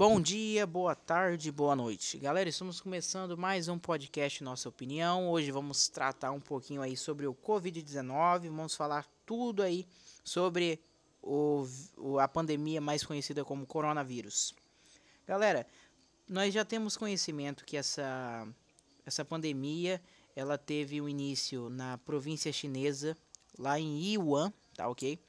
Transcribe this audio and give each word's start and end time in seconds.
Bom 0.00 0.18
dia, 0.18 0.66
boa 0.66 0.94
tarde, 0.94 1.52
boa 1.52 1.76
noite. 1.76 2.16
Galera, 2.16 2.48
estamos 2.48 2.80
começando 2.80 3.36
mais 3.36 3.68
um 3.68 3.78
podcast 3.78 4.42
Nossa 4.42 4.66
Opinião. 4.66 5.28
Hoje 5.28 5.50
vamos 5.50 5.88
tratar 5.88 6.32
um 6.32 6.40
pouquinho 6.40 6.80
aí 6.80 6.96
sobre 6.96 7.26
o 7.26 7.34
Covid-19, 7.34 8.48
vamos 8.48 8.74
falar 8.74 9.06
tudo 9.26 9.62
aí 9.62 9.86
sobre 10.24 10.80
o, 11.22 11.66
a 12.18 12.26
pandemia 12.26 12.80
mais 12.80 13.04
conhecida 13.04 13.44
como 13.44 13.66
coronavírus. 13.66 14.54
Galera, 15.26 15.66
nós 16.26 16.54
já 16.54 16.64
temos 16.64 16.96
conhecimento 16.96 17.62
que 17.66 17.76
essa, 17.76 18.48
essa 19.04 19.22
pandemia 19.22 20.00
ela 20.34 20.56
teve 20.56 20.98
o 21.02 21.04
um 21.04 21.08
início 21.10 21.68
na 21.68 21.98
província 21.98 22.50
chinesa, 22.50 23.14
lá 23.58 23.78
em 23.78 24.14
Yuan, 24.14 24.50
tá 24.74 24.88
ok? 24.88 25.22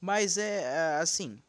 Mas 0.00 0.38
é 0.38 0.96
assim, 0.98 1.42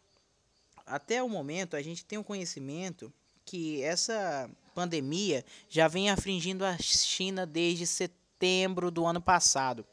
até 0.85 1.21
o 1.21 1.29
momento 1.29 1.75
a 1.75 1.81
gente 1.81 2.05
tem 2.05 2.17
um 2.17 2.23
conhecimento 2.23 3.11
que 3.45 3.81
essa 3.83 4.49
pandemia 4.73 5.45
já 5.69 5.87
vem 5.87 6.09
afligindo 6.09 6.65
a 6.65 6.77
China 6.77 7.45
desde 7.45 7.87
setembro 7.87 8.91
do 8.91 9.05
ano 9.05 9.21
passado. 9.21 9.85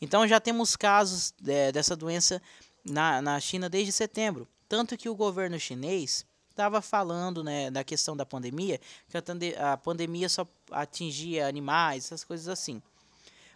Então 0.00 0.26
já 0.26 0.40
temos 0.40 0.76
casos 0.76 1.32
é, 1.46 1.70
dessa 1.70 1.94
doença 1.94 2.42
na, 2.84 3.22
na 3.22 3.40
China 3.40 3.68
desde 3.68 3.92
setembro. 3.92 4.48
Tanto 4.68 4.96
que 4.96 5.08
o 5.08 5.14
governo 5.14 5.58
chinês 5.58 6.26
estava 6.50 6.80
falando 6.80 7.42
né, 7.42 7.70
da 7.70 7.82
questão 7.82 8.16
da 8.16 8.24
pandemia, 8.24 8.80
que 9.08 9.16
a, 9.16 9.72
a, 9.72 9.76
pandemia 9.76 10.28
só 10.28 10.46
atingia 10.70 11.46
animais, 11.46 12.06
essas 12.06 12.24
coisas 12.24 12.48
assim. 12.48 12.82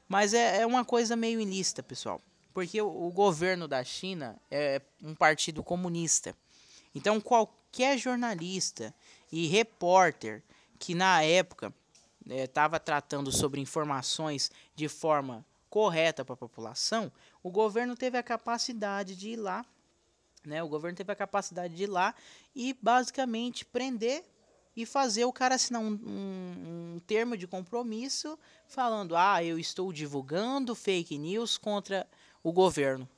Mas 0.09 0.35
é, 0.35 0.63
é 0.63 0.67
uma 0.67 0.85
coisa 0.85 1.15
meio 1.15 1.41
ilícita, 1.41 1.83
pessoal. 1.83 2.21
Porque 2.53 2.81
o, 2.81 3.07
o 3.07 3.11
governo 3.11 3.69
da 3.69 3.85
China 3.85 4.37
é 4.51 4.81
um 5.03 5.15
partido 5.15 5.63
comunista. 5.63 6.35
Então, 6.99 7.21
qualquer 7.21 7.97
jornalista 7.97 8.93
e 9.31 9.47
repórter 9.47 10.43
que 10.81 10.97
na 10.97 11.23
época 11.23 11.73
estava 12.29 12.75
é, 12.75 12.81
tratando 12.81 13.31
sobre 13.31 13.61
informações 13.61 14.51
de 14.75 14.89
forma 14.89 15.47
correta 15.71 16.25
para 16.25 16.35
a 16.35 16.37
população, 16.37 17.13
o 17.41 17.53
governo 17.53 17.95
teve 17.95 18.19
a 18.19 18.23
capacidade 18.23 19.15
de 19.15 19.31
ir 19.31 19.37
lá, 19.37 19.65
né? 20.45 20.61
O 20.61 20.67
governo 20.67 20.97
teve 20.97 21.13
a 21.13 21.15
capacidade 21.15 21.73
de 21.73 21.85
ir 21.85 21.87
lá 21.87 22.13
e 22.53 22.77
basicamente 22.83 23.65
prender 23.65 24.25
e 24.75 24.85
fazer 24.85 25.25
o 25.25 25.33
cara 25.33 25.55
assinar 25.55 25.81
um, 25.81 25.93
um, 26.05 26.95
um 26.97 27.01
termo 27.07 27.37
de 27.37 27.47
compromisso 27.47 28.37
falando: 28.67 29.15
ah, 29.15 29.45
eu 29.45 29.57
estou 29.57 29.93
divulgando 29.93 30.75
fake 30.75 31.17
news 31.17 31.57
contra 31.57 32.09
o 32.43 32.53
governo. 32.53 33.09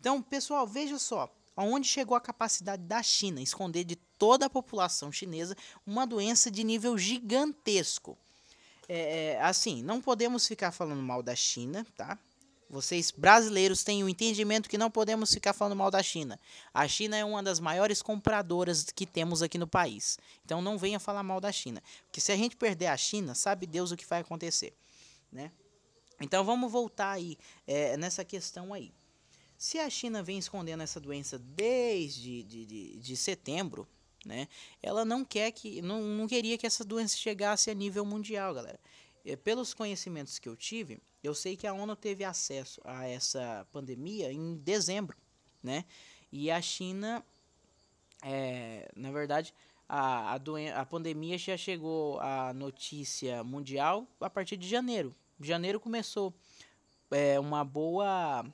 Então, 0.00 0.20
pessoal, 0.20 0.66
veja 0.66 0.98
só 0.98 1.32
aonde 1.58 1.88
chegou 1.88 2.16
a 2.16 2.20
capacidade 2.20 2.84
da 2.84 3.02
China 3.02 3.42
esconder 3.42 3.82
de 3.82 3.96
toda 3.96 4.46
a 4.46 4.50
população 4.50 5.10
chinesa 5.10 5.56
uma 5.84 6.06
doença 6.06 6.52
de 6.52 6.62
nível 6.62 6.96
gigantesco. 6.96 8.16
É, 8.88 9.32
é, 9.32 9.42
assim, 9.42 9.82
não 9.82 10.00
podemos 10.00 10.46
ficar 10.46 10.70
falando 10.70 11.02
mal 11.02 11.20
da 11.20 11.34
China, 11.34 11.84
tá? 11.96 12.16
Vocês 12.70 13.10
brasileiros 13.10 13.82
têm 13.82 14.04
o 14.04 14.08
entendimento 14.08 14.68
que 14.68 14.78
não 14.78 14.88
podemos 14.88 15.34
ficar 15.34 15.52
falando 15.52 15.74
mal 15.74 15.90
da 15.90 16.00
China. 16.00 16.38
A 16.72 16.86
China 16.86 17.16
é 17.16 17.24
uma 17.24 17.42
das 17.42 17.58
maiores 17.58 18.02
compradoras 18.02 18.84
que 18.84 19.04
temos 19.04 19.42
aqui 19.42 19.58
no 19.58 19.66
país. 19.66 20.16
Então 20.44 20.62
não 20.62 20.78
venha 20.78 21.00
falar 21.00 21.24
mal 21.24 21.40
da 21.40 21.50
China. 21.50 21.82
Porque 22.04 22.20
se 22.20 22.30
a 22.30 22.36
gente 22.36 22.54
perder 22.54 22.86
a 22.86 22.96
China, 22.96 23.34
sabe 23.34 23.66
Deus 23.66 23.90
o 23.90 23.96
que 23.96 24.06
vai 24.06 24.20
acontecer. 24.20 24.76
Né? 25.32 25.50
Então 26.20 26.44
vamos 26.44 26.70
voltar 26.70 27.10
aí 27.10 27.36
é, 27.66 27.96
nessa 27.96 28.24
questão 28.24 28.72
aí. 28.72 28.92
Se 29.58 29.80
a 29.80 29.90
China 29.90 30.22
vem 30.22 30.38
escondendo 30.38 30.84
essa 30.84 31.00
doença 31.00 31.36
desde 31.36 32.44
de, 32.44 32.64
de, 32.64 32.96
de 32.96 33.16
setembro, 33.16 33.88
né, 34.24 34.46
ela 34.80 35.04
não 35.04 35.24
quer 35.24 35.50
que, 35.50 35.82
não, 35.82 36.00
não 36.00 36.28
queria 36.28 36.56
que 36.56 36.66
essa 36.66 36.84
doença 36.84 37.16
chegasse 37.16 37.68
a 37.68 37.74
nível 37.74 38.04
mundial, 38.04 38.54
galera. 38.54 38.78
E, 39.24 39.36
pelos 39.36 39.74
conhecimentos 39.74 40.38
que 40.38 40.48
eu 40.48 40.54
tive, 40.54 41.00
eu 41.24 41.34
sei 41.34 41.56
que 41.56 41.66
a 41.66 41.72
ONU 41.72 41.96
teve 41.96 42.22
acesso 42.22 42.80
a 42.84 43.08
essa 43.08 43.66
pandemia 43.72 44.32
em 44.32 44.54
dezembro, 44.58 45.16
né? 45.60 45.84
E 46.30 46.52
a 46.52 46.62
China, 46.62 47.24
é, 48.22 48.88
na 48.94 49.10
verdade, 49.10 49.52
a, 49.88 50.34
a, 50.34 50.80
a 50.80 50.86
pandemia 50.86 51.36
já 51.36 51.56
chegou 51.56 52.20
à 52.20 52.52
notícia 52.54 53.42
mundial 53.42 54.06
a 54.20 54.30
partir 54.30 54.56
de 54.56 54.68
janeiro. 54.68 55.12
Janeiro 55.40 55.80
começou 55.80 56.32
é, 57.10 57.40
uma 57.40 57.64
boa 57.64 58.44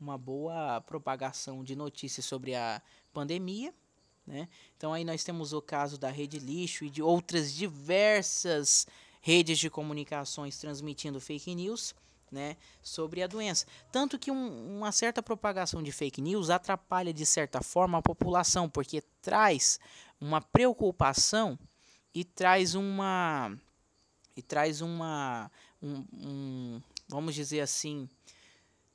uma 0.00 0.18
boa 0.18 0.80
propagação 0.82 1.64
de 1.64 1.74
notícias 1.74 2.26
sobre 2.26 2.54
a 2.54 2.80
pandemia. 3.12 3.72
Né? 4.26 4.48
Então 4.76 4.92
aí 4.92 5.04
nós 5.04 5.24
temos 5.24 5.52
o 5.52 5.62
caso 5.62 5.98
da 5.98 6.10
Rede 6.10 6.38
Lixo 6.38 6.84
e 6.84 6.90
de 6.90 7.02
outras 7.02 7.52
diversas 7.54 8.86
redes 9.20 9.58
de 9.58 9.70
comunicações 9.70 10.58
transmitindo 10.58 11.20
fake 11.20 11.54
news 11.54 11.94
né, 12.30 12.56
sobre 12.82 13.22
a 13.22 13.26
doença. 13.26 13.66
Tanto 13.90 14.18
que 14.18 14.30
um, 14.30 14.76
uma 14.78 14.92
certa 14.92 15.22
propagação 15.22 15.82
de 15.82 15.92
fake 15.92 16.20
news 16.20 16.50
atrapalha 16.50 17.12
de 17.12 17.24
certa 17.24 17.62
forma 17.62 17.98
a 17.98 18.02
população, 18.02 18.68
porque 18.68 19.02
traz 19.22 19.78
uma 20.20 20.40
preocupação 20.40 21.58
e 22.14 22.24
traz 22.24 22.74
uma 22.74 23.56
e 24.36 24.42
traz 24.42 24.80
uma 24.80 25.50
um, 25.82 26.04
um 26.12 26.82
vamos 27.08 27.34
dizer 27.34 27.60
assim 27.60 28.08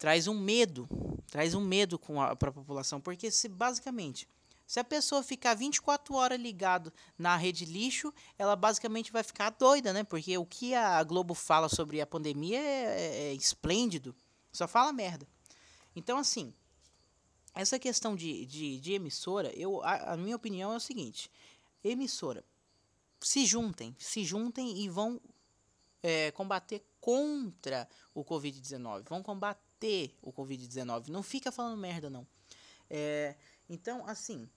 traz 0.01 0.27
um 0.27 0.33
medo, 0.33 0.89
traz 1.29 1.53
um 1.53 1.61
medo 1.61 1.99
para 2.39 2.49
a 2.49 2.51
população, 2.51 2.99
porque 2.99 3.29
se 3.29 3.47
basicamente 3.47 4.27
se 4.65 4.79
a 4.79 4.83
pessoa 4.83 5.21
ficar 5.21 5.53
24 5.53 6.15
horas 6.15 6.39
ligado 6.39 6.91
na 7.19 7.37
rede 7.37 7.65
lixo, 7.65 8.11
ela 8.35 8.55
basicamente 8.55 9.11
vai 9.11 9.21
ficar 9.21 9.51
doida, 9.51 9.93
né? 9.93 10.03
Porque 10.03 10.35
o 10.39 10.45
que 10.45 10.73
a 10.73 11.03
Globo 11.03 11.35
fala 11.35 11.69
sobre 11.69 12.01
a 12.01 12.07
pandemia 12.07 12.57
é, 12.57 12.61
é, 12.63 13.23
é 13.25 13.33
esplêndido, 13.33 14.15
só 14.51 14.67
fala 14.67 14.91
merda. 14.91 15.27
Então, 15.95 16.17
assim, 16.17 16.51
essa 17.53 17.77
questão 17.77 18.15
de, 18.15 18.43
de, 18.47 18.79
de 18.79 18.93
emissora, 18.93 19.53
eu, 19.55 19.83
a, 19.83 20.13
a, 20.13 20.17
minha 20.17 20.35
opinião 20.35 20.73
é 20.73 20.77
o 20.77 20.79
seguinte: 20.79 21.29
emissora, 21.83 22.43
se 23.19 23.45
juntem, 23.45 23.95
se 23.99 24.23
juntem 24.23 24.79
e 24.79 24.89
vão 24.89 25.21
é, 26.01 26.31
combater 26.31 26.83
contra 26.99 27.87
o 28.15 28.25
Covid-19, 28.25 29.07
vão 29.07 29.21
combater 29.21 29.70
ter 29.81 30.15
o 30.21 30.31
Covid-19. 30.31 31.07
Não 31.07 31.23
fica 31.23 31.51
falando 31.51 31.75
merda, 31.75 32.09
não. 32.09 32.25
É, 32.87 33.35
então, 33.67 34.05
assim, 34.07 34.47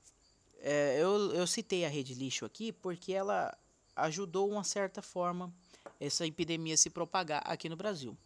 é, 0.60 0.98
eu, 1.00 1.32
eu 1.32 1.46
citei 1.46 1.84
a 1.84 1.88
Rede 1.88 2.14
Lixo 2.14 2.44
aqui 2.44 2.70
porque 2.70 3.12
ela 3.12 3.56
ajudou, 3.96 4.50
uma 4.50 4.62
certa 4.62 5.00
forma, 5.00 5.52
essa 5.98 6.26
epidemia 6.26 6.76
se 6.76 6.90
propagar 6.90 7.42
aqui 7.46 7.68
no 7.68 7.76
Brasil. 7.76 8.16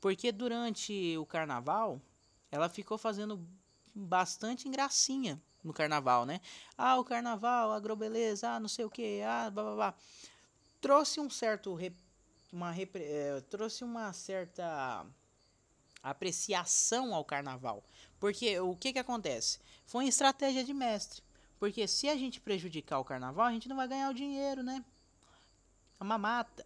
Porque 0.00 0.32
durante 0.32 1.16
o 1.18 1.26
carnaval, 1.26 2.00
ela 2.50 2.68
ficou 2.68 2.96
fazendo 2.96 3.46
bastante 3.94 4.68
gracinha 4.68 5.40
no 5.62 5.72
carnaval, 5.72 6.24
né? 6.24 6.40
Ah, 6.76 6.98
o 6.98 7.04
carnaval, 7.04 7.72
agrobeleza, 7.72 8.48
ah, 8.48 8.60
não 8.60 8.68
sei 8.68 8.84
o 8.84 8.90
que, 8.90 9.20
ah, 9.22 9.50
blá, 9.50 9.64
blá, 9.64 9.74
blá. 9.74 9.94
Trouxe 10.80 11.20
um 11.20 11.28
certo. 11.28 11.76
Uma, 12.52 12.74
é, 12.94 13.40
trouxe 13.50 13.84
uma 13.84 14.12
certa 14.12 15.04
apreciação 16.02 17.14
ao 17.14 17.24
carnaval. 17.24 17.84
Porque 18.18 18.58
o 18.60 18.74
que, 18.76 18.92
que 18.92 18.98
acontece? 18.98 19.58
Foi 19.86 20.04
uma 20.04 20.08
estratégia 20.08 20.64
de 20.64 20.74
mestre. 20.74 21.22
Porque 21.58 21.88
se 21.88 22.08
a 22.08 22.16
gente 22.16 22.40
prejudicar 22.40 22.98
o 22.98 23.04
carnaval, 23.04 23.46
a 23.46 23.52
gente 23.52 23.68
não 23.68 23.76
vai 23.76 23.88
ganhar 23.88 24.10
o 24.10 24.14
dinheiro, 24.14 24.62
né? 24.62 24.84
É 25.98 26.04
uma 26.04 26.18
mata. 26.18 26.64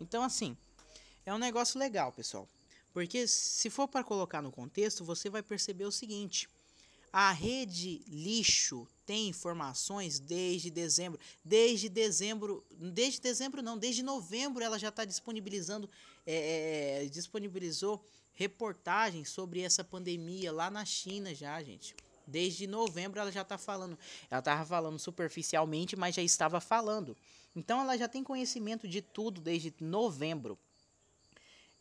Então, 0.00 0.22
assim, 0.22 0.56
é 1.24 1.32
um 1.32 1.38
negócio 1.38 1.78
legal, 1.78 2.12
pessoal. 2.12 2.48
Porque 2.92 3.26
se 3.26 3.70
for 3.70 3.88
para 3.88 4.04
colocar 4.04 4.42
no 4.42 4.50
contexto, 4.50 5.04
você 5.04 5.30
vai 5.30 5.42
perceber 5.42 5.84
o 5.84 5.92
seguinte: 5.92 6.48
a 7.12 7.30
rede 7.30 8.02
lixo 8.08 8.88
tem 9.06 9.28
informações 9.28 10.18
desde 10.18 10.70
dezembro. 10.70 11.20
Desde 11.44 11.88
dezembro, 11.88 12.64
desde 12.70 13.20
dezembro 13.20 13.62
não, 13.62 13.78
desde 13.78 14.02
novembro 14.02 14.62
ela 14.62 14.78
já 14.78 14.88
está 14.88 15.04
disponibilizando, 15.04 15.88
é, 16.26 17.06
disponibilizou 17.10 18.04
reportagens 18.34 19.28
sobre 19.28 19.60
essa 19.60 19.84
pandemia 19.84 20.52
lá 20.52 20.70
na 20.70 20.84
China 20.84 21.34
já, 21.34 21.62
gente. 21.62 21.94
Desde 22.26 22.66
novembro 22.66 23.20
ela 23.20 23.32
já 23.32 23.42
está 23.42 23.58
falando. 23.58 23.98
Ela 24.30 24.38
estava 24.38 24.64
falando 24.64 24.98
superficialmente, 24.98 25.96
mas 25.96 26.14
já 26.14 26.22
estava 26.22 26.60
falando. 26.60 27.16
Então 27.54 27.80
ela 27.80 27.96
já 27.98 28.08
tem 28.08 28.24
conhecimento 28.24 28.88
de 28.88 29.02
tudo 29.02 29.40
desde 29.40 29.74
novembro. 29.80 30.58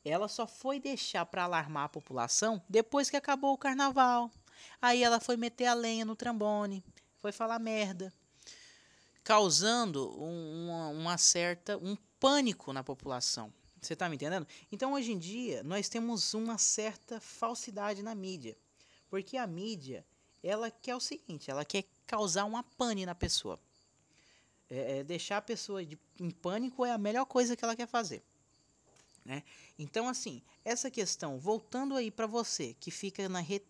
Ela 0.03 0.27
só 0.27 0.48
foi 0.48 0.80
deixar 0.80 1.25
para 1.25 1.44
alarmar 1.44 1.86
a 1.86 1.89
população 1.89 2.62
depois 2.68 3.09
que 3.09 3.15
acabou 3.15 3.53
o 3.53 3.57
carnaval. 3.57 4.31
Aí 4.81 5.03
ela 5.03 5.19
foi 5.19 5.38
meter 5.38 5.68
a 5.68 5.74
lenha 5.74 6.06
no 6.06 6.15
trambone, 6.15 6.83
foi 7.18 7.31
falar 7.31 7.59
merda, 7.59 8.12
causando 9.24 10.12
um, 10.19 10.65
uma, 10.65 10.88
uma 10.89 11.18
certa 11.18 11.77
um 11.77 11.95
pânico 12.19 12.74
na 12.74 12.83
população. 12.83 13.53
Você 13.81 13.94
está 13.94 14.07
me 14.07 14.16
entendendo? 14.16 14.48
Então, 14.72 14.94
hoje 14.94 15.12
em 15.12 15.18
dia, 15.18 15.63
nós 15.63 15.89
temos 15.89 16.36
uma 16.36 16.60
certa 16.60 17.19
falsidade 17.19 18.04
na 18.04 18.13
mídia. 18.13 18.56
Porque 19.10 19.38
a 19.38 19.48
mídia, 19.48 20.06
ela 20.44 20.69
quer 20.69 20.95
o 20.95 21.00
seguinte, 21.00 21.50
ela 21.50 21.66
quer 21.66 21.86
causar 22.06 22.45
uma 22.45 22.62
pane 22.62 23.07
na 23.07 23.16
pessoa. 23.16 23.60
É, 24.69 25.00
é 25.00 25.04
deixar 25.04 25.38
a 25.38 25.42
pessoa 25.42 25.83
de, 25.83 25.98
em 26.19 26.30
pânico 26.30 26.86
é 26.86 26.92
a 26.92 26.98
melhor 26.98 27.25
coisa 27.25 27.56
que 27.56 27.66
ela 27.66 27.75
quer 27.75 27.88
fazer. 27.88 28.22
Né? 29.25 29.44
Então, 29.80 30.07
assim, 30.07 30.44
essa 30.63 30.92
questão, 30.92 31.39
voltando 31.39 31.95
aí 31.95 32.12
para 32.12 32.27
você 32.27 32.75
que 32.80 32.92
fica 32.92 33.27
na 33.27 33.39
re, 33.39 33.63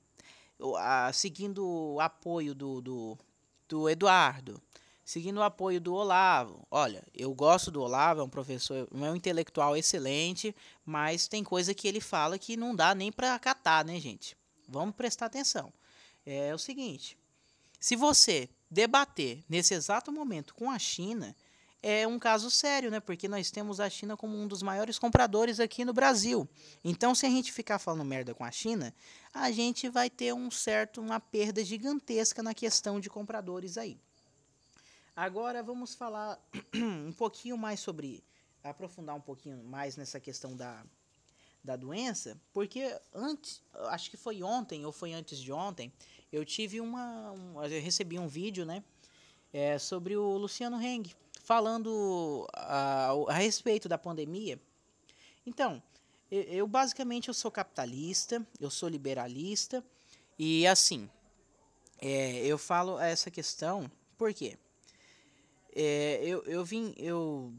a, 0.78 1.12
seguindo 1.14 1.66
o 1.66 2.02
apoio 2.02 2.54
do, 2.54 2.82
do, 2.82 3.18
do 3.68 3.90
Eduardo, 3.90 4.62
seguindo 5.12 5.40
o 5.40 5.44
apoio 5.44 5.82
do 5.82 5.94
Olavo. 5.94 6.66
Olha, 6.72 7.04
eu 7.14 7.34
gosto 7.34 7.70
do 7.70 7.82
Olavo, 7.82 8.22
é 8.22 8.24
um 8.24 8.30
professor, 8.30 8.88
é 8.90 9.12
um 9.12 9.14
intelectual 9.14 9.76
excelente, 9.76 10.56
mas 10.86 11.28
tem 11.28 11.44
coisa 11.44 11.74
que 11.74 11.86
ele 11.86 12.00
fala 12.00 12.40
que 12.40 12.56
não 12.56 12.74
dá 12.74 12.96
nem 12.96 13.12
para 13.12 13.36
acatar, 13.36 13.86
né, 13.86 14.00
gente? 14.00 14.38
Vamos 14.70 14.96
prestar 14.96 15.26
atenção. 15.26 15.74
É 16.26 16.56
o 16.56 16.58
seguinte: 16.58 17.18
se 17.78 17.94
você 17.94 18.48
debater 18.70 19.44
nesse 19.50 19.74
exato 19.74 20.14
momento 20.14 20.56
com 20.56 20.72
a 20.72 20.80
China, 20.80 21.36
é 21.84 22.08
um 22.08 22.18
caso 22.18 22.50
sério, 22.50 22.90
né? 22.90 23.02
Porque 23.02 23.28
nós 23.28 23.52
temos 23.52 23.82
a 23.82 23.90
China 23.90 24.16
como 24.16 24.38
um 24.38 24.48
dos 24.48 24.64
maiores 24.64 24.98
compradores 24.98 25.60
aqui 25.60 25.84
no 25.84 25.92
Brasil. 25.92 26.48
Então, 26.86 27.14
se 27.14 27.26
a 27.26 27.30
gente 27.30 27.52
ficar 27.52 27.80
falando 27.80 28.06
merda 28.06 28.34
com 28.34 28.46
a 28.46 28.52
China, 28.52 28.96
a 29.34 29.52
gente 29.52 29.90
vai 29.90 30.10
ter 30.10 30.34
um 30.34 30.50
certo 30.50 31.02
uma 31.02 31.20
perda 31.20 31.66
gigantesca 31.66 32.42
na 32.42 32.54
questão 32.54 32.98
de 32.98 33.10
compradores 33.10 33.78
aí. 33.78 34.00
Agora 35.16 35.62
vamos 35.62 35.94
falar 35.94 36.40
um 36.74 37.12
pouquinho 37.12 37.58
mais 37.58 37.80
sobre 37.80 38.24
aprofundar 38.64 39.16
um 39.16 39.22
pouquinho 39.22 39.64
mais 39.64 39.98
nessa 39.98 40.20
questão 40.20 40.56
da 40.56 40.84
da 41.64 41.76
doença, 41.76 42.40
porque 42.52 43.00
antes, 43.14 43.62
acho 43.90 44.10
que 44.10 44.18
foi 44.18 44.42
ontem 44.42 44.86
ou 44.86 44.92
foi 44.92 45.14
antes 45.14 45.38
de 45.38 45.52
ontem, 45.52 45.94
eu 46.32 46.44
tive 46.44 46.82
uma, 46.82 47.32
um, 47.32 47.64
eu 47.64 47.82
recebi 47.82 48.18
um 48.18 48.28
vídeo, 48.28 48.66
né, 48.66 48.84
é, 49.54 49.78
sobre 49.78 50.18
o 50.18 50.38
Luciano 50.38 50.82
Heng, 50.82 51.14
falando 51.44 52.48
a, 52.54 53.12
a 53.28 53.34
respeito 53.34 53.88
da 53.88 53.98
pandemia. 53.98 54.60
Então, 55.46 55.82
eu, 56.32 56.42
eu, 56.44 56.68
basicamente 56.68 57.28
eu 57.28 57.34
sou 57.34 57.52
capitalista, 57.52 58.46
eu 58.60 58.72
sou 58.72 58.90
liberalista 58.90 59.84
e 60.40 60.66
assim, 60.66 61.10
é, 62.00 62.44
eu 62.46 62.58
falo 62.58 63.00
essa 63.00 63.30
questão 63.30 63.92
porque 64.18 64.58
é, 65.74 66.20
eu, 66.24 66.44
eu 66.44 66.66
vim, 66.66 66.94
eu, 66.98 67.54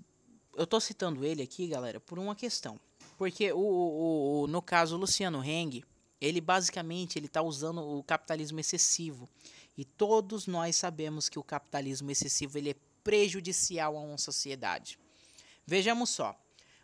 eu 0.56 0.66
tô 0.66 0.78
citando 0.80 1.24
ele 1.24 1.42
aqui, 1.42 1.66
galera, 1.66 2.00
por 2.00 2.18
uma 2.18 2.34
questão. 2.34 2.78
Porque 3.16 3.52
o, 3.52 3.58
o, 3.58 4.42
o 4.42 4.46
no 4.46 4.60
caso 4.60 4.96
o 4.96 4.98
Luciano 4.98 5.42
Heng, 5.44 5.82
ele 6.20 6.40
basicamente 6.40 7.18
ele 7.18 7.26
está 7.26 7.42
usando 7.42 7.80
o 7.80 8.02
capitalismo 8.02 8.60
excessivo. 8.60 9.28
E 9.76 9.84
todos 9.84 10.46
nós 10.46 10.76
sabemos 10.76 11.28
que 11.28 11.38
o 11.38 11.42
capitalismo 11.42 12.10
excessivo 12.10 12.58
ele 12.58 12.70
é 12.70 12.76
prejudicial 13.02 13.96
a 13.96 14.00
uma 14.00 14.18
sociedade. 14.18 14.98
Vejamos 15.66 16.10
só. 16.10 16.38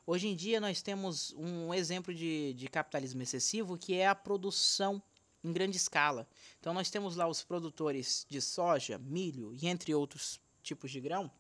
Hoje 0.06 0.28
em 0.28 0.34
dia 0.34 0.60
nós 0.60 0.80
temos 0.80 1.34
um 1.36 1.75
exemplo 1.75 2.14
de, 2.14 2.54
de 2.54 2.69
capitalismo 2.69 3.22
excessivo 3.22 3.76
que 3.76 3.94
é 3.94 4.06
a 4.06 4.14
produção 4.14 5.02
em 5.44 5.52
grande 5.52 5.76
escala. 5.76 6.26
Então 6.58 6.72
nós 6.72 6.90
temos 6.90 7.14
lá 7.14 7.28
os 7.28 7.42
produtores 7.42 8.26
de 8.28 8.40
soja, 8.40 8.98
milho 8.98 9.54
e 9.54 9.69
entre 9.69 9.94
outros 9.94 10.40
tipos 10.69 10.91
de 10.91 11.00
grão. 11.00 11.31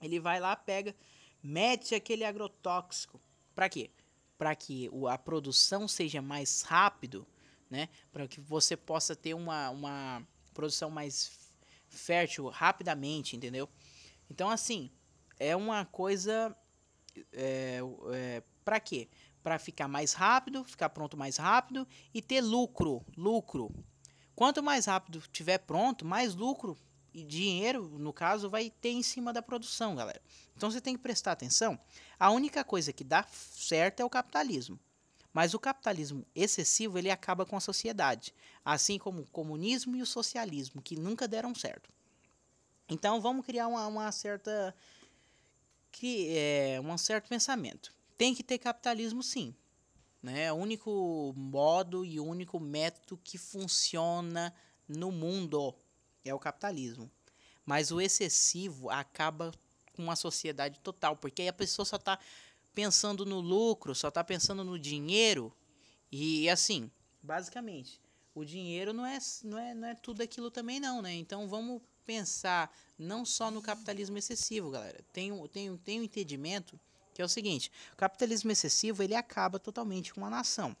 Ele 0.00 0.20
vai 0.20 0.38
lá, 0.38 0.54
pega, 0.54 0.94
mete 1.42 1.94
aquele 1.94 2.24
agrotóxico. 2.24 3.20
Para 3.54 3.68
quê? 3.68 3.90
Para 4.38 4.54
que 4.54 4.90
a 5.10 5.18
produção 5.18 5.88
seja 5.88 6.20
mais 6.20 6.62
rápido, 6.62 7.26
né? 7.70 7.88
Para 8.10 8.28
que 8.28 8.40
você 8.40 8.76
possa 8.76 9.16
ter 9.16 9.34
uma, 9.34 9.70
uma 9.70 10.26
produção 10.52 10.90
mais 10.90 11.50
fértil 11.88 12.48
rapidamente, 12.48 13.36
entendeu? 13.36 13.68
Então, 14.30 14.50
assim, 14.50 14.90
é 15.38 15.54
uma 15.56 15.84
coisa. 15.84 16.56
É, 17.32 17.80
é, 18.12 18.42
para 18.64 18.80
quê? 18.80 19.08
Para 19.42 19.58
ficar 19.58 19.88
mais 19.88 20.12
rápido, 20.12 20.64
ficar 20.64 20.88
pronto 20.90 21.16
mais 21.16 21.36
rápido 21.36 21.86
e 22.12 22.22
ter 22.22 22.40
lucro. 22.40 23.04
Lucro. 23.16 23.72
Quanto 24.34 24.62
mais 24.62 24.86
rápido 24.86 25.22
tiver 25.30 25.58
pronto, 25.58 26.04
mais 26.04 26.34
lucro 26.34 26.76
dinheiro, 27.12 27.98
no 27.98 28.12
caso, 28.12 28.48
vai 28.48 28.70
ter 28.70 28.90
em 28.90 29.02
cima 29.02 29.32
da 29.32 29.42
produção, 29.42 29.94
galera. 29.94 30.22
Então 30.56 30.70
você 30.70 30.80
tem 30.80 30.96
que 30.96 31.02
prestar 31.02 31.32
atenção. 31.32 31.78
A 32.18 32.30
única 32.30 32.64
coisa 32.64 32.92
que 32.92 33.04
dá 33.04 33.24
certo 33.30 34.00
é 34.00 34.04
o 34.04 34.10
capitalismo. 34.10 34.78
Mas 35.32 35.54
o 35.54 35.58
capitalismo 35.58 36.26
excessivo 36.34 36.98
ele 36.98 37.10
acaba 37.10 37.46
com 37.46 37.56
a 37.56 37.60
sociedade, 37.60 38.34
assim 38.64 38.98
como 38.98 39.22
o 39.22 39.26
comunismo 39.26 39.96
e 39.96 40.02
o 40.02 40.06
socialismo, 40.06 40.82
que 40.82 40.94
nunca 40.94 41.26
deram 41.26 41.54
certo. 41.54 41.90
Então 42.88 43.20
vamos 43.20 43.46
criar 43.46 43.66
uma, 43.68 43.86
uma 43.86 44.12
certa 44.12 44.74
que 45.90 46.28
é 46.36 46.80
um 46.82 46.98
certo 46.98 47.28
pensamento. 47.28 47.94
Tem 48.18 48.34
que 48.34 48.42
ter 48.42 48.58
capitalismo 48.58 49.22
sim. 49.22 49.54
Né? 50.22 50.52
O 50.52 50.56
único 50.56 51.32
modo 51.36 52.04
e 52.04 52.20
o 52.20 52.24
único 52.24 52.60
método 52.60 53.18
que 53.24 53.36
funciona 53.36 54.54
no 54.86 55.10
mundo 55.10 55.74
é 56.24 56.34
o 56.34 56.38
capitalismo. 56.38 57.10
Mas 57.64 57.90
o 57.90 58.00
excessivo 58.00 58.90
acaba 58.90 59.52
com 59.94 60.02
uma 60.02 60.16
sociedade 60.16 60.80
total, 60.80 61.16
porque 61.16 61.42
aí 61.42 61.48
a 61.48 61.52
pessoa 61.52 61.84
só 61.84 61.96
está 61.96 62.18
pensando 62.74 63.24
no 63.24 63.40
lucro, 63.40 63.94
só 63.94 64.08
está 64.08 64.24
pensando 64.24 64.64
no 64.64 64.78
dinheiro. 64.78 65.54
E 66.10 66.48
assim, 66.48 66.90
basicamente, 67.22 68.00
o 68.34 68.44
dinheiro 68.44 68.92
não 68.92 69.06
é, 69.06 69.18
não 69.44 69.58
é, 69.58 69.74
não 69.74 69.88
é 69.88 69.94
tudo 69.94 70.22
aquilo 70.22 70.50
também 70.50 70.80
não, 70.80 71.02
né? 71.02 71.12
Então 71.12 71.48
vamos 71.48 71.82
pensar 72.04 72.74
não 72.98 73.24
só 73.24 73.50
no 73.50 73.62
capitalismo 73.62 74.18
excessivo, 74.18 74.70
galera. 74.70 75.04
Tem, 75.12 75.30
tem, 75.48 75.76
tem 75.78 76.00
um 76.00 76.02
entendimento 76.02 76.78
que 77.14 77.22
é 77.22 77.24
o 77.24 77.28
seguinte: 77.28 77.70
o 77.92 77.96
capitalismo 77.96 78.50
excessivo 78.50 79.02
ele 79.02 79.14
acaba 79.14 79.58
totalmente 79.58 80.12
com 80.12 80.20
uma 80.20 80.30
nação. 80.30 80.76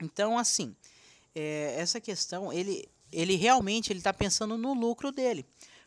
Então, 0.00 0.38
assim, 0.38 0.74
é, 1.34 1.74
essa 1.78 2.00
questão, 2.00 2.52
ele, 2.52 2.88
ele 3.12 3.36
realmente 3.36 3.92
ele 3.92 4.00
está 4.00 4.12
pensando 4.12 4.56
no 4.56 4.74
lucro 4.74 5.10
dele. 5.10 5.46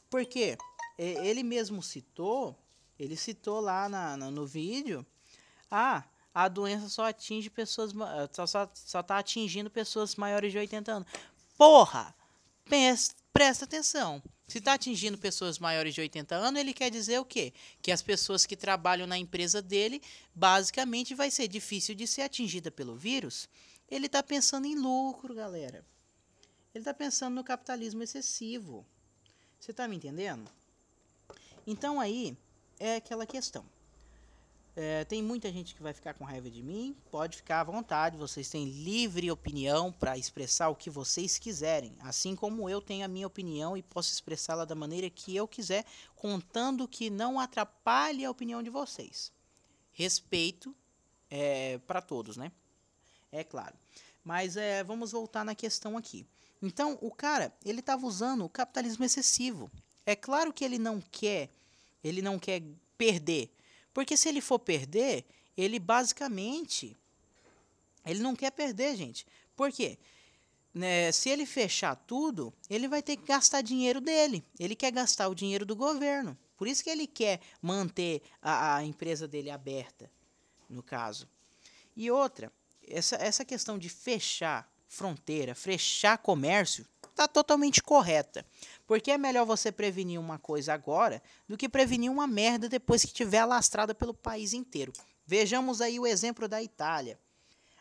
Porque 0.10 0.58
é, 0.98 1.28
ele 1.28 1.44
mesmo 1.44 1.82
citou, 1.84 2.58
ele 3.00 3.16
citou 3.16 3.60
lá 3.60 3.88
na, 3.88 4.18
na, 4.18 4.32
no 4.32 4.46
vídeo, 4.46 5.06
ah, 5.70 6.04
a 6.34 6.48
doença 6.48 6.90
só 6.90 7.08
atinge 7.08 7.50
pessoas, 7.50 7.92
só, 8.32 8.46
só, 8.46 8.72
só 8.74 9.04
tá 9.04 9.18
atingindo 9.18 9.70
pessoas 9.70 10.16
maiores 10.16 10.52
de 10.52 10.58
80 10.58 10.92
anos. 10.92 11.08
Porra! 11.58 12.16
Pensa, 12.66 13.14
presta 13.34 13.66
atenção. 13.66 14.22
Se 14.48 14.58
está 14.58 14.74
atingindo 14.74 15.18
pessoas 15.18 15.60
maiores 15.60 15.94
de 15.94 16.02
80 16.02 16.36
anos, 16.36 16.60
ele 16.60 16.74
quer 16.74 16.90
dizer 16.90 17.20
o 17.20 17.26
quê? 17.26 17.54
Que 17.82 17.92
as 17.92 18.02
pessoas 18.02 18.46
que 18.46 18.56
trabalham 18.56 19.06
na 19.06 19.18
empresa 19.18 19.62
dele, 19.62 20.02
basicamente, 20.34 21.14
vai 21.14 21.30
ser 21.30 21.48
difícil 21.48 21.94
de 21.94 22.08
ser 22.08 22.24
atingida 22.24 22.72
pelo 22.72 22.96
vírus. 22.96 23.48
Ele 23.90 24.08
está 24.08 24.24
pensando 24.24 24.66
em 24.66 24.76
lucro, 24.76 25.36
galera. 25.36 25.86
Ele 26.80 26.84
está 26.84 26.94
pensando 26.94 27.36
no 27.36 27.44
capitalismo 27.44 28.02
excessivo. 28.02 28.86
Você 29.60 29.72
está 29.72 29.86
me 29.86 29.98
entendendo? 29.98 30.50
Então 31.68 32.00
aí 32.00 32.38
é 32.80 32.96
aquela 32.96 33.26
questão. 33.26 33.66
É, 34.78 35.04
tem 35.04 35.22
muita 35.22 35.52
gente 35.52 35.76
que 35.76 35.84
vai 35.84 35.92
ficar 35.92 36.14
com 36.14 36.24
raiva 36.24 36.50
de 36.50 36.64
mim. 36.64 36.96
Pode 37.12 37.36
ficar 37.36 37.60
à 37.60 37.64
vontade. 37.66 38.16
Vocês 38.16 38.48
têm 38.48 38.64
livre 38.64 39.30
opinião 39.30 39.92
para 39.92 40.18
expressar 40.18 40.70
o 40.70 40.76
que 40.76 40.90
vocês 40.90 41.38
quiserem. 41.38 41.98
Assim 42.00 42.34
como 42.34 42.70
eu 42.70 42.80
tenho 42.80 43.04
a 43.04 43.10
minha 43.10 43.28
opinião 43.28 43.76
e 43.76 43.84
posso 43.84 44.14
expressá-la 44.14 44.64
da 44.64 44.74
maneira 44.74 45.10
que 45.10 45.36
eu 45.36 45.50
quiser, 45.50 45.84
contando 46.16 46.88
que 46.88 47.10
não 47.10 47.42
atrapalhe 47.42 48.24
a 48.24 48.32
opinião 48.32 48.64
de 48.64 48.70
vocês. 48.70 49.34
Respeito 49.92 50.74
é, 51.30 51.78
para 51.80 52.02
todos, 52.02 52.38
né? 52.38 52.54
É 53.34 53.44
claro. 53.44 53.76
Mas 54.24 54.56
é, 54.56 54.82
vamos 54.82 55.12
voltar 55.12 55.44
na 55.44 55.54
questão 55.54 55.98
aqui. 55.98 56.26
Então, 56.62 56.98
o 57.02 57.12
cara, 57.12 57.54
ele 57.64 57.80
estava 57.80 58.06
usando 58.06 58.44
o 58.44 58.50
capitalismo 58.50 59.06
excessivo. 59.06 59.72
É 60.06 60.16
claro 60.16 60.52
que 60.52 60.64
ele 60.66 60.78
não 60.78 61.02
quer, 61.12 61.50
ele 62.04 62.22
não 62.22 62.38
quer 62.38 62.62
perder 62.98 63.52
porque 63.94 64.16
se 64.16 64.30
ele 64.30 64.42
for 64.42 64.60
perder, 64.60 65.26
ele 65.58 65.80
basicamente 65.80 66.96
ele 68.06 68.20
não 68.20 68.36
quer 68.36 68.52
perder, 68.52 68.96
gente. 68.96 69.26
Por 69.56 69.72
quê? 69.72 69.98
Né, 70.74 71.12
se 71.12 71.30
ele 71.30 71.46
fechar 71.46 71.96
tudo, 71.96 72.54
ele 72.70 72.88
vai 72.88 73.04
ter 73.04 73.18
que 73.18 73.26
gastar 73.26 73.62
dinheiro 73.62 74.00
dele. 74.00 74.46
Ele 74.58 74.76
quer 74.76 74.92
gastar 74.92 75.28
o 75.28 75.36
dinheiro 75.36 75.66
do 75.66 75.76
governo. 75.76 76.38
Por 76.56 76.68
isso 76.68 76.84
que 76.84 76.90
ele 76.90 77.08
quer 77.08 77.42
manter 77.62 78.22
a, 78.42 78.78
a 78.78 78.86
empresa 78.86 79.28
dele 79.28 79.50
aberta, 79.50 80.10
no 80.70 80.82
caso. 80.82 81.28
E 81.96 82.10
outra, 82.10 82.52
essa, 82.88 83.16
essa 83.18 83.44
questão 83.44 83.78
de 83.78 83.90
fechar 83.90 84.72
fronteira, 84.90 85.54
fechar 85.54 86.18
comércio, 86.18 86.86
está 87.10 87.28
totalmente 87.28 87.82
correta. 87.82 88.46
Porque 88.88 89.12
é 89.12 89.18
melhor 89.18 89.46
você 89.46 89.72
prevenir 89.72 90.20
uma 90.20 90.40
coisa 90.40 90.74
agora 90.74 91.22
do 91.48 91.56
que 91.56 91.70
prevenir 91.70 92.12
uma 92.12 92.26
merda 92.26 92.68
depois 92.68 93.06
que 93.06 93.14
tiver 93.14 93.38
alastrada 93.38 93.94
pelo 93.94 94.14
país 94.14 94.52
inteiro. 94.52 94.92
Vejamos 95.26 95.80
aí 95.80 96.00
o 96.00 96.08
exemplo 96.08 96.48
da 96.48 96.62
Itália. 96.62 97.20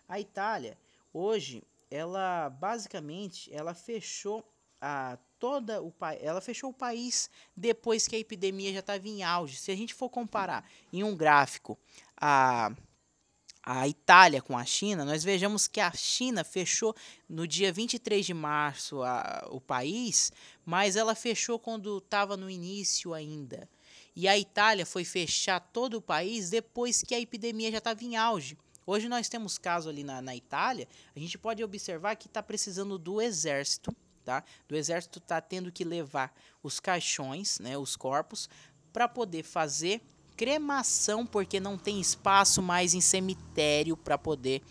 A 0.06 0.20
Itália, 0.20 0.76
hoje, 1.12 1.64
ela 1.90 2.50
basicamente 2.50 3.52
ela 3.52 3.74
fechou 3.74 4.44
a 4.80 5.18
toda 5.38 5.82
o 5.82 5.92
ela 6.20 6.40
fechou 6.40 6.70
o 6.70 6.74
país 6.74 7.30
depois 7.56 8.06
que 8.06 8.16
a 8.16 8.18
epidemia 8.18 8.72
já 8.72 8.80
estava 8.80 9.08
em 9.08 9.22
auge. 9.22 9.56
Se 9.56 9.70
a 9.70 9.76
gente 9.76 9.94
for 9.94 10.10
comparar 10.10 10.68
em 10.92 11.02
um 11.02 11.16
gráfico 11.16 11.78
a 12.16 12.72
a 13.70 13.86
Itália 13.86 14.40
com 14.40 14.56
a 14.56 14.64
China, 14.64 15.04
nós 15.04 15.22
vejamos 15.22 15.66
que 15.68 15.78
a 15.78 15.92
China 15.92 16.42
fechou 16.42 16.96
no 17.28 17.46
dia 17.46 17.70
23 17.70 18.24
de 18.24 18.32
março 18.32 19.02
a, 19.02 19.46
o 19.50 19.60
país, 19.60 20.32
mas 20.64 20.96
ela 20.96 21.14
fechou 21.14 21.58
quando 21.58 21.98
estava 21.98 22.34
no 22.34 22.48
início 22.48 23.12
ainda. 23.12 23.68
E 24.16 24.26
a 24.26 24.38
Itália 24.38 24.86
foi 24.86 25.04
fechar 25.04 25.60
todo 25.60 25.98
o 25.98 26.00
país 26.00 26.48
depois 26.48 27.02
que 27.02 27.14
a 27.14 27.20
epidemia 27.20 27.70
já 27.70 27.76
estava 27.76 28.02
em 28.02 28.16
auge. 28.16 28.56
Hoje 28.86 29.06
nós 29.06 29.28
temos 29.28 29.58
caso 29.58 29.90
ali 29.90 30.02
na, 30.02 30.22
na 30.22 30.34
Itália, 30.34 30.88
a 31.14 31.18
gente 31.18 31.36
pode 31.36 31.62
observar 31.62 32.16
que 32.16 32.26
está 32.26 32.42
precisando 32.42 32.98
do 32.98 33.20
exército, 33.20 33.94
tá? 34.24 34.42
Do 34.66 34.76
exército 34.76 35.18
está 35.18 35.42
tendo 35.42 35.70
que 35.70 35.84
levar 35.84 36.34
os 36.62 36.80
caixões, 36.80 37.58
né, 37.58 37.76
os 37.76 37.96
corpos, 37.96 38.48
para 38.94 39.06
poder 39.06 39.42
fazer 39.42 40.00
cremação, 40.38 41.26
porque 41.26 41.58
não 41.58 41.76
tem 41.76 42.00
espaço 42.00 42.62
mais 42.62 42.94
em 42.94 43.00
cemitério 43.00 43.96
para 43.96 44.16
poder 44.16 44.62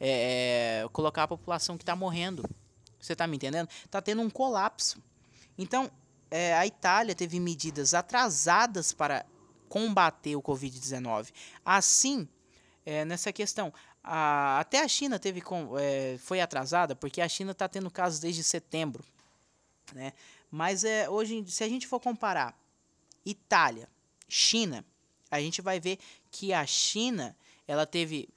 é, 0.00 0.88
colocar 0.94 1.24
a 1.24 1.28
população 1.28 1.76
que 1.76 1.82
está 1.82 1.94
morrendo. 1.94 2.42
Você 2.98 3.12
está 3.12 3.26
me 3.26 3.36
entendendo? 3.36 3.68
Está 3.84 4.00
tendo 4.00 4.22
um 4.22 4.30
colapso. 4.30 4.98
Então, 5.58 5.90
é, 6.30 6.54
a 6.54 6.66
Itália 6.66 7.14
teve 7.14 7.38
medidas 7.38 7.92
atrasadas 7.92 8.94
para 8.94 9.26
combater 9.68 10.36
o 10.36 10.42
Covid-19. 10.42 11.28
Assim, 11.62 12.26
é, 12.86 13.04
nessa 13.04 13.30
questão. 13.30 13.72
A, 14.02 14.58
até 14.60 14.82
a 14.82 14.88
China 14.88 15.18
teve 15.18 15.42
com, 15.42 15.78
é, 15.78 16.16
foi 16.18 16.40
atrasada, 16.40 16.96
porque 16.96 17.20
a 17.20 17.28
China 17.28 17.52
está 17.52 17.68
tendo 17.68 17.90
casos 17.90 18.20
desde 18.20 18.42
setembro. 18.42 19.04
Né? 19.92 20.14
Mas 20.50 20.82
é, 20.82 21.10
hoje, 21.10 21.44
se 21.46 21.62
a 21.62 21.68
gente 21.68 21.86
for 21.86 22.00
comparar 22.00 22.58
Itália, 23.24 23.86
China, 24.26 24.82
a 25.30 25.40
gente 25.40 25.62
vai 25.62 25.78
ver 25.78 25.98
que 26.30 26.52
a 26.52 26.66
China 26.66 27.36
ela 27.66 27.86
teve. 27.86 28.28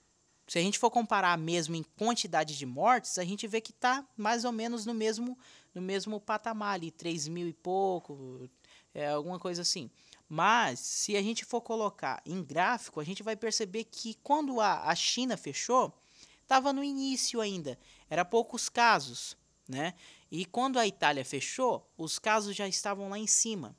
Se 0.47 0.59
a 0.59 0.61
gente 0.61 0.77
for 0.77 0.91
comparar 0.91 1.37
mesmo 1.37 1.75
em 1.75 1.83
quantidade 1.97 2.57
de 2.57 2.65
mortes, 2.65 3.17
a 3.17 3.23
gente 3.23 3.47
vê 3.47 3.61
que 3.61 3.71
está 3.71 4.05
mais 4.15 4.43
ou 4.43 4.51
menos 4.51 4.85
no 4.85 4.93
mesmo, 4.93 5.37
no 5.73 5.81
mesmo 5.81 6.19
patamar 6.19 6.75
ali, 6.75 6.91
3 6.91 7.27
mil 7.29 7.47
e 7.47 7.53
pouco, 7.53 8.49
é, 8.93 9.07
alguma 9.09 9.39
coisa 9.39 9.61
assim. 9.61 9.89
Mas, 10.27 10.79
se 10.79 11.15
a 11.15 11.21
gente 11.21 11.45
for 11.45 11.61
colocar 11.61 12.21
em 12.25 12.43
gráfico, 12.43 12.99
a 12.99 13.03
gente 13.03 13.23
vai 13.23 13.35
perceber 13.35 13.85
que 13.85 14.15
quando 14.15 14.59
a, 14.59 14.89
a 14.89 14.95
China 14.95 15.37
fechou, 15.37 15.93
estava 16.41 16.73
no 16.73 16.83
início 16.83 17.39
ainda, 17.39 17.79
era 18.09 18.25
poucos 18.25 18.69
casos, 18.69 19.37
né? 19.67 19.93
E 20.31 20.45
quando 20.45 20.79
a 20.79 20.87
Itália 20.87 21.23
fechou, 21.23 21.87
os 21.97 22.19
casos 22.19 22.55
já 22.55 22.67
estavam 22.67 23.09
lá 23.09 23.17
em 23.17 23.27
cima. 23.27 23.75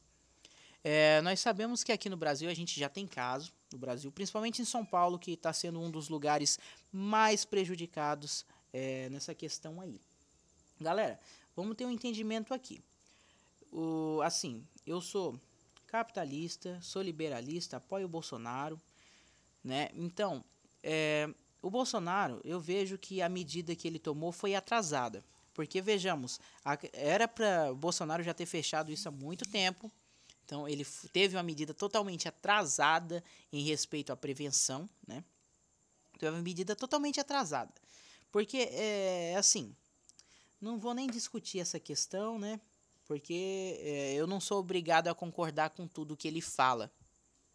É, 0.86 1.22
nós 1.22 1.40
sabemos 1.40 1.82
que 1.82 1.90
aqui 1.90 2.10
no 2.10 2.16
Brasil 2.16 2.50
a 2.50 2.54
gente 2.54 2.78
já 2.78 2.90
tem 2.90 3.06
caso, 3.06 3.50
no 3.72 3.78
Brasil, 3.78 4.12
principalmente 4.12 4.60
em 4.60 4.66
São 4.66 4.84
Paulo, 4.84 5.18
que 5.18 5.32
está 5.32 5.50
sendo 5.50 5.80
um 5.80 5.90
dos 5.90 6.10
lugares 6.10 6.58
mais 6.92 7.46
prejudicados 7.46 8.44
é, 8.70 9.08
nessa 9.08 9.34
questão 9.34 9.80
aí. 9.80 9.98
Galera, 10.78 11.18
vamos 11.56 11.74
ter 11.74 11.86
um 11.86 11.90
entendimento 11.90 12.52
aqui. 12.52 12.82
O, 13.72 14.20
assim, 14.22 14.62
eu 14.86 15.00
sou 15.00 15.40
capitalista, 15.86 16.78
sou 16.82 17.00
liberalista, 17.00 17.78
apoio 17.78 18.04
o 18.04 18.08
Bolsonaro, 18.08 18.78
né? 19.62 19.88
Então, 19.94 20.44
é, 20.82 21.32
o 21.62 21.70
Bolsonaro, 21.70 22.42
eu 22.44 22.60
vejo 22.60 22.98
que 22.98 23.22
a 23.22 23.28
medida 23.28 23.74
que 23.74 23.88
ele 23.88 23.98
tomou 23.98 24.32
foi 24.32 24.54
atrasada. 24.54 25.24
Porque, 25.54 25.80
vejamos, 25.80 26.38
a, 26.62 26.76
era 26.92 27.26
para 27.26 27.72
Bolsonaro 27.72 28.22
já 28.22 28.34
ter 28.34 28.44
fechado 28.44 28.92
isso 28.92 29.08
há 29.08 29.10
muito 29.10 29.48
tempo. 29.48 29.90
Então, 30.44 30.68
ele 30.68 30.84
teve 31.12 31.36
uma 31.36 31.42
medida 31.42 31.72
totalmente 31.72 32.28
atrasada 32.28 33.24
em 33.52 33.62
respeito 33.62 34.12
à 34.12 34.16
prevenção, 34.16 34.88
né? 35.06 35.24
Teve 36.18 36.36
uma 36.36 36.42
medida 36.42 36.76
totalmente 36.76 37.18
atrasada. 37.18 37.72
Porque, 38.30 38.68
é 38.70 39.36
assim, 39.36 39.74
não 40.60 40.78
vou 40.78 40.94
nem 40.94 41.08
discutir 41.08 41.60
essa 41.60 41.80
questão, 41.80 42.38
né? 42.38 42.60
porque 43.06 43.78
é, 43.80 44.14
eu 44.14 44.26
não 44.26 44.40
sou 44.40 44.58
obrigado 44.58 45.08
a 45.08 45.14
concordar 45.14 45.70
com 45.70 45.86
tudo 45.86 46.16
que 46.16 46.28
ele 46.28 46.40
fala, 46.40 46.90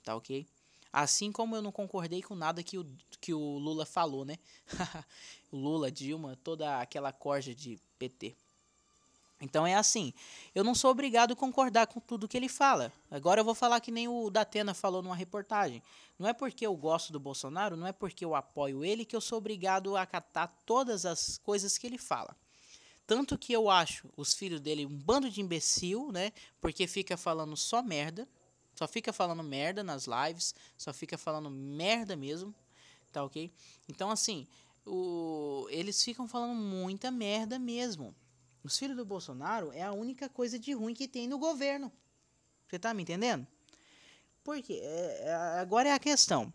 tá 0.04 0.16
ok? 0.16 0.48
Assim 0.92 1.32
como 1.32 1.56
eu 1.56 1.62
não 1.62 1.72
concordei 1.72 2.22
com 2.22 2.36
nada 2.36 2.64
que 2.64 2.78
o, 2.78 2.86
que 3.22 3.34
o 3.34 3.58
Lula 3.58 3.86
falou, 3.86 4.26
né? 4.26 4.38
Lula, 5.54 5.92
Dilma, 5.92 6.36
toda 6.44 6.80
aquela 6.80 7.12
corja 7.12 7.54
de 7.54 7.80
PT. 7.98 8.36
Então 9.42 9.66
é 9.66 9.74
assim, 9.74 10.14
eu 10.54 10.64
não 10.64 10.76
sou 10.76 10.92
obrigado 10.92 11.32
a 11.32 11.36
concordar 11.36 11.88
com 11.88 12.00
tudo 12.00 12.28
que 12.28 12.36
ele 12.36 12.50
fala. 12.50 12.92
Agora 13.10 13.40
eu 13.40 13.46
vou 13.46 13.56
falar 13.56 13.80
que 13.80 13.92
nem 13.92 14.08
o 14.08 14.30
Datena 14.30 14.74
falou 14.74 15.02
numa 15.02 15.16
reportagem. 15.16 15.82
Não 16.18 16.28
é 16.28 16.34
porque 16.34 16.66
eu 16.66 16.76
gosto 16.76 17.14
do 17.14 17.20
Bolsonaro, 17.20 17.78
não 17.78 17.88
é 17.88 17.94
porque 17.94 18.26
eu 18.26 18.36
apoio 18.36 18.84
ele 18.84 19.06
que 19.06 19.16
eu 19.16 19.22
sou 19.22 19.38
obrigado 19.38 19.96
a 19.96 20.02
acatar 20.02 20.52
todas 20.66 21.06
as 21.06 21.38
coisas 21.38 21.78
que 21.78 21.88
ele 21.88 21.98
fala. 21.98 22.36
Tanto 23.08 23.38
que 23.38 23.54
eu 23.54 23.70
acho 23.70 24.08
os 24.16 24.34
filhos 24.34 24.60
dele 24.60 24.86
um 24.86 24.96
bando 24.96 25.30
de 25.32 25.42
imbecil, 25.42 26.12
né? 26.12 26.32
Porque 26.60 26.86
fica 26.86 27.18
falando 27.18 27.56
só 27.56 27.82
merda. 27.82 28.28
Só 28.76 28.88
fica 28.88 29.12
falando 29.12 29.42
merda 29.42 29.84
nas 29.84 30.06
lives. 30.06 30.54
Só 30.78 30.94
fica 30.94 31.18
falando 31.18 31.50
merda 31.50 32.16
mesmo. 32.16 32.54
Tá 33.12 33.24
ok? 33.24 33.52
Então, 33.88 34.12
assim, 34.12 34.46
o, 34.86 35.66
eles 35.72 36.04
ficam 36.04 36.28
falando 36.28 36.54
muita 36.54 37.10
merda 37.10 37.58
mesmo. 37.58 38.14
Os 38.64 38.78
filhos 38.78 38.98
do 38.98 39.06
Bolsonaro 39.06 39.72
é 39.72 39.82
a 39.82 39.92
única 39.92 40.28
coisa 40.28 40.60
de 40.60 40.74
ruim 40.74 40.94
que 40.94 41.08
tem 41.08 41.28
no 41.28 41.38
governo. 41.38 41.92
Você 42.68 42.78
tá 42.78 42.94
me 42.94 43.02
entendendo? 43.04 43.48
Porque 44.44 44.74
é, 44.74 45.24
é, 45.26 45.34
agora 45.60 45.90
é 45.90 45.94
a 45.94 46.00
questão. 46.00 46.54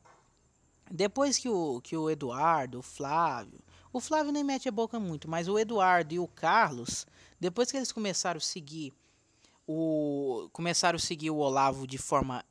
Depois 0.91 1.39
que 1.39 1.49
o, 1.49 1.81
que 1.81 1.97
o 1.97 2.11
Eduardo, 2.11 2.79
o 2.81 2.83
Flávio, 2.83 3.61
o 3.93 4.01
Flávio 4.01 4.33
nem 4.33 4.45
mete 4.45 4.69
a 4.69 4.73
boca 4.73 5.01
muito, 5.01 5.29
mas 5.29 5.49
o 5.49 5.59
Eduardo 5.59 6.13
e 6.15 6.19
o 6.19 6.29
Carlos, 6.29 7.07
depois 7.41 7.71
que 7.71 7.77
eles 7.77 7.93
começaram 7.93 8.39
a 8.39 8.41
seguir 8.41 8.93
o 9.67 10.51
começaram 10.53 10.97
a 10.97 11.01
seguir 11.01 11.31
o 11.31 11.37
Olavo 11.37 11.87
de 11.87 11.97
forma 11.97 12.45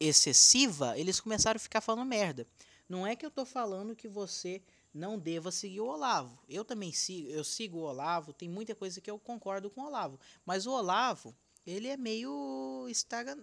excessiva, 0.00 0.98
eles 0.98 1.20
começaram 1.20 1.56
a 1.56 1.60
ficar 1.60 1.80
falando 1.80 2.06
merda. 2.06 2.46
Não 2.88 3.06
é 3.06 3.14
que 3.14 3.24
eu 3.24 3.30
tô 3.30 3.44
falando 3.44 3.94
que 3.94 4.08
você 4.08 4.62
não 4.92 5.18
deva 5.18 5.50
seguir 5.50 5.80
o 5.80 5.86
Olavo. 5.86 6.38
Eu 6.48 6.64
também 6.64 6.92
sigo, 6.92 7.28
eu 7.30 7.44
sigo 7.44 7.78
o 7.78 7.82
Olavo, 7.82 8.32
tem 8.32 8.48
muita 8.48 8.74
coisa 8.74 9.00
que 9.00 9.10
eu 9.10 9.18
concordo 9.18 9.70
com 9.70 9.82
o 9.82 9.86
Olavo, 9.86 10.18
mas 10.44 10.66
o 10.66 10.72
Olavo, 10.72 11.34
ele 11.66 11.88
é 11.88 11.96
meio 11.96 12.86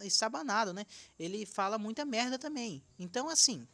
estabanado, 0.01 0.73
né? 0.73 0.85
Ele 1.17 1.45
fala 1.45 1.77
muita 1.77 2.05
merda 2.05 2.37
também. 2.37 2.83
Então 2.97 3.29
assim, 3.29 3.67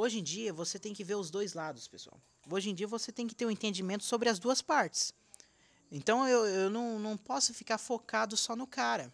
Hoje 0.00 0.18
em 0.18 0.22
dia 0.22 0.50
você 0.50 0.78
tem 0.78 0.94
que 0.94 1.04
ver 1.04 1.16
os 1.16 1.30
dois 1.30 1.52
lados, 1.52 1.86
pessoal. 1.86 2.18
Hoje 2.50 2.70
em 2.70 2.74
dia 2.74 2.86
você 2.86 3.12
tem 3.12 3.26
que 3.26 3.34
ter 3.34 3.44
um 3.44 3.50
entendimento 3.50 4.02
sobre 4.02 4.30
as 4.30 4.38
duas 4.38 4.62
partes. 4.62 5.12
Então 5.92 6.26
eu, 6.26 6.46
eu 6.46 6.70
não, 6.70 6.98
não 6.98 7.18
posso 7.18 7.52
ficar 7.52 7.76
focado 7.76 8.34
só 8.34 8.56
no 8.56 8.66
cara. 8.66 9.12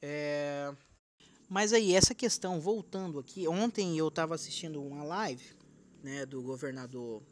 É... 0.00 0.74
Mas 1.46 1.74
aí, 1.74 1.94
essa 1.94 2.14
questão, 2.14 2.58
voltando 2.58 3.18
aqui, 3.18 3.46
ontem 3.46 3.98
eu 3.98 4.08
estava 4.08 4.34
assistindo 4.34 4.82
uma 4.82 5.04
live 5.04 5.54
né, 6.02 6.24
do 6.26 6.42
governador 6.42 7.22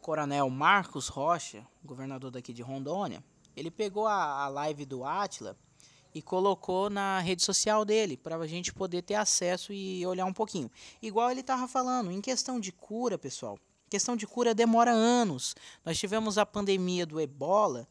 Coronel 0.00 0.48
Marcos 0.48 1.08
Rocha, 1.08 1.66
governador 1.84 2.30
daqui 2.30 2.52
de 2.52 2.62
Rondônia. 2.62 3.24
Ele 3.56 3.70
pegou 3.70 4.06
a, 4.06 4.44
a 4.44 4.48
live 4.48 4.84
do 4.84 5.04
Atila 5.04 5.56
e 6.14 6.22
colocou 6.22 6.88
na 6.88 7.20
rede 7.20 7.42
social 7.42 7.84
dele 7.84 8.16
para 8.16 8.36
a 8.36 8.46
gente 8.46 8.72
poder 8.72 9.02
ter 9.02 9.14
acesso 9.14 9.72
e 9.72 10.06
olhar 10.06 10.24
um 10.24 10.32
pouquinho. 10.32 10.70
Igual 11.02 11.30
ele 11.30 11.40
estava 11.40 11.66
falando, 11.66 12.10
em 12.10 12.20
questão 12.20 12.60
de 12.60 12.72
cura, 12.72 13.18
pessoal, 13.18 13.58
questão 13.90 14.16
de 14.16 14.26
cura 14.26 14.54
demora 14.54 14.90
anos. 14.90 15.54
Nós 15.84 15.98
tivemos 15.98 16.38
a 16.38 16.46
pandemia 16.46 17.04
do 17.04 17.20
Ebola, 17.20 17.88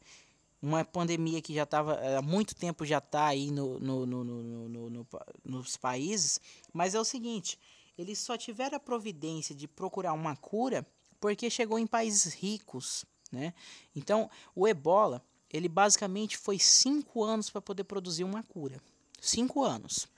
uma 0.60 0.84
pandemia 0.84 1.40
que 1.40 1.54
já 1.54 1.62
estava 1.64 2.00
há 2.18 2.22
muito 2.22 2.54
tempo 2.54 2.84
já 2.84 2.98
está 2.98 3.26
aí 3.26 3.50
no, 3.50 3.78
no, 3.78 4.06
no, 4.06 5.06
nos 5.44 5.76
países, 5.76 6.40
mas 6.72 6.94
é 6.94 7.00
o 7.00 7.04
seguinte, 7.04 7.58
eles 7.96 8.18
só 8.18 8.36
tiveram 8.36 8.76
a 8.76 8.80
providência 8.80 9.54
de 9.54 9.66
procurar 9.66 10.12
uma 10.12 10.36
cura 10.36 10.86
porque 11.20 11.48
chegou 11.48 11.78
em 11.78 11.86
países 11.86 12.34
ricos, 12.34 13.04
né? 13.32 13.54
Então, 13.94 14.30
o 14.54 14.68
Ebola 14.68 15.24
ele 15.50 15.68
basicamente 15.68 16.36
foi 16.36 16.58
cinco 16.58 17.24
anos 17.24 17.48
para 17.48 17.62
poder 17.62 17.84
produzir 17.84 18.24
uma 18.24 18.42
cura. 18.42 18.80
Cinco 19.20 19.62
anos. 19.64 20.08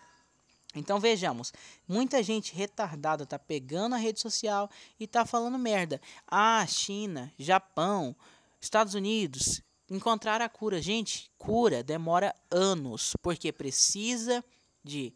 Então 0.74 1.00
vejamos, 1.00 1.52
muita 1.86 2.22
gente 2.22 2.54
retardada 2.54 3.24
tá 3.24 3.38
pegando 3.38 3.94
a 3.94 3.98
rede 3.98 4.20
social 4.20 4.70
e 5.00 5.06
tá 5.06 5.24
falando 5.24 5.58
merda. 5.58 6.00
Ah, 6.26 6.64
China, 6.66 7.32
Japão, 7.38 8.14
Estados 8.60 8.94
Unidos 8.94 9.62
encontraram 9.90 10.44
a 10.44 10.48
cura. 10.48 10.80
Gente, 10.80 11.30
cura 11.38 11.82
demora 11.82 12.34
anos, 12.50 13.14
porque 13.22 13.50
precisa 13.50 14.44
de 14.84 15.14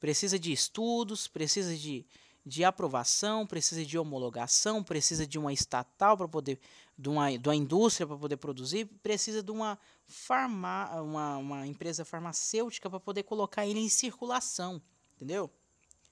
precisa 0.00 0.38
de 0.38 0.52
estudos, 0.52 1.26
precisa 1.26 1.76
de, 1.76 2.06
de 2.44 2.64
aprovação, 2.64 3.46
precisa 3.46 3.84
de 3.84 3.98
homologação, 3.98 4.82
precisa 4.82 5.26
de 5.26 5.38
uma 5.38 5.52
estatal 5.52 6.16
para 6.16 6.28
poder 6.28 6.58
de 6.98 7.08
uma, 7.08 7.38
de 7.38 7.48
uma 7.48 7.54
indústria 7.54 8.06
para 8.06 8.16
poder 8.16 8.36
produzir, 8.36 8.84
precisa 8.84 9.40
de 9.40 9.52
uma, 9.52 9.78
farma, 10.08 11.00
uma, 11.00 11.36
uma 11.36 11.66
empresa 11.66 12.04
farmacêutica 12.04 12.90
para 12.90 12.98
poder 12.98 13.22
colocar 13.22 13.64
ele 13.64 13.78
em 13.78 13.88
circulação, 13.88 14.82
entendeu? 15.14 15.48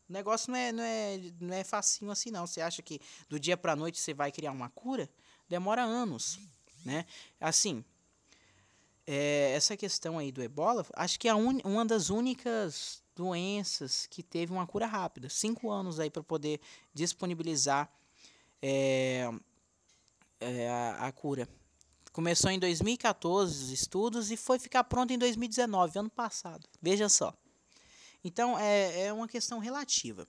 O 0.09 0.13
negócio 0.13 0.53
não 0.53 0.59
é, 0.59 0.71
não 0.71 0.85
é, 0.85 1.21
não 1.41 1.55
é 1.55 1.65
facinho 1.65 2.13
assim 2.13 2.31
não. 2.31 2.47
Você 2.47 2.61
acha 2.61 2.81
que 2.83 3.01
do 3.29 3.41
dia 3.41 3.57
para 3.57 3.75
noite 3.75 3.99
você 3.99 4.15
vai 4.15 4.31
criar 4.31 4.53
uma 4.53 4.71
cura? 4.71 5.11
Demora 5.49 5.83
anos, 5.83 6.39
né? 6.85 7.05
Assim, 7.41 7.85
é, 9.05 9.53
essa 9.53 9.77
questão 9.77 10.19
aí 10.19 10.31
do 10.31 10.41
ebola, 10.41 10.87
acho 10.95 11.19
que 11.19 11.29
é 11.29 11.35
un, 11.35 11.59
uma 11.65 11.85
das 11.85 12.11
únicas 12.11 13.03
doenças 13.17 14.07
que 14.07 14.23
teve 14.23 14.53
uma 14.53 14.67
cura 14.67 14.87
rápida. 14.87 15.29
Cinco 15.29 15.71
anos 15.71 15.99
aí 15.99 16.11
para 16.11 16.23
poder 16.23 16.61
disponibilizar 16.95 17.91
é, 18.63 19.29
é, 20.39 20.69
a, 20.69 21.07
a, 21.07 21.13
cura. 21.13 21.49
Começou 22.13 22.51
em 22.51 22.59
2014 22.59 23.65
os 23.65 23.71
estudos 23.71 24.31
e 24.31 24.37
foi 24.37 24.59
ficar 24.59 24.85
pronto 24.85 25.13
em 25.13 25.19
2019, 25.19 25.99
ano 25.99 26.11
passado. 26.11 26.69
Veja 26.81 27.09
só. 27.09 27.35
Então 28.23 28.59
é, 28.59 29.07
é 29.07 29.13
uma 29.13 29.27
questão 29.27 29.59
relativa. 29.59 30.29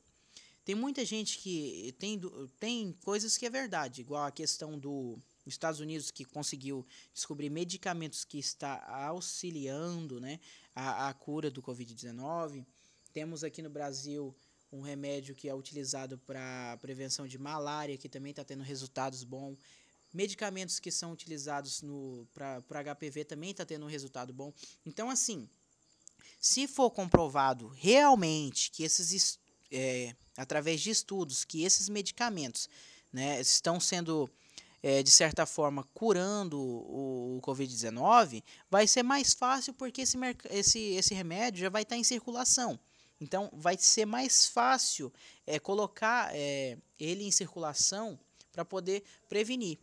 Tem 0.63 0.75
muita 0.75 1.05
gente 1.05 1.37
que 1.39 1.95
tem, 1.97 2.19
tem 2.59 2.91
coisas 3.03 3.37
que 3.37 3.45
é 3.45 3.49
verdade, 3.49 4.01
igual 4.01 4.23
a 4.23 4.31
questão 4.31 4.77
do 4.77 5.17
Estados 5.45 5.79
Unidos 5.79 6.11
que 6.11 6.25
conseguiu 6.25 6.85
descobrir 7.13 7.49
medicamentos 7.49 8.25
que 8.25 8.37
está 8.37 8.85
auxiliando 9.07 10.19
né, 10.19 10.39
a, 10.75 11.07
a 11.07 11.13
cura 11.13 11.49
do 11.49 11.61
Covid-19. 11.61 12.65
Temos 13.17 13.43
aqui 13.43 13.63
no 13.63 13.69
Brasil 13.71 14.31
um 14.71 14.79
remédio 14.79 15.33
que 15.33 15.49
é 15.49 15.55
utilizado 15.55 16.19
para 16.19 16.77
prevenção 16.79 17.25
de 17.25 17.39
malária, 17.39 17.97
que 17.97 18.07
também 18.07 18.29
está 18.29 18.43
tendo 18.43 18.61
resultados 18.61 19.23
bons. 19.23 19.57
Medicamentos 20.13 20.79
que 20.79 20.91
são 20.91 21.13
utilizados 21.13 21.83
para 22.31 22.83
HPV 22.93 23.25
também 23.25 23.49
está 23.49 23.65
tendo 23.65 23.87
um 23.87 23.89
resultado 23.89 24.31
bom. 24.31 24.53
Então, 24.85 25.09
assim, 25.09 25.49
se 26.39 26.67
for 26.67 26.91
comprovado 26.91 27.69
realmente 27.69 28.69
que 28.69 28.83
esses, 28.83 29.39
é, 29.71 30.15
através 30.37 30.79
de 30.79 30.91
estudos, 30.91 31.43
que 31.43 31.63
esses 31.63 31.89
medicamentos 31.89 32.69
né, 33.11 33.41
estão 33.41 33.79
sendo, 33.79 34.29
é, 34.83 35.01
de 35.01 35.09
certa 35.09 35.47
forma, 35.47 35.83
curando 35.91 36.59
o, 36.59 37.37
o 37.37 37.41
Covid-19, 37.41 38.43
vai 38.69 38.85
ser 38.85 39.01
mais 39.01 39.33
fácil 39.33 39.73
porque 39.73 40.01
esse, 40.01 40.19
esse, 40.51 40.79
esse 40.79 41.15
remédio 41.15 41.61
já 41.61 41.69
vai 41.69 41.81
estar 41.81 41.97
em 41.97 42.03
circulação. 42.03 42.79
Então, 43.19 43.49
vai 43.53 43.77
ser 43.77 44.05
mais 44.05 44.47
fácil 44.47 45.11
é, 45.45 45.59
colocar 45.59 46.29
é, 46.33 46.77
ele 46.99 47.23
em 47.23 47.31
circulação 47.31 48.19
para 48.51 48.63
poder 48.63 49.03
prevenir. 49.27 49.77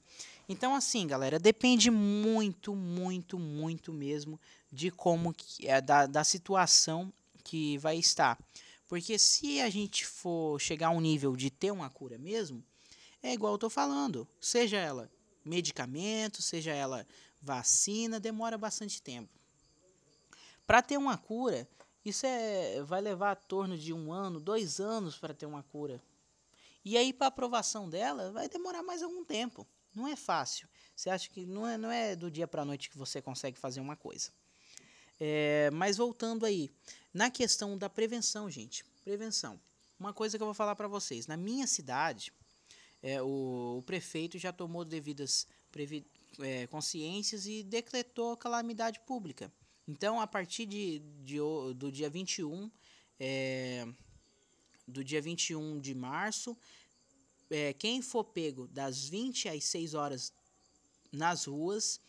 Então, 0.48 0.74
assim, 0.74 1.06
galera, 1.06 1.38
depende 1.38 1.90
muito, 1.90 2.74
muito, 2.74 3.38
muito 3.38 3.92
mesmo 3.92 4.38
de 4.70 4.90
como 4.90 5.32
que 5.32 5.66
é 5.66 5.80
da, 5.80 6.06
da 6.06 6.22
situação 6.22 7.12
que 7.42 7.78
vai 7.78 7.96
estar. 7.96 8.38
Porque 8.88 9.18
se 9.18 9.60
a 9.60 9.70
gente 9.70 10.04
for 10.04 10.60
chegar 10.60 10.88
a 10.88 10.90
um 10.90 11.00
nível 11.00 11.34
de 11.36 11.50
ter 11.50 11.70
uma 11.70 11.88
cura 11.88 12.18
mesmo, 12.18 12.62
é 13.22 13.32
igual 13.32 13.54
eu 13.54 13.58
tô 13.58 13.70
falando, 13.70 14.28
seja 14.40 14.76
ela 14.76 15.10
medicamento, 15.44 16.42
seja 16.42 16.72
ela 16.72 17.06
vacina, 17.40 18.18
demora 18.20 18.56
bastante 18.58 19.00
tempo. 19.00 19.30
Para 20.66 20.82
ter 20.82 20.96
uma 20.96 21.16
cura, 21.16 21.68
isso 22.04 22.26
é, 22.26 22.82
vai 22.82 23.00
levar 23.00 23.32
a 23.32 23.36
torno 23.36 23.78
de 23.78 23.92
um 23.92 24.12
ano, 24.12 24.38
dois 24.38 24.80
anos 24.80 25.16
para 25.16 25.32
ter 25.32 25.46
uma 25.46 25.62
cura. 25.62 26.02
E 26.84 26.98
aí, 26.98 27.12
para 27.12 27.28
aprovação 27.28 27.88
dela, 27.88 28.30
vai 28.30 28.48
demorar 28.48 28.82
mais 28.82 29.02
algum 29.02 29.24
tempo. 29.24 29.66
Não 29.94 30.06
é 30.06 30.16
fácil. 30.16 30.68
Você 30.94 31.08
acha 31.08 31.30
que 31.30 31.46
não 31.46 31.66
é, 31.66 31.78
não 31.78 31.90
é 31.90 32.14
do 32.14 32.30
dia 32.30 32.46
para 32.46 32.62
a 32.62 32.64
noite 32.64 32.90
que 32.90 32.98
você 32.98 33.22
consegue 33.22 33.58
fazer 33.58 33.80
uma 33.80 33.96
coisa. 33.96 34.30
É, 35.18 35.70
mas 35.72 35.96
voltando 35.96 36.44
aí, 36.44 36.70
na 37.12 37.30
questão 37.30 37.78
da 37.78 37.88
prevenção, 37.88 38.50
gente. 38.50 38.84
Prevenção. 39.02 39.58
Uma 39.98 40.12
coisa 40.12 40.36
que 40.36 40.42
eu 40.42 40.46
vou 40.46 40.54
falar 40.54 40.76
para 40.76 40.88
vocês. 40.88 41.26
Na 41.26 41.36
minha 41.36 41.66
cidade, 41.66 42.32
é, 43.02 43.22
o, 43.22 43.76
o, 43.78 43.82
prefeito 43.82 44.38
já 44.38 44.52
tomou 44.52 44.84
devidas 44.84 45.46
previ, 45.70 46.06
é, 46.40 46.66
consciências 46.66 47.46
e 47.46 47.62
decretou 47.62 48.36
calamidade 48.36 49.00
pública. 49.00 49.50
Então, 49.86 50.20
a 50.20 50.26
partir 50.26 50.66
de, 50.66 51.00
de, 51.24 51.36
do 51.76 51.92
dia 51.92 52.08
21, 52.08 52.70
é, 53.20 53.86
do 54.88 55.04
dia 55.04 55.20
21 55.20 55.78
de 55.78 55.94
março, 55.94 56.56
é, 57.50 57.72
quem 57.74 58.00
for 58.00 58.24
pego 58.24 58.66
das 58.68 59.08
20 59.08 59.48
às 59.48 59.64
6 59.64 59.94
horas 59.94 60.32
nas 61.12 61.44
ruas 61.44 62.00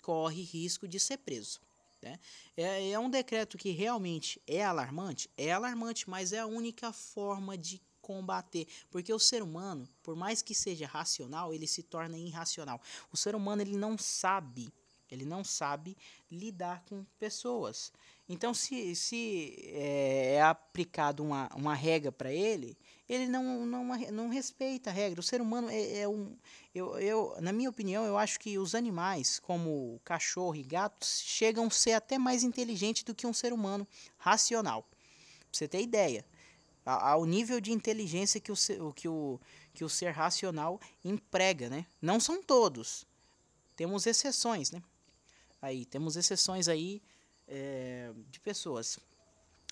corre 0.00 0.42
risco 0.42 0.86
de 0.86 1.00
ser 1.00 1.18
preso. 1.18 1.60
Né? 2.00 2.18
É, 2.56 2.90
é 2.90 2.98
um 2.98 3.10
decreto 3.10 3.58
que 3.58 3.70
realmente 3.70 4.40
é 4.46 4.64
alarmante? 4.64 5.28
É 5.36 5.52
alarmante, 5.52 6.08
mas 6.08 6.32
é 6.32 6.38
a 6.38 6.46
única 6.46 6.92
forma 6.92 7.58
de 7.58 7.82
combater, 8.00 8.68
porque 8.88 9.12
o 9.12 9.18
ser 9.18 9.42
humano, 9.42 9.88
por 10.00 10.14
mais 10.14 10.40
que 10.40 10.54
seja 10.54 10.86
racional, 10.86 11.52
ele 11.52 11.66
se 11.66 11.82
torna 11.82 12.16
irracional. 12.16 12.80
O 13.10 13.16
ser 13.16 13.34
humano 13.34 13.62
ele 13.62 13.76
não 13.76 13.98
sabe 13.98 14.72
ele 15.10 15.24
não 15.24 15.44
sabe 15.44 15.96
lidar 16.30 16.82
com 16.88 17.04
pessoas. 17.18 17.92
Então, 18.28 18.52
se, 18.52 18.94
se 18.96 19.54
é, 19.72 20.34
é 20.34 20.42
aplicado 20.42 21.22
uma, 21.22 21.48
uma 21.54 21.74
regra 21.74 22.10
para 22.10 22.32
ele, 22.32 22.76
ele 23.08 23.28
não, 23.28 23.64
não, 23.64 23.84
não 24.10 24.28
respeita 24.28 24.90
a 24.90 24.92
regra. 24.92 25.20
O 25.20 25.22
ser 25.22 25.40
humano 25.40 25.70
é, 25.70 26.00
é, 26.00 26.08
um. 26.08 26.36
Eu, 26.74 26.98
eu, 26.98 27.36
na 27.40 27.52
minha 27.52 27.70
opinião, 27.70 28.04
eu 28.04 28.18
acho 28.18 28.40
que 28.40 28.58
os 28.58 28.74
animais, 28.74 29.38
como 29.38 30.00
cachorro 30.04 30.56
e 30.56 30.62
gato, 30.62 31.06
chegam 31.06 31.66
a 31.66 31.70
ser 31.70 31.92
até 31.92 32.18
mais 32.18 32.42
inteligentes 32.42 33.04
do 33.04 33.14
que 33.14 33.26
um 33.26 33.32
ser 33.32 33.52
humano 33.52 33.86
racional. 34.18 34.82
Pra 34.82 35.48
você 35.52 35.68
ter 35.68 35.80
ideia. 35.80 36.24
Ao 36.84 37.24
nível 37.24 37.60
de 37.60 37.72
inteligência 37.72 38.40
que 38.40 38.52
o, 38.52 38.92
que, 38.92 39.08
o, 39.08 39.40
que 39.74 39.84
o 39.84 39.88
ser 39.88 40.10
racional 40.10 40.80
emprega, 41.04 41.68
né? 41.68 41.86
Não 42.00 42.20
são 42.20 42.42
todos. 42.42 43.04
Temos 43.76 44.06
exceções, 44.06 44.70
né? 44.70 44.82
Aí. 45.60 45.84
Temos 45.84 46.16
exceções 46.16 46.68
aí 46.68 47.02
é, 47.48 48.12
de 48.30 48.40
pessoas. 48.40 48.98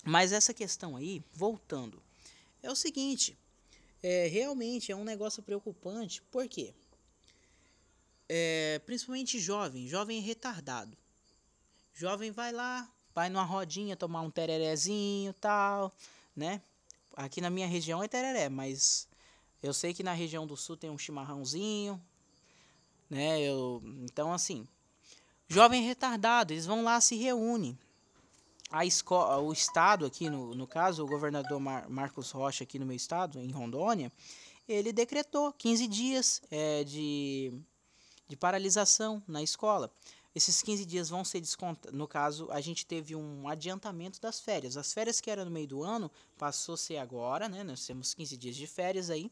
Mas 0.03 0.31
essa 0.31 0.53
questão 0.53 0.95
aí, 0.95 1.23
voltando, 1.33 2.01
é 2.61 2.71
o 2.71 2.75
seguinte: 2.75 3.37
é, 4.03 4.27
realmente 4.27 4.91
é 4.91 4.95
um 4.95 5.03
negócio 5.03 5.41
preocupante, 5.41 6.21
por 6.23 6.47
quê? 6.47 6.73
É, 8.29 8.79
principalmente 8.85 9.39
jovem, 9.39 9.87
jovem 9.87 10.21
retardado. 10.21 10.97
Jovem 11.93 12.31
vai 12.31 12.51
lá, 12.51 12.89
vai 13.13 13.29
numa 13.29 13.43
rodinha 13.43 13.95
tomar 13.95 14.21
um 14.21 14.29
tererezinho 14.29 15.33
tal, 15.33 15.95
né? 16.35 16.61
Aqui 17.15 17.39
na 17.39 17.49
minha 17.49 17.67
região 17.67 18.03
é 18.03 18.07
tereré, 18.07 18.49
mas 18.49 19.07
eu 19.63 19.73
sei 19.73 19.93
que 19.93 20.03
na 20.03 20.13
região 20.13 20.45
do 20.45 20.57
sul 20.57 20.75
tem 20.75 20.89
um 20.89 20.97
chimarrãozinho, 20.97 22.01
né? 23.09 23.39
Eu, 23.39 23.81
então, 24.03 24.33
assim, 24.33 24.67
Jovem 25.47 25.83
retardado, 25.83 26.53
eles 26.53 26.65
vão 26.65 26.83
lá, 26.83 26.99
se 26.99 27.15
reúnem. 27.15 27.77
A 28.71 28.85
escola, 28.85 29.37
o 29.39 29.53
estado 29.53 30.05
aqui, 30.05 30.29
no, 30.29 30.55
no 30.55 30.65
caso, 30.65 31.03
o 31.03 31.07
governador 31.07 31.59
Mar 31.59 31.87
Marcos 31.87 32.31
Rocha 32.31 32.63
aqui 32.63 32.79
no 32.79 32.85
meu 32.85 32.95
estado, 32.95 33.39
em 33.39 33.51
Rondônia, 33.51 34.11
ele 34.67 34.91
decretou 34.91 35.53
15 35.53 35.87
dias 35.87 36.41
é, 36.49 36.83
de, 36.83 37.53
de 38.27 38.35
paralisação 38.35 39.21
na 39.27 39.43
escola. 39.43 39.91
Esses 40.33 40.61
15 40.61 40.83
dias 40.85 41.09
vão 41.09 41.23
ser 41.23 41.39
descontados. 41.39 41.97
No 41.97 42.07
caso, 42.07 42.49
a 42.51 42.59
gente 42.59 42.85
teve 42.85 43.15
um 43.15 43.47
adiantamento 43.47 44.19
das 44.19 44.41
férias. 44.41 44.75
As 44.75 44.91
férias 44.91 45.21
que 45.21 45.31
eram 45.31 45.45
no 45.45 45.51
meio 45.51 45.67
do 45.67 45.83
ano 45.83 46.11
passou 46.37 46.75
a 46.75 46.77
ser 46.77 46.97
agora, 46.97 47.47
né? 47.47 47.63
Nós 47.63 47.85
temos 47.85 48.13
15 48.13 48.35
dias 48.35 48.55
de 48.55 48.67
férias 48.67 49.09
aí. 49.09 49.31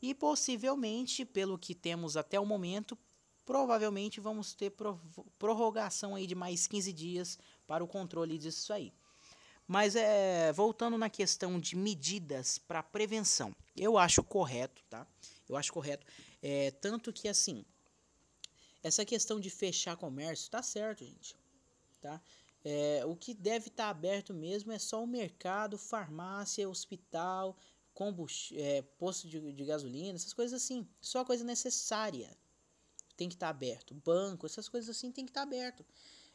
E 0.00 0.14
possivelmente, 0.14 1.24
pelo 1.24 1.58
que 1.58 1.74
temos 1.74 2.16
até 2.16 2.38
o 2.38 2.46
momento, 2.46 2.96
provavelmente 3.44 4.20
vamos 4.20 4.54
ter 4.54 4.72
prorrogação 5.38 6.14
aí 6.14 6.26
de 6.26 6.34
mais 6.34 6.66
15 6.66 6.92
dias 6.92 7.38
para 7.66 7.82
o 7.82 7.88
controle 7.88 8.38
disso 8.38 8.72
aí. 8.72 8.92
Mas 9.66 9.96
é, 9.96 10.52
voltando 10.52 10.98
na 10.98 11.08
questão 11.08 11.58
de 11.58 11.76
medidas 11.76 12.58
para 12.58 12.82
prevenção, 12.82 13.54
eu 13.76 13.96
acho 13.96 14.22
correto, 14.22 14.82
tá? 14.90 15.06
Eu 15.48 15.56
acho 15.56 15.72
correto. 15.72 16.06
É, 16.42 16.70
tanto 16.72 17.12
que 17.12 17.28
assim, 17.28 17.64
essa 18.82 19.04
questão 19.04 19.38
de 19.38 19.48
fechar 19.48 19.96
comércio 19.96 20.50
tá 20.50 20.62
certo, 20.62 21.04
gente. 21.04 21.36
Tá? 22.00 22.20
É, 22.64 23.02
o 23.06 23.16
que 23.16 23.32
deve 23.32 23.68
estar 23.68 23.84
tá 23.84 23.90
aberto 23.90 24.34
mesmo 24.34 24.72
é 24.72 24.78
só 24.78 25.02
o 25.02 25.06
mercado, 25.06 25.78
farmácia, 25.78 26.68
hospital, 26.68 27.56
é, 28.54 28.82
posto 28.98 29.28
de, 29.28 29.52
de 29.52 29.64
gasolina, 29.64 30.16
essas 30.16 30.32
coisas 30.32 30.62
assim. 30.62 30.86
Só 31.00 31.24
coisa 31.24 31.44
necessária, 31.44 32.30
tem 33.22 33.28
que 33.28 33.36
estar 33.36 33.46
tá 33.46 33.50
aberto. 33.50 33.94
Banco, 33.94 34.46
essas 34.46 34.68
coisas 34.68 34.96
assim 34.96 35.12
tem 35.12 35.24
que 35.24 35.30
estar 35.30 35.42
tá 35.42 35.46
aberto. 35.46 35.84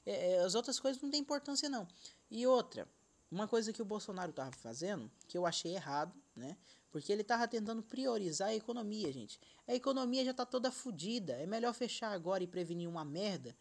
É, 0.05 0.31
é, 0.31 0.39
as 0.39 0.55
outras 0.55 0.79
coisas 0.79 1.01
não 1.01 1.09
tem 1.09 1.19
importância 1.19 1.67
não. 1.67 1.85
E 2.31 2.47
outra, 2.47 2.87
uma 3.29 3.47
coisa 3.47 3.73
que 3.73 3.81
o 3.81 3.85
Bolsonaro 3.85 4.29
estava 4.29 4.51
fazendo, 4.53 5.11
que 5.27 5.37
eu 5.37 5.45
achei 5.45 5.75
errado, 5.75 6.13
né? 6.35 6.57
Porque 6.89 7.11
ele 7.11 7.23
estava 7.23 7.45
tentando 7.47 7.83
priorizar 7.83 8.49
a 8.49 8.55
economia, 8.55 9.11
gente. 9.11 9.37
A 9.67 9.75
economia 9.75 10.23
já 10.23 10.31
está 10.31 10.45
toda 10.45 10.71
fodida. 10.71 11.33
É 11.33 11.45
melhor 11.45 11.73
fechar 11.73 12.13
agora 12.13 12.41
e 12.41 12.47
prevenir 12.47 12.87
uma 12.87 13.03
merda, 13.03 13.55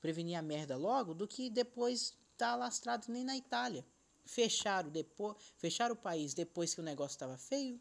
prevenir 0.00 0.38
a 0.38 0.42
merda 0.42 0.76
logo, 0.76 1.12
do 1.12 1.26
que 1.26 1.50
depois 1.50 2.16
tá 2.36 2.54
lastrado 2.54 3.06
nem 3.08 3.24
na 3.24 3.36
Itália. 3.36 3.84
Fecharam 4.24 4.90
depois, 4.90 5.36
fecharam 5.56 5.94
o 5.94 5.98
país 5.98 6.32
depois 6.32 6.72
que 6.72 6.80
o 6.80 6.84
negócio 6.84 7.16
estava 7.16 7.36
feio. 7.36 7.80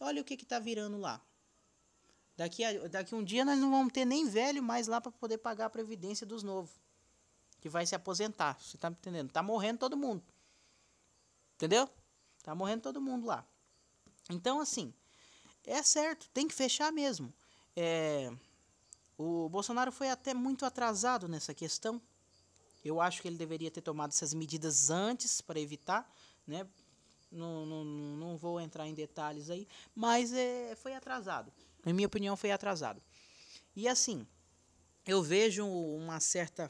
Olha 0.00 0.20
o 0.20 0.24
que 0.24 0.36
que 0.36 0.44
tá 0.44 0.58
virando 0.58 0.96
lá. 0.96 1.24
Daqui 2.36 2.64
a, 2.64 2.88
daqui 2.88 3.14
um 3.14 3.22
dia 3.22 3.44
nós 3.44 3.58
não 3.58 3.70
vamos 3.70 3.92
ter 3.92 4.04
nem 4.04 4.28
velho 4.28 4.62
mais 4.62 4.86
lá 4.86 5.00
para 5.00 5.12
poder 5.12 5.38
pagar 5.38 5.66
a 5.66 5.70
previdência 5.70 6.26
dos 6.26 6.42
novos. 6.42 6.72
Que 7.60 7.68
vai 7.68 7.86
se 7.86 7.94
aposentar. 7.94 8.58
Você 8.60 8.76
tá 8.76 8.90
me 8.90 8.96
entendendo? 8.96 9.30
Tá 9.30 9.42
morrendo 9.42 9.78
todo 9.78 9.96
mundo. 9.96 10.22
Entendeu? 11.54 11.88
Tá 12.42 12.54
morrendo 12.54 12.82
todo 12.82 13.00
mundo 13.00 13.26
lá. 13.26 13.46
Então, 14.30 14.60
assim, 14.60 14.92
é 15.64 15.82
certo, 15.82 16.28
tem 16.30 16.48
que 16.48 16.54
fechar 16.54 16.90
mesmo. 16.92 17.32
É, 17.76 18.32
o 19.16 19.48
Bolsonaro 19.48 19.92
foi 19.92 20.10
até 20.10 20.34
muito 20.34 20.64
atrasado 20.64 21.28
nessa 21.28 21.54
questão. 21.54 22.00
Eu 22.84 23.00
acho 23.00 23.22
que 23.22 23.28
ele 23.28 23.36
deveria 23.36 23.70
ter 23.70 23.80
tomado 23.80 24.10
essas 24.10 24.34
medidas 24.34 24.90
antes 24.90 25.40
para 25.40 25.60
evitar, 25.60 26.10
né? 26.46 26.66
Não, 27.30 27.64
não, 27.64 27.84
não 27.84 28.36
vou 28.36 28.60
entrar 28.60 28.86
em 28.86 28.94
detalhes 28.94 29.48
aí, 29.48 29.66
mas 29.94 30.32
é, 30.32 30.74
foi 30.74 30.94
atrasado. 30.94 31.52
Na 31.84 31.92
minha 31.92 32.06
opinião, 32.06 32.36
foi 32.36 32.52
atrasado. 32.52 33.02
E 33.74 33.88
assim, 33.88 34.26
eu 35.06 35.22
vejo 35.22 35.66
uma 35.66 36.20
certa 36.20 36.68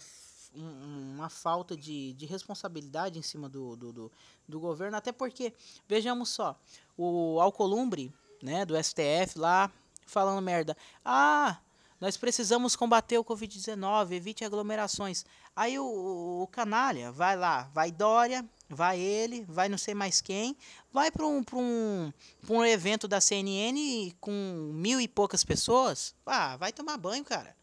uma 0.55 1.31
falta 1.31 1.75
de, 1.75 2.13
de 2.13 2.27
responsabilidade 2.27 3.19
em 3.19 3.23
cima 3.23 3.49
do, 3.49 3.75
do, 3.75 3.93
do, 3.93 4.13
do, 4.47 4.61
governo, 4.61 4.97
até 4.97 5.11
porque, 5.11 5.53
vejamos 5.89 6.29
só, 6.29 6.59
o 6.97 7.41
Alcolumbre, 7.41 8.13
né, 8.43 8.67
do 8.67 8.77
STF 8.77 9.39
lá, 9.39 9.73
falando 10.07 10.43
merda. 10.43 10.77
Ah, 11.03 11.59
nós 12.03 12.17
precisamos 12.17 12.75
combater 12.75 13.17
o 13.17 13.25
Covid-19, 13.25 14.11
evite 14.11 14.45
aglomerações. 14.45 15.25
Aí 15.55 15.79
o, 15.79 16.43
o, 16.43 16.49
canalha 16.49 17.13
vai 17.13 17.37
lá, 17.37 17.71
vai 17.73 17.93
Dória, 17.93 18.45
vai 18.69 18.99
ele, 18.99 19.45
vai 19.49 19.69
não 19.69 19.79
sei 19.79 19.95
mais 19.95 20.21
quem, 20.21 20.57
vai 20.93 21.13
para 21.13 21.25
um, 21.25 21.45
um, 21.53 22.13
um 22.51 22.65
evento 22.65 23.07
da 23.07 23.21
CNN 23.21 24.13
com 24.21 24.33
mil 24.75 25.01
e 25.01 25.07
poucas 25.07 25.45
pessoas. 25.45 26.13
Ah, 26.27 26.57
vai 26.57 26.73
tomar 26.73 26.97
banho, 26.97 27.25
cara. 27.25 27.55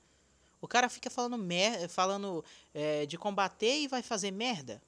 O 0.62 0.69
cara 0.69 0.88
fica 0.88 1.10
falando, 1.10 1.38
mer 1.38 1.89
falando 1.89 2.41
é, 2.73 3.06
de 3.06 3.17
combater 3.17 3.82
e 3.82 3.89
vai 3.89 4.02
fazer 4.02 4.32
merda. 4.32 4.82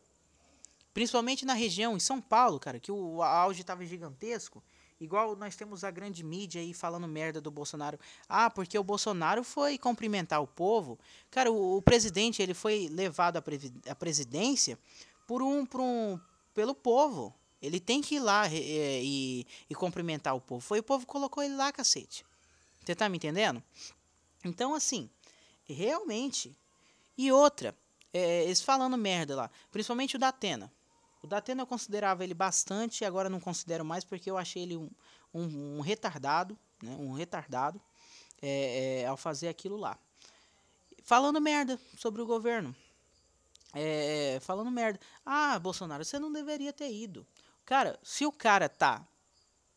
Principalmente 0.94 1.46
na 1.46 1.56
região, 1.56 1.98
em 1.98 2.00
São 2.00 2.22
Paulo, 2.22 2.58
cara, 2.58 2.80
que 2.80 2.90
o 2.92 3.22
auge 3.22 3.60
estava 3.60 3.86
gigantesco. 3.86 4.64
Igual 5.02 5.36
nós 5.36 5.56
temos 5.56 5.84
a 5.84 5.90
grande 5.90 6.24
mídia 6.24 6.62
aí 6.62 6.76
falando 6.76 7.08
merda 7.08 7.42
do 7.42 7.50
Bolsonaro. 7.50 8.00
Ah, 8.30 8.52
porque 8.52 8.78
o 8.78 8.84
Bolsonaro 8.84 9.44
foi 9.44 9.76
cumprimentar 9.76 10.40
o 10.44 10.46
povo. 10.46 11.00
Cara, 11.32 11.52
o, 11.52 11.78
o 11.78 11.82
presidente 11.82 12.40
ele 12.40 12.54
foi 12.54 12.88
levado 12.88 13.38
à, 13.38 13.44
à 13.90 13.96
presidência 13.96 14.78
por 15.26 15.42
um, 15.42 15.66
por 15.66 15.82
um, 15.82 16.20
pelo 16.54 16.76
povo. 16.76 17.34
Ele 17.60 17.80
tem 17.80 18.00
que 18.00 18.16
ir 18.16 18.20
lá 18.20 18.48
e, 18.48 18.60
e, 19.04 19.48
e 19.72 19.74
cumprimentar 19.74 20.36
o 20.36 20.42
povo. 20.42 20.62
Foi 20.62 20.78
o 20.78 20.84
povo 20.84 21.04
que 21.04 21.12
colocou 21.12 21.42
ele 21.42 21.56
lá, 21.56 21.72
cacete. 21.72 22.24
Você 22.86 22.94
tá 22.94 23.10
me 23.10 23.18
entendendo? 23.18 23.62
Então, 24.46 24.76
assim, 24.76 25.10
realmente. 25.66 26.56
E 27.18 27.32
outra, 27.32 27.76
é, 28.14 28.44
eles 28.44 28.62
falando 28.62 28.96
merda 29.00 29.36
lá, 29.36 29.52
principalmente 29.72 30.16
o 30.16 30.20
da 30.20 30.28
Atena. 30.28 30.72
O 31.22 31.28
Datena 31.28 31.62
eu 31.62 31.68
considerava 31.68 32.24
ele 32.24 32.34
bastante, 32.34 33.06
agora 33.06 33.30
não 33.30 33.40
considero 33.40 33.86
mais 33.86 34.04
porque 34.04 34.30
eu 34.30 34.38
achei 34.38 34.64
ele 34.64 34.78
um, 34.78 34.90
um, 35.34 35.78
um 35.78 35.82
retardado, 35.82 36.58
né? 36.82 36.96
um 37.00 37.14
retardado 37.14 37.80
é, 38.42 39.02
é, 39.02 39.06
ao 39.06 39.16
fazer 39.16 39.48
aquilo 39.48 39.78
lá. 39.78 39.98
Falando 41.04 41.40
merda 41.40 41.80
sobre 41.98 42.22
o 42.22 42.26
governo. 42.26 42.76
É, 43.74 44.40
falando 44.42 44.70
merda. 44.72 45.00
Ah, 45.26 45.58
Bolsonaro, 45.60 46.04
você 46.04 46.20
não 46.20 46.32
deveria 46.32 46.74
ter 46.74 46.92
ido. 46.92 47.26
Cara, 47.66 48.00
se 48.04 48.26
o 48.26 48.32
cara 48.32 48.68
tá 48.68 49.06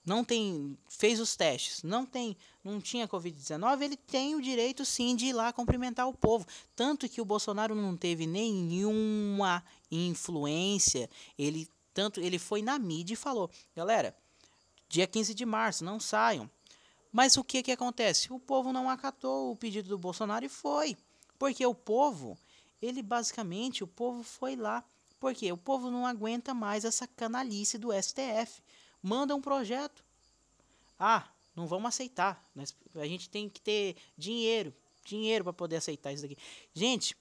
não 0.05 0.23
tem 0.23 0.77
fez 0.87 1.19
os 1.19 1.35
testes, 1.35 1.83
não 1.83 2.05
tem, 2.05 2.37
não 2.63 2.81
tinha 2.81 3.09
COVID-19, 3.09 3.81
ele 3.81 3.97
tem 3.97 4.35
o 4.35 4.43
direito 4.43 4.85
sim 4.85 5.17
de 5.17 5.27
ir 5.27 5.33
lá 5.33 5.53
cumprimentar 5.53 6.07
o 6.07 6.13
povo. 6.13 6.47
Tanto 6.77 7.09
que 7.09 7.21
o 7.21 7.25
Bolsonaro 7.25 7.75
não 7.75 7.97
teve 7.97 8.27
nenhuma 8.27 9.65
influência, 9.95 11.09
ele 11.39 11.69
tanto 11.93 12.21
ele 12.21 12.39
foi 12.39 12.63
na 12.63 12.79
mídia 12.79 13.15
e 13.15 13.17
falou: 13.17 13.51
"Galera, 13.75 14.17
dia 14.89 15.07
15 15.07 15.35
de 15.35 15.47
março, 15.47 15.85
não 15.85 16.01
saiam". 16.01 16.51
Mas 17.13 17.37
o 17.37 17.45
que 17.45 17.63
que 17.63 17.71
acontece? 17.71 18.33
O 18.33 18.41
povo 18.41 18.73
não 18.73 18.91
acatou 18.91 19.53
o 19.53 19.57
pedido 19.57 19.89
do 19.89 19.97
Bolsonaro 19.97 20.45
e 20.45 20.49
foi. 20.49 20.97
Porque 21.39 21.65
o 21.65 21.73
povo, 21.73 22.37
ele 22.83 23.03
basicamente, 23.03 23.85
o 23.85 23.87
povo 23.87 24.25
foi 24.25 24.57
lá. 24.57 24.85
Porque 25.21 25.51
o 25.53 25.57
povo 25.57 25.93
não 25.93 26.05
aguenta 26.05 26.53
mais 26.53 26.85
essa 26.85 27.07
canalice 27.07 27.79
do 27.79 27.93
STF 27.93 28.61
manda 29.01 29.35
um 29.35 29.41
projeto. 29.41 30.05
Ah, 30.99 31.29
não 31.55 31.67
vamos 31.67 31.89
aceitar. 31.89 32.43
A 32.95 33.07
gente 33.07 33.29
tem 33.29 33.49
que 33.49 33.61
ter 33.61 33.97
dinheiro, 34.19 34.75
dinheiro 35.05 35.45
para 35.45 35.53
poder 35.53 35.77
aceitar 35.77 36.13
isso 36.13 36.23
daqui. 36.23 36.37
Gente, 36.73 37.17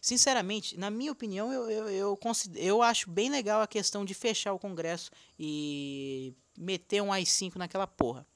sinceramente, 0.00 0.78
na 0.78 0.90
minha 0.90 1.12
opinião, 1.12 1.52
eu, 1.52 1.70
eu, 1.70 1.88
eu, 1.88 2.18
eu 2.54 2.82
acho 2.82 3.10
bem 3.10 3.30
legal 3.30 3.60
a 3.60 3.66
questão 3.66 4.04
de 4.04 4.14
fechar 4.14 4.52
o 4.52 4.58
Congresso 4.58 5.10
e 5.38 6.34
meter 6.56 7.02
um 7.02 7.12
AI-5 7.12 7.56
naquela 7.56 7.86
porra. 7.86 8.26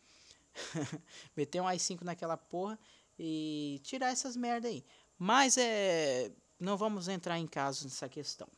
meter 1.37 1.61
um 1.61 1.66
AI-5 1.66 2.03
naquela 2.03 2.37
porra 2.37 2.79
e 3.18 3.81
tirar 3.83 4.11
essas 4.11 4.37
merda 4.37 4.68
aí. 4.68 4.85
Mas 5.18 5.57
é, 5.57 6.31
não 6.59 6.77
vamos 6.77 7.09
entrar 7.09 7.38
em 7.38 7.46
casos 7.46 7.85
nessa 7.85 8.09
questão. 8.09 8.48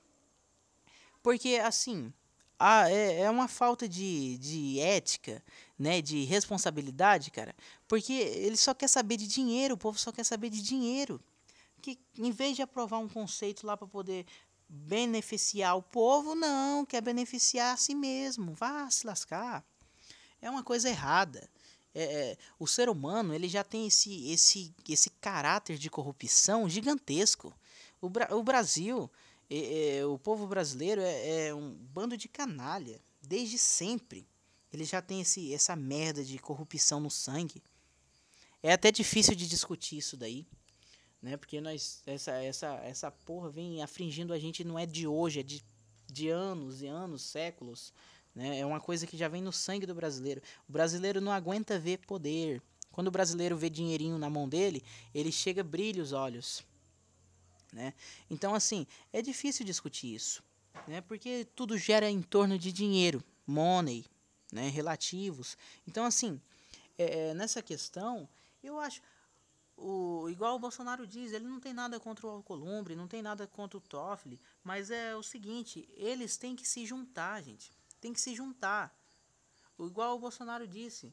Porque, 1.23 1.57
assim, 1.57 2.12
ah, 2.59 2.90
é, 2.90 3.23
é 3.23 3.31
uma 3.31 3.49
falta 3.49 3.88
de, 3.88 4.38
de 4.38 4.79
ética, 4.81 5.43
né, 5.79 6.01
de 6.01 6.25
responsabilidade, 6.25 7.31
cara, 7.31 7.55
porque 7.88 8.12
ele 8.12 8.57
só 8.57 8.73
quer 8.75 8.88
saber 8.88 9.17
de 9.17 9.27
dinheiro, 9.27 9.75
o 9.75 9.79
povo 9.79 9.99
só 9.99 10.12
quer 10.12 10.25
saber 10.25 10.51
de 10.51 10.62
dinheiro. 10.62 11.21
Que 11.85 11.99
em 12.18 12.31
vez 12.31 12.57
de 12.57 12.62
aprovar 12.62 12.99
um 12.99 13.09
conceito 13.09 13.66
lá 13.66 13.77
para 13.77 13.87
poder 13.87 14.25
beneficiar 14.66 15.77
o 15.77 15.83
povo, 15.83 16.35
não, 16.35 16.87
quer 16.87 17.03
beneficiar 17.03 17.75
a 17.75 17.77
si 17.77 17.94
mesmo, 17.94 18.55
vá 18.55 18.90
se 18.90 19.07
lascar. 19.07 19.62
É 20.40 20.49
uma 20.49 20.62
coisa 20.62 20.88
errada. 20.88 21.47
É, 21.94 22.03
é 22.03 22.38
o 22.59 22.66
ser 22.66 22.88
humano 22.88 23.35
ele 23.35 23.49
já 23.49 23.62
tem 23.62 23.87
esse, 23.87 24.31
esse, 24.31 24.75
esse 24.88 25.11
caráter 25.11 25.77
de 25.77 25.90
corrupção 25.90 26.66
gigantesco. 26.70 27.53
O, 28.01 28.09
Bra 28.09 28.35
o 28.35 28.42
Brasil 28.42 29.11
é, 29.51 29.99
é, 29.99 30.07
o 30.07 30.18
povo 30.18 30.47
brasileiro 30.47 31.03
é, 31.03 31.49
é, 31.49 31.55
um 31.55 31.75
bando 31.75 32.16
de 32.16 32.29
canalha, 32.29 32.99
desde 33.20 33.59
sempre. 33.59 34.27
Ele 34.73 34.87
já 34.87 35.03
tem 35.03 35.20
esse, 35.20 35.53
essa 35.53 35.77
merda 35.77 36.25
de 36.25 36.38
corrupção 36.38 36.99
no 36.99 37.11
sangue. 37.11 37.62
É 38.62 38.73
até 38.73 38.90
difícil 38.90 39.35
de 39.35 39.47
discutir 39.47 39.99
isso 39.99 40.16
daí, 40.16 40.47
né? 41.25 41.39
Porque 41.39 41.59
nós, 41.59 42.03
essa, 42.05 42.33
essa, 42.33 42.67
essa 42.85 43.11
porra 43.11 43.49
vem 43.49 43.83
afligindo 43.83 44.35
a 44.35 44.39
gente 44.39 44.63
não 44.63 44.79
é 44.79 44.85
de 44.85 45.07
hoje, 45.07 45.41
é 45.41 45.43
de, 45.43 45.65
de 46.07 46.29
anos 46.29 46.83
e 46.83 46.87
anos, 46.87 47.23
séculos. 47.23 47.95
Né? 48.35 48.59
É 48.59 48.67
uma 48.67 48.79
coisa 48.79 49.07
que 49.07 49.17
já 49.17 49.27
vem 49.27 49.41
no 49.41 49.51
sangue 49.51 49.87
do 49.87 49.95
brasileiro. 49.95 50.43
O 50.69 50.73
brasileiro 50.73 51.23
não 51.23 51.33
aguenta 51.33 51.79
ver 51.79 52.01
poder. 52.01 52.61
Quando 52.93 53.09
o 53.09 53.11
brasileiro 53.11 53.57
vê 53.57 53.71
dinheirinho 53.71 54.19
na 54.19 54.29
mão 54.29 54.47
dele, 54.47 54.85
ele 55.15 55.33
chega 55.33 55.65
brilha 55.65 56.03
os 56.03 56.13
olhos. 56.13 56.63
Né? 57.73 57.95
Então, 58.31 58.55
assim, 58.55 58.87
é 59.11 59.23
difícil 59.23 59.65
discutir 59.65 60.15
isso, 60.15 60.45
né? 60.87 61.01
porque 61.01 61.47
tudo 61.57 61.79
gera 61.79 62.09
em 62.09 62.21
torno 62.21 62.59
de 62.59 62.71
dinheiro, 62.71 63.25
money, 63.47 64.05
né? 64.53 64.69
relativos. 64.69 65.57
Então, 65.89 66.05
assim, 66.05 66.39
é, 66.99 67.31
é, 67.31 67.35
nessa 67.35 67.63
questão, 67.63 68.29
eu 68.63 68.79
acho. 68.79 69.01
O, 69.77 70.29
igual 70.29 70.55
o 70.55 70.59
Bolsonaro 70.59 71.07
diz, 71.07 71.33
ele 71.33 71.47
não 71.47 71.59
tem 71.59 71.73
nada 71.73 71.99
contra 71.99 72.27
o 72.27 72.31
Alcolumbre, 72.31 72.95
não 72.95 73.09
tem 73.09 73.21
nada 73.21 73.47
contra 73.47 73.77
o 73.77 73.81
Toffoli, 73.81 74.41
mas 74.63 74.91
é 74.91 75.17
o 75.17 75.23
seguinte, 75.23 75.89
eles 75.97 76.37
têm 76.37 76.55
que 76.55 76.67
se 76.67 76.87
juntar, 76.87 77.43
gente. 77.43 77.73
Tem 78.01 78.13
que 78.13 78.21
se 78.21 78.35
juntar. 78.35 78.97
O, 79.77 79.87
igual 79.87 80.15
o 80.15 80.19
Bolsonaro 80.19 80.67
disse, 80.67 81.13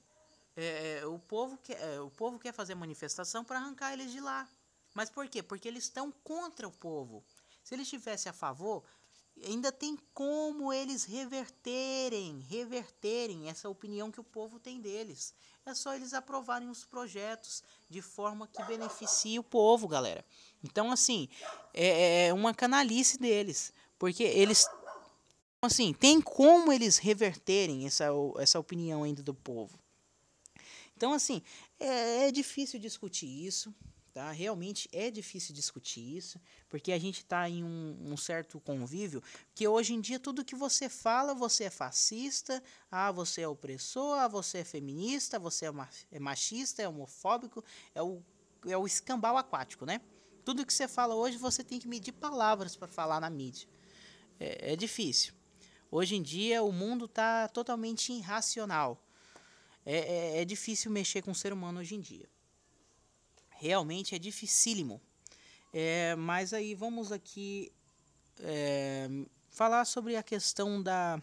é, 0.56 1.00
é 1.00 1.06
o, 1.06 1.17
povo 1.17 1.58
quer, 1.58 1.82
é, 1.82 2.00
o 2.00 2.12
povo 2.12 2.38
quer 2.38 2.54
fazer 2.54 2.76
manifestação 2.76 3.43
para 3.43 3.58
arrancar 3.58 3.93
eles 3.93 4.12
de 4.12 4.19
lá. 4.19 4.47
Mas 4.93 5.10
por 5.10 5.28
quê? 5.28 5.41
Porque 5.41 5.67
eles 5.67 5.86
estão 5.86 6.12
contra 6.12 6.67
o 6.67 6.71
povo. 6.71 7.24
Se 7.63 7.74
eles 7.74 7.88
estivessem 7.88 8.30
a 8.30 8.34
favor, 8.34 8.84
ainda 9.45 9.71
tem 9.71 9.97
como 10.13 10.71
eles 10.71 11.04
reverterem, 11.04 12.39
reverterem 12.49 13.49
essa 13.49 13.69
opinião 13.69 14.12
que 14.12 14.19
o 14.19 14.23
povo 14.23 14.60
tem 14.60 14.82
deles. 14.82 15.34
É 15.65 15.73
só 15.73 15.93
eles 15.93 16.13
aprovarem 16.13 16.69
os 16.69 16.84
projetos 16.84 17.63
de 17.89 18.01
forma 18.01 18.47
que 18.47 18.63
beneficie 18.63 19.38
o 19.38 19.43
povo, 19.43 19.88
galera. 19.88 20.25
Então, 20.63 20.91
assim, 20.91 21.30
é, 21.73 22.27
é 22.27 22.34
uma 22.34 22.54
canalice 22.54 23.17
deles, 23.17 23.73
porque 23.97 24.23
eles 24.23 24.67
assim, 25.62 25.93
tem 25.93 26.19
como 26.19 26.73
eles 26.73 26.97
reverterem 26.97 27.86
essa, 27.86 28.08
essa 28.39 28.60
opinião 28.60 29.04
ainda 29.04 29.21
do 29.21 29.34
povo. 29.34 29.80
Então, 30.97 31.13
assim, 31.13 31.41
é, 31.80 32.27
é 32.27 32.32
difícil 32.32 32.80
discutir 32.80 33.27
isso, 33.27 33.73
tá? 34.12 34.32
Realmente 34.32 34.89
é 34.91 35.10
difícil 35.10 35.56
discutir 35.56 36.17
isso, 36.17 36.39
porque 36.69 36.91
a 36.91 37.00
gente 37.00 37.17
está 37.17 37.50
em 37.50 37.63
um, 37.63 37.97
um, 38.12 38.17
certo 38.17 38.60
convívio 38.60 39.24
que 39.56 39.67
hoje 39.67 39.93
em 39.93 40.02
dia 40.02 40.19
tudo 40.19 40.45
que 40.45 40.56
você 40.56 40.89
fala, 40.89 41.34
você 41.34 41.65
é 41.65 41.69
fascista, 41.69 42.62
ah, 42.91 43.12
você 43.12 43.41
é 43.41 43.47
opressor, 43.47 44.19
ah, 44.19 44.28
você 44.28 44.60
é 44.60 44.63
feminista, 44.63 45.39
você 45.39 45.65
é, 45.65 45.71
é 46.12 46.19
machista, 46.19 46.82
é 46.82 46.88
homofóbico, 46.88 47.63
é 47.95 48.02
o, 48.02 48.21
é 48.67 48.78
o 48.78 48.86
escambau 48.86 49.38
aquático, 49.38 49.86
né? 49.86 50.02
Tudo 50.43 50.65
que 50.65 50.74
você 50.74 50.88
fala 50.88 51.15
hoje, 51.15 51.38
você 51.38 51.63
tem 51.63 51.80
que 51.80 51.88
medir 51.88 52.12
palavras 52.12 52.76
para 52.76 52.88
falar 52.88 53.19
na 53.21 53.30
mídia. 53.30 53.67
É, 54.39 54.74
é 54.74 54.76
difícil. 54.76 55.34
Hoje 55.89 56.15
em 56.15 56.21
dia 56.21 56.63
o 56.63 56.71
mundo 56.71 57.06
está 57.06 57.47
totalmente 57.50 58.13
irracional. 58.13 59.04
É, 59.86 59.97
é, 59.97 60.41
é, 60.41 60.45
difícil 60.45 60.91
mexer 60.91 61.21
com 61.21 61.32
o 61.32 61.36
ser 61.36 61.52
humano 61.52 61.80
hoje 61.80 61.95
em 61.95 62.00
dia. 62.00 62.30
Realmente 63.62 64.15
é 64.15 64.17
dificílimo. 64.17 65.00
É, 65.71 66.15
mas 66.15 66.52
aí 66.52 66.74
vamos 66.74 67.12
aqui 67.12 67.71
é, 68.39 69.08
falar 69.52 69.86
sobre 69.86 70.15
a 70.15 70.24
questão 70.24 70.82
da, 70.82 71.21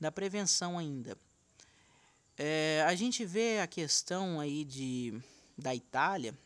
da 0.00 0.10
prevenção 0.10 0.76
ainda. 0.76 1.16
É, 2.36 2.82
a 2.84 2.96
gente 2.96 3.24
vê 3.24 3.60
a 3.60 3.68
questão 3.68 4.40
aí 4.40 4.64
de, 4.64 5.16
da 5.56 5.72
Itália, 5.72 6.36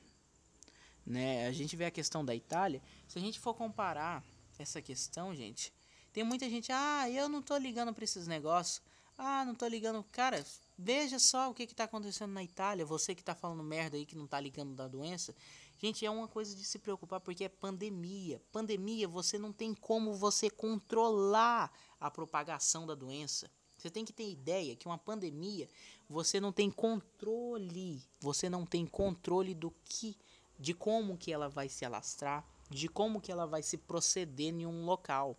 né? 1.07 1.46
A 1.46 1.52
gente 1.52 1.74
vê 1.76 1.87
a 1.87 1.90
questão 1.90 2.22
da 2.22 2.35
Itália. 2.35 2.83
Se 3.09 3.18
a 3.18 3.22
gente 3.22 3.40
for 3.40 3.55
comparar 3.55 4.22
essa 4.59 4.83
questão, 4.83 5.35
gente, 5.35 5.72
tem 6.12 6.24
muita 6.24 6.46
gente, 6.50 6.70
ah, 6.70 7.09
eu 7.09 7.26
não 7.26 7.40
tô 7.40 7.57
ligando 7.57 7.94
para 7.94 8.05
esses 8.05 8.26
negócios. 8.26 8.83
Ah, 9.18 9.44
não 9.44 9.55
tô 9.55 9.66
ligando. 9.66 10.05
Cara, 10.12 10.44
veja 10.76 11.18
só 11.18 11.50
o 11.50 11.55
que, 11.55 11.66
que 11.66 11.74
tá 11.74 11.85
acontecendo 11.85 12.33
na 12.33 12.42
Itália. 12.42 12.85
Você 12.85 13.14
que 13.14 13.24
tá 13.24 13.35
falando 13.35 13.62
merda 13.62 13.96
aí 13.96 14.05
que 14.05 14.16
não 14.16 14.26
tá 14.26 14.38
ligando 14.38 14.74
da 14.74 14.87
doença. 14.87 15.35
Gente, 15.79 16.05
é 16.05 16.11
uma 16.11 16.29
coisa 16.29 16.55
de 16.55 16.64
se 16.64 16.79
preocupar 16.79 17.20
porque 17.20 17.44
é 17.44 17.48
pandemia. 17.48 18.40
Pandemia, 18.52 19.09
você 19.09 19.38
não 19.38 19.52
tem 19.52 19.74
como 19.74 20.14
você 20.14 20.50
controlar 20.50 21.70
a 22.00 22.11
propagação 22.11 22.87
da 22.87 22.94
doença. 22.94 23.50
Você 23.76 23.90
tem 23.90 24.05
que 24.05 24.12
ter 24.12 24.31
ideia 24.31 24.74
que 24.74 24.87
uma 24.87 24.96
pandemia, 24.96 25.68
você 26.09 26.40
não 26.40 26.50
tem 26.50 26.70
controle. 26.70 28.02
Você 28.20 28.48
não 28.48 28.64
tem 28.64 28.87
controle 28.87 29.55
do 29.55 29.70
que, 29.85 30.16
de 30.59 30.72
como 30.72 31.16
que 31.16 31.31
ela 31.33 31.48
vai 31.48 31.68
se 31.68 31.85
alastrar, 31.85 32.46
de 32.70 32.88
como 32.88 33.20
que 33.20 33.31
ela 33.31 33.46
vai 33.46 33.62
se 33.62 33.76
proceder 33.76 34.55
em 34.55 34.66
um 34.66 34.85
local. 34.85 35.37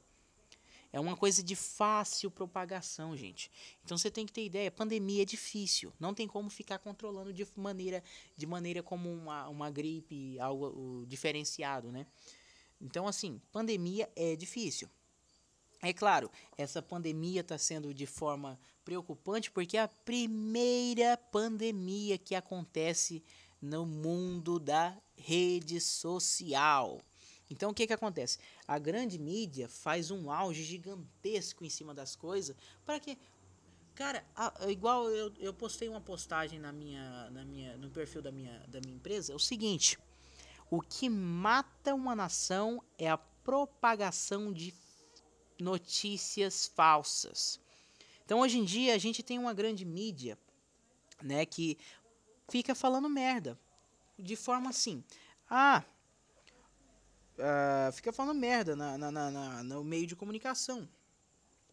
É 0.91 1.00
uma 1.00 1.17
coisa 1.17 1.43
de 1.43 1.56
fácil 1.56 2.32
propagação, 2.32 3.15
gente. 3.15 3.52
Então 3.84 3.97
você 3.97 4.10
tem 4.10 4.26
que 4.26 4.32
ter 4.32 4.45
ideia, 4.45 4.71
pandemia 4.71 5.23
é 5.23 5.26
difícil, 5.26 5.93
não 6.00 6.13
tem 6.13 6.28
como 6.28 6.50
ficar 6.50 6.80
controlando 6.80 7.34
de 7.34 7.45
maneira 7.56 8.04
de 8.36 8.45
maneira 8.45 8.82
como 8.82 9.12
uma, 9.12 9.47
uma 9.50 9.69
gripe, 9.69 10.39
algo 10.39 11.06
diferenciado, 11.08 11.91
né? 11.91 12.08
Então 12.80 13.08
assim, 13.08 13.41
pandemia 13.52 14.10
é 14.15 14.36
difícil. 14.36 14.89
É 15.82 15.93
claro, 15.93 16.32
essa 16.58 16.82
pandemia 16.82 17.41
está 17.41 17.58
sendo 17.58 17.93
de 17.93 18.06
forma 18.06 18.60
preocupante 18.84 19.52
porque 19.52 19.78
é 19.78 19.82
a 19.82 19.88
primeira 19.88 21.17
pandemia 21.17 22.17
que 22.17 22.34
acontece 22.34 23.23
no 23.62 23.86
mundo 23.86 24.60
da 24.60 24.97
rede 25.15 25.80
social. 25.80 27.02
Então 27.50 27.71
o 27.71 27.73
que, 27.73 27.88
que 27.88 27.93
acontece? 27.93 28.39
A 28.67 28.77
grande 28.77 29.17
mídia 29.17 29.69
faz 29.69 30.12
um 30.12 30.30
auge 30.30 30.63
gigantesco 30.63 31.63
em 31.63 31.69
cima 31.69 31.93
das 31.93 32.15
coisas 32.15 32.56
para 32.86 32.99
que. 32.99 33.17
Cara, 33.95 34.23
a, 34.36 34.69
igual 34.69 35.10
eu, 35.10 35.34
eu 35.39 35.53
postei 35.53 35.88
uma 35.89 36.01
postagem 36.01 36.60
na 36.60 36.71
minha, 36.71 37.30
na 37.32 37.43
minha, 37.43 37.77
no 37.77 37.89
perfil 37.89 38.21
da 38.21 38.32
minha, 38.32 38.60
da 38.67 38.80
minha 38.82 38.95
empresa, 38.95 39.32
é 39.32 39.36
o 39.36 39.39
seguinte: 39.39 39.97
o 40.69 40.82
que 40.82 41.10
mata 41.10 41.95
uma 41.95 42.15
nação 42.15 42.84
é 42.97 43.10
a 43.10 43.17
propagação 43.17 44.51
de 44.51 44.73
notícias 45.60 46.67
falsas. 46.67 47.60
Então 48.25 48.41
hoje 48.41 48.60
em 48.60 48.65
dia 48.65 48.93
a 48.93 48.97
gente 48.97 49.23
tem 49.23 49.39
uma 49.39 49.53
grande 49.53 49.86
mídia, 49.86 50.38
né, 51.23 51.45
que 51.45 51.77
fica 52.49 52.75
falando 52.75 53.10
merda 53.10 53.58
de 54.19 54.36
forma 54.36 54.69
assim: 54.69 55.03
ah, 55.49 55.84
uh, 57.38 57.91
fica 57.91 58.12
falando 58.12 58.38
merda 58.38 58.76
na, 58.76 58.97
na, 58.97 59.12
na, 59.12 59.63
no 59.63 59.84
meio 59.84 60.08
de 60.08 60.15
comunicação. 60.15 60.88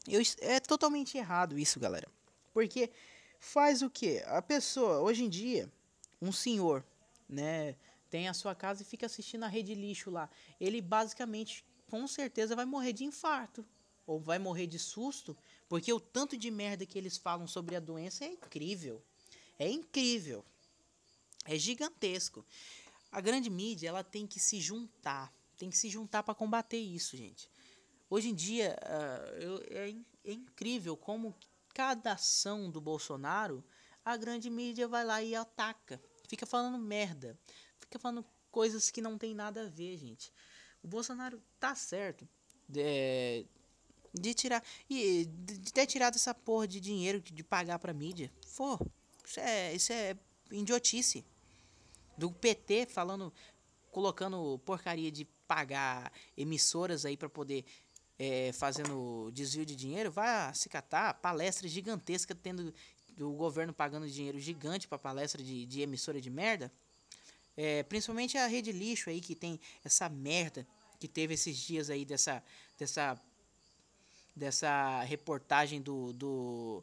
Eu, 0.07 0.20
é 0.40 0.61
totalmente 0.61 1.16
errado 1.16 1.59
isso, 1.59 1.81
galera. 1.81 2.09
Porque 2.53 2.90
faz 3.40 3.83
o 3.83 3.90
que? 3.90 4.18
A 4.27 4.42
pessoa, 4.42 5.00
hoje 5.00 5.24
em 5.24 5.29
dia, 5.29 5.70
um 6.20 6.33
senhor, 6.33 6.85
né, 7.29 7.74
tem 8.11 8.29
a 8.29 8.35
sua 8.35 8.55
casa 8.55 8.83
e 8.83 8.85
fica 8.85 9.07
assistindo 9.07 9.44
a 9.44 9.48
rede 9.48 9.74
lixo 9.74 10.11
lá. 10.11 10.29
Ele 10.61 10.81
basicamente, 10.81 11.64
com 11.90 12.07
certeza, 12.07 12.55
vai 12.55 12.64
morrer 12.64 12.92
de 12.92 13.05
infarto. 13.05 13.66
Ou 14.07 14.20
vai 14.20 14.38
morrer 14.38 14.66
de 14.66 14.79
susto, 14.79 15.35
porque 15.66 15.90
o 15.90 15.98
tanto 15.98 16.37
de 16.37 16.50
merda 16.50 16.85
que 16.85 16.98
eles 16.98 17.16
falam 17.16 17.46
sobre 17.46 17.74
a 17.74 17.81
doença 17.81 18.24
é 18.24 18.29
incrível. 18.29 19.03
É 19.59 19.66
incrível. 19.66 20.44
É 21.46 21.57
gigantesco. 21.57 22.44
A 23.11 23.18
grande 23.20 23.48
mídia, 23.48 23.88
ela 23.88 24.05
tem 24.05 24.27
que 24.27 24.38
se 24.38 24.61
juntar 24.61 25.33
tem 25.57 25.71
que 25.71 25.77
se 25.77 25.88
juntar 25.88 26.23
para 26.23 26.35
combater 26.35 26.79
isso, 26.79 27.17
gente. 27.17 27.49
Hoje 28.09 28.29
em 28.29 28.35
dia, 28.35 28.77
uh, 28.83 29.64
é, 29.71 29.95
é 30.25 30.33
incrível 30.33 30.97
como 30.97 31.35
cada 31.75 32.12
ação 32.12 32.71
do 32.71 32.81
Bolsonaro, 32.81 33.64
a 34.05 34.17
grande 34.17 34.49
mídia 34.49 34.87
vai 34.87 35.05
lá 35.05 35.23
e 35.23 35.35
ataca. 35.35 36.01
Fica 36.29 36.47
falando 36.47 36.79
merda. 36.79 37.38
Fica 37.81 37.99
falando 37.99 38.25
coisas 38.51 38.90
que 38.90 39.03
não 39.03 39.19
tem 39.19 39.35
nada 39.35 39.67
a 39.67 39.69
ver, 39.69 39.99
gente. 39.99 40.33
O 40.83 40.87
Bolsonaro 40.87 41.43
tá 41.59 41.75
certo 41.75 42.29
de, 42.69 43.47
de 44.12 44.35
tirar. 44.35 44.62
E 44.88 45.25
de 45.27 45.73
ter 45.73 45.87
tirado 45.87 46.14
essa 46.14 46.35
porra 46.35 46.69
de 46.69 46.81
dinheiro 46.81 47.21
de 47.21 47.43
pagar 47.43 47.79
pra 47.79 47.93
mídia. 47.93 48.31
Pô, 48.57 48.79
isso 49.27 49.40
é, 49.40 49.75
isso 49.75 49.93
é 49.93 50.17
idiotice. 50.53 51.25
Do 52.17 52.31
PT 52.31 52.87
falando, 52.87 53.33
colocando 53.90 54.61
porcaria 54.64 55.11
de 55.11 55.27
pagar 55.55 56.12
emissoras 56.37 57.05
aí 57.05 57.17
para 57.17 57.29
poder 57.29 57.64
é, 58.19 58.51
fazendo 58.53 59.31
desvio 59.33 59.64
de 59.64 59.77
dinheiro, 59.77 60.11
vai 60.11 60.53
se 60.53 60.69
catar 60.69 61.14
palestra 61.14 61.69
gigantesca 61.69 62.35
tendo 62.35 62.75
do 63.17 63.31
governo 63.31 63.73
pagando 63.73 64.11
dinheiro 64.11 64.40
gigante 64.40 64.88
para 64.88 64.99
palestra 64.99 65.40
de, 65.40 65.64
de 65.64 65.81
emissora 65.81 66.21
de 66.21 66.29
merda. 66.29 66.73
É, 67.57 67.85
principalmente 67.85 68.37
a 68.37 68.49
rede 68.49 68.73
lixo 68.73 69.09
aí 69.09 69.21
que 69.21 69.37
tem 69.37 69.61
essa 69.85 70.09
merda 70.09 70.67
que 70.99 71.07
teve 71.07 71.35
esses 71.35 71.57
dias 71.57 71.88
aí 71.88 72.05
dessa 72.05 72.43
dessa 72.77 73.21
dessa 74.35 75.05
reportagem 75.05 75.81
do, 75.81 76.12
do 76.14 76.83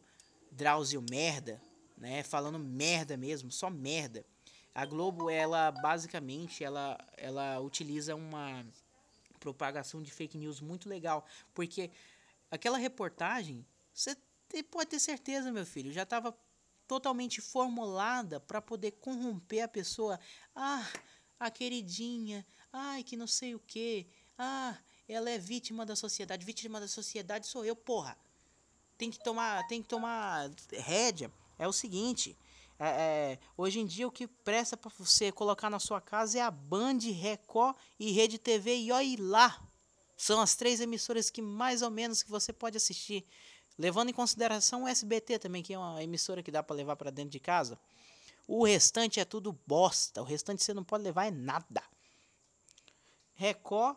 Drauzio 0.50 1.04
Merda, 1.10 1.62
né, 1.98 2.24
falando 2.24 2.58
merda 2.58 3.18
mesmo, 3.18 3.52
só 3.52 3.70
merda. 3.70 4.26
A 4.74 4.86
Globo, 4.86 5.30
ela 5.30 5.72
basicamente, 5.72 6.64
ela, 6.64 6.98
ela 7.18 7.60
utiliza 7.60 8.16
uma 8.16 8.66
propagação 9.40 10.02
de 10.02 10.12
fake 10.12 10.38
news 10.38 10.62
muito 10.62 10.88
legal, 10.88 11.26
porque 11.54 11.92
aquela 12.50 12.78
reportagem, 12.78 13.66
você 13.94 14.16
pode 14.70 14.92
ter 14.92 15.00
certeza, 15.00 15.52
meu 15.52 15.66
filho, 15.66 15.92
já 15.92 16.04
estava 16.04 16.36
totalmente 16.88 17.42
formulada 17.42 18.40
para 18.40 18.62
poder 18.62 18.92
corromper 18.92 19.64
a 19.64 19.68
pessoa. 19.68 20.20
Ah, 20.56 20.86
a 21.40 21.50
queridinha, 21.50 22.46
ai, 22.72 23.04
que 23.04 23.18
não 23.18 23.28
sei 23.28 23.56
o 23.56 23.60
que, 23.60 24.08
ah, 24.38 24.78
ela 25.08 25.30
é 25.30 25.38
vítima 25.38 25.86
da 25.86 25.96
sociedade, 25.96 26.46
vítima 26.46 26.80
da 26.80 26.88
sociedade 26.88 27.48
sou 27.48 27.66
eu, 27.66 27.76
porra. 27.76 28.18
Tem 28.98 29.10
que 29.10 29.24
tomar, 29.24 29.66
tem 29.68 29.82
que 29.82 29.88
tomar 29.88 30.52
rédea. 30.72 31.32
É 31.58 31.68
o 31.68 31.74
seguinte, 31.74 32.38
é, 32.84 33.34
é, 33.34 33.40
hoje 33.56 33.80
em 33.80 33.86
dia 33.86 34.08
o 34.08 34.12
que 34.12 34.26
presta 34.26 34.76
para 34.76 34.92
você 34.98 35.32
colocar 35.32 35.70
na 35.70 35.78
sua 35.78 36.02
casa 36.02 36.40
é 36.40 36.42
a 36.42 36.50
Band, 36.50 36.98
Record 37.14 37.78
e 38.00 38.12
Rede 38.12 38.40
TV 38.40 38.76
e 38.76 38.92
olhe 38.92 39.18
lá. 39.18 39.62
São 40.18 40.42
as 40.42 40.56
três 40.56 40.82
emissoras 40.82 41.30
que 41.30 41.44
mais 41.44 41.84
ou 41.84 41.92
menos 41.92 42.24
que 42.24 42.32
você 42.32 42.52
pode 42.52 42.78
assistir. 42.78 43.24
Levando 43.78 44.10
em 44.10 44.14
consideração 44.14 44.84
o 44.84 44.88
SBT 44.88 45.38
também, 45.38 45.62
que 45.62 45.76
é 45.76 45.78
uma 45.78 46.04
emissora 46.04 46.42
que 46.42 46.50
dá 46.50 46.64
para 46.64 46.76
levar 46.76 46.96
para 46.96 47.12
dentro 47.12 47.30
de 47.30 47.40
casa. 47.40 47.80
O 48.48 48.66
restante 48.66 49.20
é 49.20 49.26
tudo 49.26 49.54
bosta. 49.68 50.20
O 50.20 50.26
restante 50.26 50.64
você 50.64 50.74
não 50.74 50.84
pode 50.84 51.04
levar 51.04 51.28
é 51.28 51.32
nada. 51.32 51.84
Record, 53.36 53.96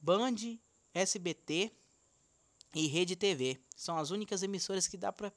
Band, 0.00 0.58
SBT 0.92 1.70
e 2.74 2.88
Rede 2.88 3.14
TV 3.14 3.60
são 3.76 3.96
as 3.96 4.10
únicas 4.10 4.42
emissoras 4.42 4.88
que 4.88 4.96
dá 4.96 5.12
para 5.12 5.32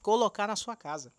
colocar 0.00 0.46
na 0.46 0.54
sua 0.54 0.76
casa 0.76 1.12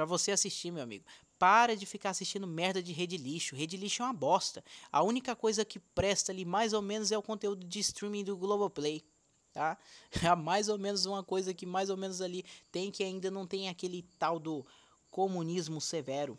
para 0.00 0.06
você 0.06 0.32
assistir, 0.32 0.70
meu 0.70 0.82
amigo. 0.82 1.04
Para 1.38 1.76
de 1.76 1.84
ficar 1.84 2.08
assistindo 2.08 2.46
merda 2.46 2.82
de 2.82 2.90
rede 2.90 3.18
lixo. 3.18 3.54
Rede 3.54 3.76
lixo 3.76 4.02
é 4.02 4.06
uma 4.06 4.14
bosta. 4.14 4.64
A 4.90 5.02
única 5.02 5.36
coisa 5.36 5.62
que 5.62 5.78
presta 5.78 6.32
ali 6.32 6.42
mais 6.42 6.72
ou 6.72 6.80
menos 6.80 7.12
é 7.12 7.18
o 7.18 7.22
conteúdo 7.22 7.66
de 7.66 7.80
streaming 7.80 8.24
do 8.24 8.34
Globoplay. 8.34 9.04
tá? 9.52 9.76
É 10.24 10.34
mais 10.34 10.70
ou 10.70 10.78
menos 10.78 11.04
uma 11.04 11.22
coisa 11.22 11.52
que 11.52 11.66
mais 11.66 11.90
ou 11.90 11.98
menos 11.98 12.22
ali 12.22 12.46
tem 12.72 12.90
que 12.90 13.04
ainda 13.04 13.30
não 13.30 13.46
tem 13.46 13.68
aquele 13.68 14.02
tal 14.18 14.38
do 14.38 14.64
comunismo 15.10 15.82
severo, 15.82 16.38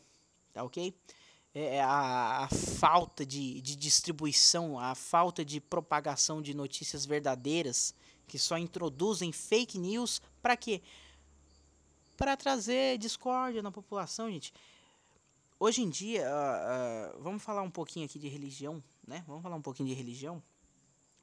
tá 0.51 0.63
ok? 0.63 0.91
É, 1.53 1.75
é 1.75 1.81
a, 1.83 2.45
a 2.45 2.49
falta 2.49 3.23
de, 3.23 3.61
de 3.61 3.75
distribuição, 3.75 4.79
a 4.79 4.95
falta 4.95 5.45
de 5.45 5.61
propagação 5.61 6.41
de 6.41 6.55
notícias 6.55 7.05
verdadeiras 7.05 7.93
que 8.27 8.39
só 8.39 8.57
introduzem 8.57 9.31
fake 9.31 9.77
news 9.77 10.19
para 10.41 10.57
quê? 10.57 10.81
Para 12.21 12.37
trazer 12.37 12.99
discórdia 12.99 13.63
na 13.63 13.71
população, 13.71 14.29
gente. 14.29 14.53
Hoje 15.59 15.81
em 15.81 15.89
dia, 15.89 16.23
uh, 16.29 17.17
uh, 17.17 17.23
vamos 17.23 17.41
falar 17.41 17.63
um 17.63 17.69
pouquinho 17.71 18.05
aqui 18.05 18.19
de 18.19 18.27
religião, 18.27 18.83
né? 19.07 19.23
Vamos 19.25 19.41
falar 19.41 19.55
um 19.55 19.61
pouquinho 19.61 19.89
de 19.89 19.95
religião. 19.95 20.39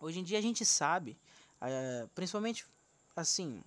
Hoje 0.01 0.19
em 0.19 0.25
dia 0.25 0.37
a 0.37 0.43
gente 0.43 0.67
sabe, 0.67 1.17
uh, 1.63 2.09
principalmente 2.17 2.67
assim, 3.15 3.63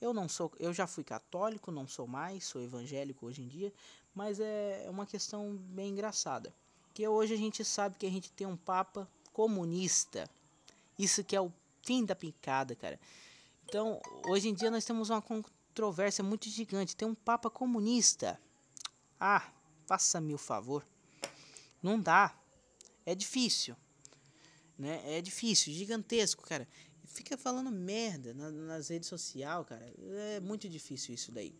eu 0.00 0.12
não 0.12 0.28
sou, 0.28 0.50
eu 0.58 0.74
já 0.74 0.88
fui 0.88 1.04
católico, 1.04 1.70
não 1.70 1.86
sou 1.86 2.08
mais, 2.08 2.42
sou 2.46 2.60
evangélico 2.60 3.26
hoje 3.26 3.42
em 3.42 3.46
dia, 3.46 3.72
mas 4.12 4.40
é 4.40 4.84
uma 4.90 5.06
questão 5.06 5.54
bem 5.54 5.90
engraçada. 5.90 6.52
Que 6.92 7.06
hoje 7.06 7.32
a 7.32 7.38
gente 7.38 7.64
sabe 7.64 7.96
que 7.96 8.06
a 8.06 8.10
gente 8.10 8.32
tem 8.32 8.44
um 8.44 8.56
papa 8.56 9.08
comunista. 9.32 10.28
Isso 10.98 11.22
que 11.22 11.36
é 11.36 11.40
o 11.40 11.52
fim 11.84 12.04
da 12.04 12.16
picada, 12.16 12.74
cara. 12.74 12.98
Então, 13.66 14.02
hoje 14.26 14.48
em 14.48 14.54
dia 14.54 14.68
nós 14.68 14.84
temos 14.84 15.10
uma 15.10 15.22
controvérsia 15.72 16.22
muito 16.22 16.48
gigante. 16.50 16.94
Tem 16.94 17.08
um 17.08 17.14
papa 17.14 17.48
comunista. 17.48 18.38
Ah, 19.18 19.50
faça-me 19.86 20.34
o 20.34 20.38
favor. 20.38 20.86
Não 21.82 21.98
dá. 21.98 22.38
É 23.06 23.14
difícil. 23.14 23.74
Né? 24.78 25.18
É 25.18 25.22
difícil, 25.22 25.72
gigantesco, 25.72 26.42
cara. 26.46 26.68
Fica 27.06 27.36
falando 27.36 27.70
merda 27.70 28.34
na, 28.34 28.50
nas 28.50 28.88
redes 28.88 29.08
sociais, 29.08 29.66
cara. 29.66 29.92
É 30.36 30.40
muito 30.40 30.68
difícil 30.68 31.14
isso 31.14 31.32
daí. 31.32 31.54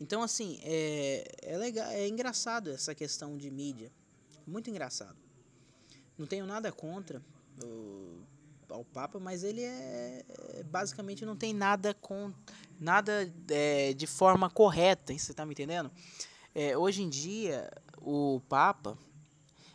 Então, 0.00 0.22
assim, 0.22 0.58
é, 0.62 1.30
é 1.42 1.58
legal, 1.58 1.86
é 1.90 2.08
engraçado 2.08 2.70
essa 2.70 2.94
questão 2.94 3.36
de 3.36 3.50
mídia. 3.50 3.92
Muito 4.46 4.70
engraçado. 4.70 5.18
Não 6.16 6.26
tenho 6.26 6.46
nada 6.46 6.72
contra 6.72 7.22
o, 7.62 8.22
ao 8.74 8.84
Papa, 8.84 9.18
mas 9.18 9.42
ele 9.42 9.62
é, 9.62 10.24
é 10.54 10.62
basicamente 10.64 11.24
não 11.24 11.36
tem 11.36 11.52
nada 11.52 11.94
com 11.94 12.32
nada 12.78 13.32
é, 13.48 13.92
de 13.92 14.06
forma 14.06 14.48
correta. 14.50 15.16
Você 15.16 15.34
tá 15.34 15.44
me 15.44 15.52
entendendo? 15.52 15.90
É, 16.54 16.76
hoje 16.76 17.02
em 17.02 17.08
dia, 17.08 17.70
o 17.98 18.40
Papa 18.48 18.96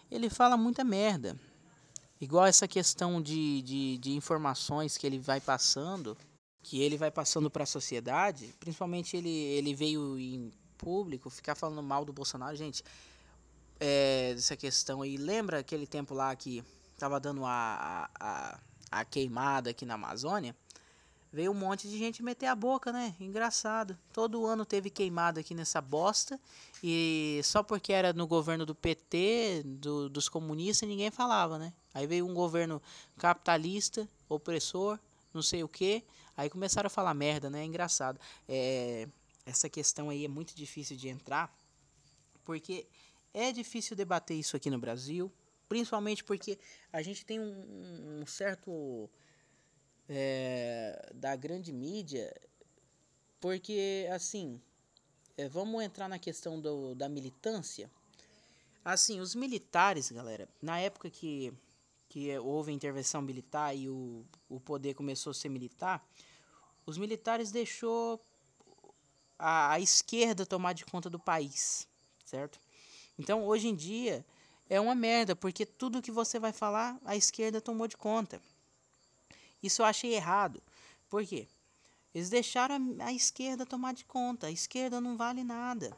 ele 0.09 0.29
fala 0.29 0.57
muita 0.57 0.83
merda. 0.83 1.39
Igual 2.19 2.45
essa 2.45 2.67
questão 2.67 3.21
de, 3.21 3.61
de, 3.61 3.97
de 3.97 4.11
informações 4.13 4.97
que 4.97 5.05
ele 5.05 5.19
vai 5.19 5.39
passando 5.41 6.17
que 6.65 6.81
ele 6.81 6.97
vai 6.97 7.11
passando 7.11 7.47
para 7.47 7.61
a 7.61 7.67
sociedade, 7.67 8.51
principalmente 8.59 9.15
ele, 9.15 9.29
ele 9.29 9.75
veio 9.75 10.17
em 10.17 10.51
público 10.75 11.29
ficar 11.29 11.53
falando 11.53 11.83
mal 11.83 12.03
do 12.03 12.11
Bolsonaro, 12.11 12.55
gente, 12.55 12.83
é, 13.79 14.31
essa 14.35 14.57
questão 14.57 15.03
aí, 15.03 15.15
lembra 15.15 15.59
aquele 15.59 15.85
tempo 15.85 16.15
lá 16.15 16.35
que 16.35 16.63
tava 16.97 17.19
dando 17.19 17.45
a, 17.45 18.09
a 18.19 18.59
queimada 19.03 19.71
aqui 19.71 19.85
na 19.85 19.95
Amazônia? 19.95 20.55
Veio 21.35 21.51
um 21.51 21.55
monte 21.55 21.89
de 21.89 21.97
gente 21.97 22.23
meter 22.23 22.45
a 22.45 22.55
boca, 22.55 22.93
né? 22.93 23.13
Engraçado. 23.19 23.97
Todo 24.13 24.45
ano 24.45 24.65
teve 24.65 24.89
queimada 24.89 25.41
aqui 25.41 25.53
nessa 25.53 25.81
bosta. 25.81 26.39
E 26.81 27.41
só 27.43 27.61
porque 27.61 27.91
era 27.91 28.13
no 28.13 28.25
governo 28.25 28.65
do 28.65 28.73
PT, 28.73 29.63
do, 29.65 30.07
dos 30.07 30.29
comunistas, 30.29 30.87
ninguém 30.87 31.11
falava, 31.11 31.59
né? 31.59 31.73
Aí 31.93 32.07
veio 32.07 32.25
um 32.25 32.33
governo 32.33 32.81
capitalista, 33.17 34.07
opressor, 34.29 34.97
não 35.33 35.41
sei 35.41 35.61
o 35.61 35.67
que. 35.67 36.05
Aí 36.37 36.49
começaram 36.49 36.87
a 36.87 36.89
falar 36.89 37.13
merda, 37.13 37.49
né? 37.49 37.63
É 37.63 37.65
engraçado. 37.65 38.17
É, 38.47 39.05
essa 39.45 39.69
questão 39.69 40.09
aí 40.09 40.23
é 40.23 40.29
muito 40.29 40.55
difícil 40.55 40.95
de 40.95 41.09
entrar, 41.09 41.53
porque 42.43 42.87
é 43.33 43.51
difícil 43.51 43.95
debater 43.95 44.37
isso 44.37 44.55
aqui 44.55 44.69
no 44.69 44.79
Brasil, 44.79 45.29
principalmente 45.67 46.23
porque 46.23 46.57
a 46.91 47.01
gente 47.01 47.25
tem 47.25 47.39
um, 47.39 48.21
um 48.21 48.25
certo 48.25 49.09
é, 50.07 51.11
da 51.13 51.35
grande 51.35 51.71
mídia, 51.73 52.33
porque 53.39 54.07
assim, 54.11 54.61
é, 55.37 55.47
vamos 55.47 55.83
entrar 55.83 56.07
na 56.07 56.19
questão 56.19 56.59
do, 56.59 56.95
da 56.95 57.09
militância. 57.09 57.89
Assim, 58.83 59.19
os 59.19 59.33
militares, 59.33 60.11
galera, 60.11 60.47
na 60.61 60.79
época 60.79 61.09
que 61.09 61.53
que 62.07 62.37
houve 62.37 62.71
intervenção 62.71 63.21
militar 63.21 63.75
e 63.75 63.89
o, 63.89 64.25
o 64.47 64.57
poder 64.57 64.93
começou 64.93 65.31
a 65.31 65.33
ser 65.33 65.49
militar, 65.49 66.07
os 66.85 66.97
militares 66.97 67.51
deixou 67.51 68.23
a, 69.37 69.73
a 69.73 69.79
esquerda 69.79 70.45
tomar 70.45 70.73
de 70.73 70.85
conta 70.85 71.09
do 71.09 71.19
país, 71.19 71.87
certo? 72.23 72.57
Então, 73.17 73.45
hoje 73.45 73.67
em 73.67 73.75
dia, 73.75 74.25
é 74.69 74.79
uma 74.79 74.95
merda, 74.95 75.35
porque 75.35 75.65
tudo 75.65 76.01
que 76.01 76.11
você 76.11 76.39
vai 76.39 76.51
falar, 76.51 76.99
a 77.05 77.15
esquerda 77.15 77.61
tomou 77.61 77.87
de 77.87 77.97
conta. 77.97 78.41
Isso 79.61 79.81
eu 79.81 79.85
achei 79.85 80.13
errado. 80.13 80.61
Por 81.09 81.25
quê? 81.25 81.47
Eles 82.13 82.29
deixaram 82.29 82.95
a, 82.99 83.11
esquerda 83.11 83.65
tomar 83.65 83.93
de 83.93 84.05
conta. 84.05 84.47
A 84.47 84.51
esquerda 84.51 85.01
não 85.01 85.17
vale 85.17 85.43
nada. 85.43 85.95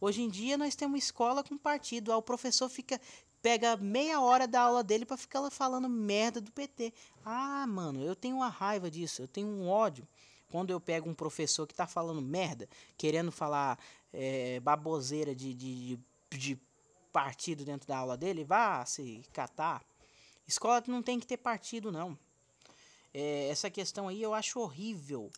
Hoje 0.00 0.22
em 0.22 0.28
dia 0.28 0.56
nós 0.56 0.76
temos 0.76 1.04
escola 1.04 1.42
com 1.42 1.58
partido. 1.58 2.12
o 2.12 2.22
professor 2.22 2.68
fica 2.68 3.00
pega 3.42 3.76
meia 3.76 4.20
hora 4.20 4.46
da 4.46 4.60
aula 4.60 4.82
dele 4.82 5.04
para 5.04 5.16
ficar 5.16 5.48
falando 5.50 5.88
merda 5.88 6.40
do 6.40 6.50
PT. 6.52 6.92
Ah, 7.24 7.66
mano, 7.66 8.02
eu 8.02 8.14
tenho 8.14 8.36
uma 8.36 8.48
raiva 8.48 8.90
disso, 8.90 9.22
eu 9.22 9.28
tenho 9.28 9.48
um 9.48 9.68
ódio. 9.68 10.06
Quando 10.50 10.70
eu 10.70 10.80
pego 10.80 11.10
um 11.10 11.14
professor 11.14 11.66
que 11.66 11.74
tá 11.74 11.86
falando 11.86 12.22
merda, 12.22 12.68
querendo 12.96 13.30
falar 13.30 13.78
é, 14.12 14.60
baboseira 14.60 15.34
de, 15.34 15.52
de, 15.54 15.98
de 16.30 16.58
partido 17.18 17.64
dentro 17.64 17.88
da 17.88 17.98
aula 17.98 18.16
dele, 18.16 18.44
vá 18.44 18.84
se 18.86 19.24
catar. 19.32 19.82
Escola 20.46 20.84
não 20.86 21.02
tem 21.02 21.18
que 21.18 21.26
ter 21.26 21.36
partido, 21.36 21.90
não. 21.90 22.16
É, 23.12 23.48
essa 23.48 23.68
questão 23.68 24.06
aí 24.06 24.22
eu 24.22 24.32
acho 24.32 24.60
horrível. 24.60 25.28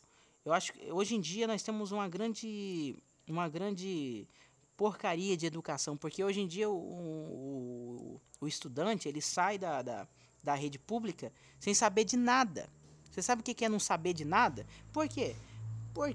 Eu 0.45 0.53
acho 0.53 0.75
que 0.75 0.93
hoje 0.93 1.15
em 1.15 1.21
dia 1.23 1.47
nós 1.47 1.63
temos 1.63 1.91
uma 1.91 2.07
grande, 2.07 2.95
uma 3.27 3.49
grande 3.49 4.29
porcaria 4.77 5.39
de 5.39 5.47
educação, 5.47 5.97
porque 5.97 6.23
hoje 6.23 6.43
em 6.43 6.47
dia 6.47 6.69
o, 6.69 6.77
o, 6.77 8.21
o 8.43 8.47
estudante 8.47 9.09
ele 9.09 9.23
sai 9.23 9.57
da, 9.57 9.81
da, 9.81 10.07
da, 10.43 10.55
rede 10.55 10.79
pública 10.79 11.33
sem 11.59 11.73
saber 11.73 12.05
de 12.05 12.19
nada. 12.19 12.69
Você 13.11 13.23
sabe 13.23 13.41
o 13.41 13.43
que 13.43 13.65
é 13.65 13.71
não 13.71 13.81
saber 13.81 14.13
de 14.13 14.27
nada? 14.27 14.67
Por 14.93 15.09
quê? 15.09 15.35
Porque 15.35 15.50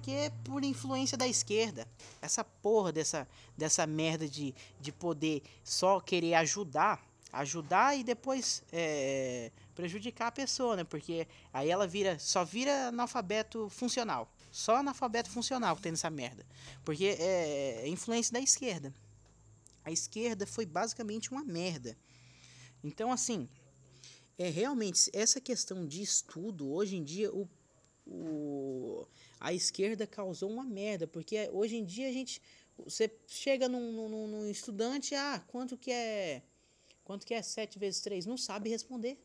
é 0.07 0.29
por 0.43 0.63
influência 0.63 1.17
da 1.17 1.27
esquerda. 1.27 1.87
Essa 2.21 2.43
porra 2.43 2.91
dessa, 2.91 3.27
dessa 3.57 3.85
merda 3.85 4.27
de, 4.27 4.53
de 4.79 4.91
poder 4.91 5.43
só 5.63 5.99
querer 5.99 6.35
ajudar, 6.35 7.05
ajudar 7.31 7.97
e 7.97 8.03
depois 8.03 8.63
é, 8.71 9.51
prejudicar 9.75 10.27
a 10.27 10.31
pessoa, 10.31 10.75
né? 10.75 10.83
Porque 10.83 11.27
aí 11.53 11.69
ela 11.69 11.85
vira, 11.85 12.17
só 12.17 12.43
vira 12.43 12.87
analfabeto 12.87 13.69
funcional. 13.69 14.31
Só 14.51 14.77
analfabeto 14.77 15.29
funcional 15.29 15.75
tem 15.75 15.91
nessa 15.91 16.09
merda. 16.09 16.45
Porque 16.83 17.05
é, 17.19 17.81
é 17.83 17.87
influência 17.87 18.31
da 18.33 18.39
esquerda. 18.39 18.93
A 19.83 19.91
esquerda 19.91 20.47
foi 20.47 20.65
basicamente 20.65 21.31
uma 21.31 21.43
merda. 21.43 21.95
Então, 22.83 23.11
assim, 23.11 23.47
é 24.37 24.49
realmente 24.49 25.09
essa 25.13 25.39
questão 25.39 25.85
de 25.85 26.01
estudo, 26.01 26.71
hoje 26.71 26.95
em 26.95 27.03
dia, 27.03 27.31
o, 27.33 27.47
o, 28.05 29.07
a 29.45 29.53
esquerda 29.53 30.07
causou 30.07 30.49
uma 30.49 30.63
merda. 30.63 31.05
Porque 31.05 31.49
hoje 31.53 31.75
em 31.75 31.85
dia 31.85 32.09
a 32.09 32.11
gente. 32.11 32.41
Você 32.83 33.09
chega 33.27 33.69
num, 33.69 34.09
num, 34.09 34.27
num 34.27 34.49
estudante, 34.49 35.13
ah, 35.13 35.41
quanto 35.47 35.77
que 35.77 35.91
é. 35.91 36.41
Quanto 37.03 37.25
que 37.27 37.33
é 37.35 37.41
7 37.41 37.77
vezes 37.77 38.01
3? 38.01 38.25
Não 38.25 38.37
sabe 38.37 38.69
responder. 38.71 39.23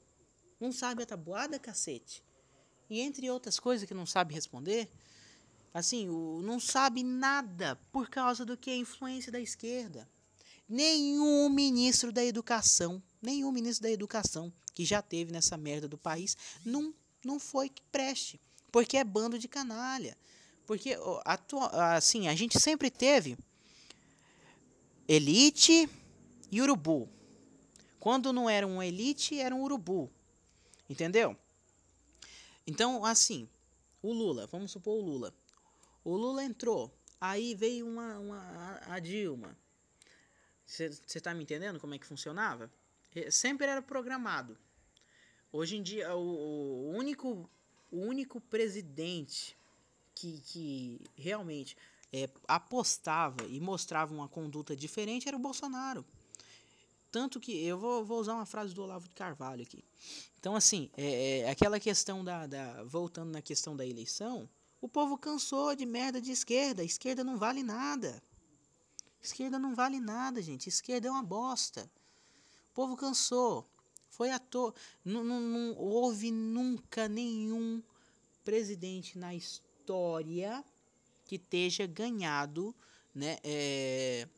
Não 0.60 0.70
sabe 0.70 1.02
a 1.02 1.06
tabuada, 1.06 1.58
cacete. 1.58 2.22
E 2.90 3.00
entre 3.00 3.30
outras 3.30 3.58
coisas 3.58 3.88
que 3.88 3.94
não 3.94 4.04
sabe 4.04 4.34
responder, 4.34 4.90
assim, 5.72 6.10
o, 6.10 6.42
não 6.42 6.60
sabe 6.60 7.02
nada 7.02 7.76
por 7.90 8.10
causa 8.10 8.44
do 8.44 8.58
que 8.58 8.70
é 8.70 8.76
influência 8.76 9.32
da 9.32 9.40
esquerda. 9.40 10.06
Nenhum 10.68 11.48
ministro 11.48 12.12
da 12.12 12.22
educação, 12.22 13.02
nenhum 13.22 13.50
ministro 13.50 13.84
da 13.84 13.90
educação 13.90 14.52
que 14.74 14.84
já 14.84 15.00
teve 15.00 15.32
nessa 15.32 15.56
merda 15.56 15.88
do 15.88 15.96
país, 15.96 16.36
não, 16.62 16.94
não 17.24 17.40
foi 17.40 17.70
que 17.70 17.82
preste. 17.90 18.38
Porque 18.70 18.96
é 18.96 19.04
bando 19.04 19.38
de 19.38 19.48
canalha. 19.48 20.16
Porque, 20.66 20.96
assim, 21.94 22.28
a 22.28 22.34
gente 22.34 22.58
sempre 22.60 22.90
teve 22.90 23.36
elite 25.08 25.88
e 26.50 26.62
urubu. 26.62 27.08
Quando 27.98 28.32
não 28.32 28.48
era 28.48 28.66
um 28.66 28.82
elite, 28.82 29.38
era 29.38 29.54
um 29.54 29.62
urubu. 29.62 30.10
Entendeu? 30.88 31.36
Então, 32.66 33.04
assim, 33.04 33.48
o 34.02 34.12
Lula, 34.12 34.46
vamos 34.46 34.70
supor 34.70 34.96
o 34.96 35.04
Lula. 35.04 35.34
O 36.04 36.16
Lula 36.16 36.44
entrou, 36.44 36.92
aí 37.20 37.54
veio 37.54 37.86
uma, 37.86 38.18
uma 38.18 38.80
a 38.86 38.98
Dilma. 39.00 39.56
Você 40.64 40.88
está 41.14 41.34
me 41.34 41.42
entendendo 41.42 41.80
como 41.80 41.94
é 41.94 41.98
que 41.98 42.06
funcionava? 42.06 42.70
Sempre 43.30 43.66
era 43.66 43.82
programado. 43.82 44.56
Hoje 45.52 45.76
em 45.76 45.82
dia, 45.82 46.14
o, 46.14 46.20
o 46.20 46.90
único 46.90 47.50
o 47.90 47.98
único 47.98 48.40
presidente 48.40 49.56
que, 50.14 50.40
que 50.46 51.00
realmente 51.16 51.76
é, 52.12 52.28
apostava 52.46 53.44
e 53.46 53.60
mostrava 53.60 54.14
uma 54.14 54.28
conduta 54.28 54.76
diferente 54.76 55.28
era 55.28 55.36
o 55.36 55.40
Bolsonaro. 55.40 56.04
Tanto 57.10 57.40
que 57.40 57.64
eu 57.64 57.78
vou, 57.78 58.04
vou 58.04 58.20
usar 58.20 58.34
uma 58.34 58.46
frase 58.46 58.72
do 58.72 58.82
Olavo 58.82 59.08
de 59.08 59.14
Carvalho 59.14 59.62
aqui. 59.62 59.84
Então, 60.38 60.54
assim, 60.54 60.88
é, 60.96 61.40
é, 61.40 61.50
aquela 61.50 61.80
questão 61.80 62.24
da, 62.24 62.46
da. 62.46 62.84
Voltando 62.84 63.30
na 63.30 63.42
questão 63.42 63.76
da 63.76 63.84
eleição, 63.84 64.48
o 64.80 64.88
povo 64.88 65.18
cansou 65.18 65.74
de 65.74 65.84
merda 65.84 66.20
de 66.20 66.30
esquerda. 66.30 66.84
esquerda 66.84 67.24
não 67.24 67.36
vale 67.36 67.62
nada. 67.62 68.22
Esquerda 69.20 69.58
não 69.58 69.74
vale 69.74 70.00
nada, 70.00 70.40
gente. 70.40 70.68
Esquerda 70.68 71.08
é 71.08 71.10
uma 71.10 71.22
bosta. 71.22 71.90
O 72.70 72.74
povo 72.74 72.96
cansou. 72.96 73.68
Foi 74.20 74.30
à 74.30 74.38
toa. 74.38 74.74
Não, 75.02 75.24
não, 75.24 75.40
não 75.40 75.74
houve 75.78 76.30
nunca 76.30 77.08
nenhum 77.08 77.82
presidente 78.44 79.16
na 79.16 79.34
história 79.34 80.62
que 81.24 81.36
esteja 81.36 81.86
ganhado, 81.86 82.76
né? 83.14 83.38
É, 83.42 84.28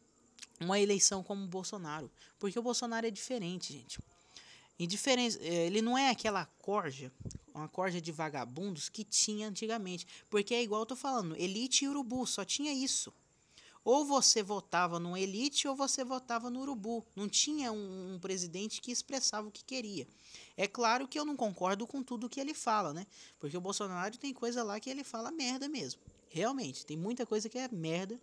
uma 0.61 0.79
eleição 0.79 1.21
como 1.25 1.43
o 1.43 1.49
Bolsonaro. 1.49 2.09
Porque 2.39 2.57
o 2.57 2.63
Bolsonaro 2.63 3.09
é 3.09 3.11
diferente, 3.11 3.73
gente. 3.73 3.99
É, 5.41 5.67
ele 5.67 5.83
não 5.83 5.99
é 5.99 6.11
aquela 6.11 6.47
corja, 6.61 7.11
uma 7.53 7.69
corja 7.69 8.01
de 8.01 8.13
vagabundos 8.13 8.89
que 8.89 9.03
tinha 9.03 9.49
antigamente. 9.49 10.07
Porque 10.31 10.55
é 10.55 10.63
igual 10.63 10.83
eu 10.83 10.87
tô 10.87 10.95
falando, 10.95 11.35
elite 11.35 11.87
e 11.87 11.89
urubu, 11.89 12.25
só 12.25 12.45
tinha 12.45 12.73
isso. 12.73 13.13
Ou 13.85 14.05
você 14.05 14.43
votava 14.43 14.99
no 14.99 15.17
elite 15.17 15.67
ou 15.67 15.75
você 15.75 16.05
votava 16.05 16.49
no 16.49 16.61
urubu. 16.61 17.05
Não 17.17 17.29
tinha 17.29 17.73
um, 17.73 18.15
um, 18.15 18.19
presidente 18.19 18.81
que 18.81 18.93
expressava 18.93 19.49
o 19.49 19.51
que 19.51 19.65
queria. 19.65 20.07
É 20.57 20.69
claro 20.69 21.09
que 21.09 21.19
eu 21.19 21.25
não 21.25 21.37
concordo 21.37 21.87
com 21.87 22.03
tudo 22.03 22.29
que 22.29 22.41
ele 22.41 22.55
fala, 22.55 22.93
né? 22.93 23.07
Porque 23.41 23.57
o 23.57 23.61
Bolsonaro 23.61 24.17
tem 24.17 24.33
coisa 24.33 24.63
lá 24.63 24.79
que 24.79 24.89
ele 24.89 25.03
fala 25.03 25.33
merda 25.33 25.69
mesmo. 25.69 26.01
Realmente, 26.29 26.87
tem 26.87 26.97
muita 26.97 27.27
coisa 27.27 27.49
que 27.49 27.59
é 27.59 27.69
merda 27.69 28.19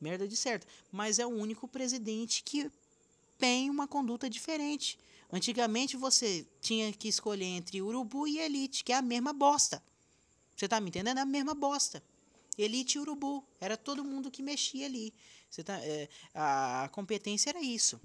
merda 0.00 0.28
de 0.28 0.36
certo. 0.36 0.66
Mas 0.92 1.18
é 1.18 1.26
o 1.26 1.30
único 1.30 1.66
presidente 1.66 2.42
que 2.42 2.70
tem 3.38 3.70
uma 3.70 3.86
conduta 3.88 4.28
diferente. 4.28 4.98
Antigamente 5.32 5.96
você 5.96 6.46
tinha 6.60 6.92
que 6.92 7.08
escolher 7.08 7.46
entre 7.46 7.82
urubu 7.82 8.26
e 8.28 8.38
elite, 8.38 8.84
que 8.84 8.92
é 8.92 8.96
a 8.96 9.02
mesma 9.02 9.32
bosta. 9.32 9.82
Você 10.56 10.68
tá 10.68 10.80
me 10.80 10.88
entendendo? 10.88 11.18
É 11.18 11.22
a 11.22 11.26
mesma 11.26 11.54
bosta. 11.54 12.02
Elite 12.56 12.98
urubu. 12.98 13.44
Era 13.60 13.76
todo 13.76 14.04
mundo 14.04 14.30
que 14.30 14.42
mexia 14.42 14.86
ali. 14.86 15.12
Tá, 15.64 15.78
é, 15.78 16.08
a, 16.34 16.88
competência 16.92 17.50
era 17.50 17.60
isso. 17.60 18.00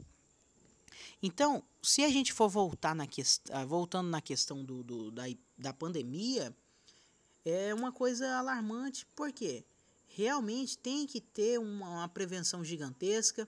Então, 1.22 1.64
se 1.82 2.04
a 2.04 2.10
gente 2.10 2.32
for 2.32 2.47
voltar 2.47 2.93
na 2.95 3.08
questão, 3.08 3.68
voltando 3.68 4.10
na 4.10 4.22
questão 4.22 4.64
do, 4.64 4.84
do, 4.84 5.12
da, 5.12 5.24
da 5.58 5.74
pandemia, 5.74 6.56
é 7.43 7.74
uma 7.74 7.91
coisa 7.91 8.38
alarmante. 8.38 9.06
Por 9.16 9.32
quê? 9.32 9.66
realmente 10.10 10.78
tem 10.78 11.06
que 11.06 11.22
ter 11.22 11.60
uma, 11.60 11.89
uma 11.89 12.10
prevenção 12.10 12.64
gigantesca 12.64 13.47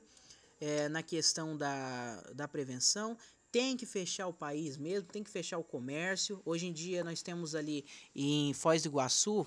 é, 0.59 0.87
na 0.87 1.03
questão 1.03 1.57
da, 1.57 2.21
da 2.33 2.47
prevenção. 2.47 3.17
Tem 3.51 3.75
que 3.75 3.85
fechar 3.85 4.27
o 4.27 4.33
país 4.33 4.77
mesmo, 4.77 5.09
tem 5.09 5.23
que 5.23 5.29
fechar 5.29 5.57
o 5.57 5.63
comércio. 5.63 6.41
Hoje 6.45 6.67
em 6.67 6.73
dia 6.73 7.03
nós 7.03 7.21
temos 7.21 7.55
ali 7.55 7.83
em 8.15 8.53
Foz 8.53 8.83
do 8.83 8.87
Iguaçu, 8.87 9.45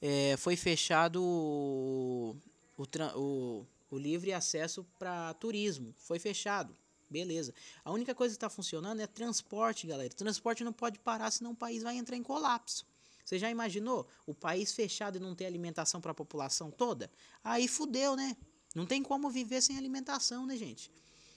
é, 0.00 0.36
foi 0.36 0.56
fechado 0.56 1.22
o, 1.22 2.36
o, 2.76 3.66
o, 3.90 3.98
livre 3.98 4.32
acesso 4.32 4.84
para 4.98 5.34
turismo. 5.34 5.94
Foi 5.96 6.18
fechado. 6.18 6.76
Beleza. 7.08 7.54
A 7.84 7.92
única 7.92 8.14
coisa 8.14 8.34
que 8.34 8.36
está 8.36 8.50
funcionando 8.50 9.00
é 9.00 9.06
transporte, 9.06 9.86
galera. 9.86 10.10
Transporte 10.10 10.64
não 10.64 10.72
pode 10.72 10.98
parar, 10.98 11.30
senão 11.30 11.52
o 11.52 11.56
país 11.56 11.82
vai 11.82 11.96
entrar 11.96 12.16
em 12.16 12.22
colapso. 12.22 12.84
Você 13.24 13.38
já 13.38 13.50
imaginou 13.50 14.06
o 14.24 14.34
país 14.34 14.72
fechado 14.72 15.16
e 15.16 15.20
não 15.20 15.34
ter 15.34 15.46
alimentação 15.46 16.00
para 16.00 16.12
a 16.12 16.14
população 16.14 16.70
toda? 16.70 17.10
Aí 17.42 17.66
fudeu, 17.66 18.14
né? 18.14 18.36
Não 18.74 18.86
tem 18.86 19.02
como 19.02 19.30
viver 19.30 19.62
sem 19.62 19.76
alimentação, 19.76 20.46
né, 20.46 20.56
gente? 20.56 20.92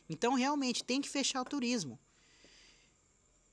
Então, 0.10 0.34
realmente, 0.34 0.84
tem 0.84 1.02
que 1.02 1.10
fechar 1.10 1.42
o 1.42 1.46
turismo. 1.46 2.00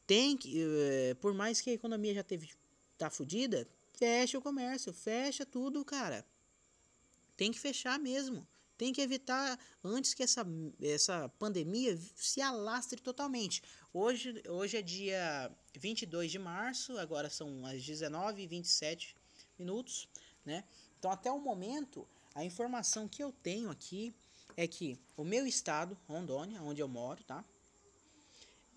Tem 0.06 0.36
que, 0.36 0.62
eh, 0.62 1.14
por 1.20 1.32
mais 1.34 1.60
que 1.60 1.70
a 1.70 1.72
economia 1.72 2.14
já 2.14 2.22
teve 2.22 2.50
tá 2.98 3.10
fudida, 3.10 3.68
fecha 3.96 4.38
o 4.38 4.42
comércio, 4.42 4.92
fecha 4.92 5.44
tudo, 5.44 5.84
cara. 5.84 6.24
Tem 7.36 7.50
que 7.50 7.58
fechar 7.58 7.98
mesmo. 7.98 8.46
Tem 8.78 8.92
que 8.92 9.00
evitar 9.00 9.58
antes 9.82 10.12
que 10.12 10.22
essa, 10.22 10.46
essa 10.82 11.28
pandemia 11.38 11.98
se 12.14 12.42
alastre 12.42 13.00
totalmente. 13.00 13.62
Hoje, 13.92 14.42
hoje 14.48 14.76
é 14.76 14.82
dia 14.82 15.50
22 15.74 16.30
de 16.30 16.38
março, 16.38 16.98
agora 16.98 17.30
são 17.30 17.64
as 17.64 17.82
19 17.82 18.42
e 18.42 18.46
27 18.46 19.16
minutos, 19.58 20.08
né? 20.44 20.62
Então, 20.98 21.10
até 21.10 21.32
o 21.32 21.40
momento, 21.40 22.06
a 22.34 22.44
informação 22.44 23.08
que 23.08 23.22
eu 23.22 23.32
tenho 23.32 23.70
aqui 23.70 24.14
é 24.56 24.66
que 24.66 24.98
o 25.16 25.24
meu 25.24 25.46
estado, 25.46 25.96
Rondônia, 26.06 26.62
onde 26.62 26.82
eu 26.82 26.88
moro, 26.88 27.24
tá? 27.24 27.42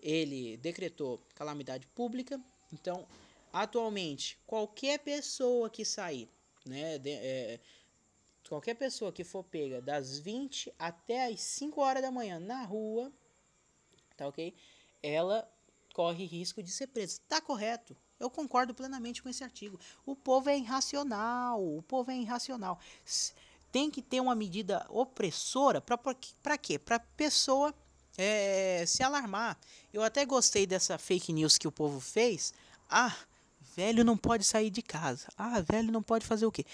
Ele 0.01 0.55
decretou 0.57 1.21
calamidade 1.35 1.87
pública. 1.87 2.39
Então, 2.71 3.05
atualmente, 3.51 4.37
qualquer 4.45 4.99
pessoa 4.99 5.69
que 5.69 5.83
sair, 5.85 6.29
né, 6.65 6.97
de, 6.97 7.09
é, 7.11 7.59
qualquer 8.47 8.75
pessoa 8.75 9.11
que 9.11 9.23
for 9.23 9.43
pega 9.43 9.81
das 9.81 10.17
20 10.19 10.73
até 10.77 11.27
as 11.27 11.41
5 11.41 11.79
horas 11.81 12.01
da 12.01 12.11
manhã 12.11 12.39
na 12.39 12.63
rua, 12.63 13.11
tá 14.17 14.27
ok? 14.27 14.53
Ela 15.01 15.49
corre 15.93 16.25
risco 16.25 16.61
de 16.63 16.71
ser 16.71 16.87
presa. 16.87 17.19
Tá 17.27 17.39
correto. 17.39 17.95
Eu 18.19 18.29
concordo 18.29 18.73
plenamente 18.73 19.23
com 19.23 19.29
esse 19.29 19.43
artigo. 19.43 19.79
O 20.05 20.15
povo 20.15 20.49
é 20.49 20.57
irracional. 20.57 21.63
O 21.63 21.81
povo 21.81 22.11
é 22.11 22.17
irracional. 22.17 22.79
Tem 23.71 23.89
que 23.89 24.01
ter 24.01 24.19
uma 24.19 24.35
medida 24.35 24.85
opressora 24.89 25.81
para 25.81 26.57
quê? 26.57 26.77
Para 26.77 26.99
pessoa 26.99 27.73
é, 28.17 28.83
se 28.85 29.01
alarmar. 29.03 29.57
Eu 29.93 30.03
até 30.03 30.25
gostei 30.25 30.67
dessa 30.67 30.97
fake 30.97 31.31
news 31.31 31.57
que 31.57 31.67
o 31.67 31.71
povo 31.71 31.99
fez. 31.99 32.53
Ah, 32.89 33.15
velho 33.79 34.03
não 34.03 34.17
pode 34.17 34.43
sair 34.43 34.69
de 34.69 34.81
casa. 34.81 35.29
Ah, 35.37 35.61
velho 35.61 35.89
não 35.89 36.03
pode 36.03 36.25
fazer 36.25 36.45
o 36.45 36.51
quê? 36.51 36.65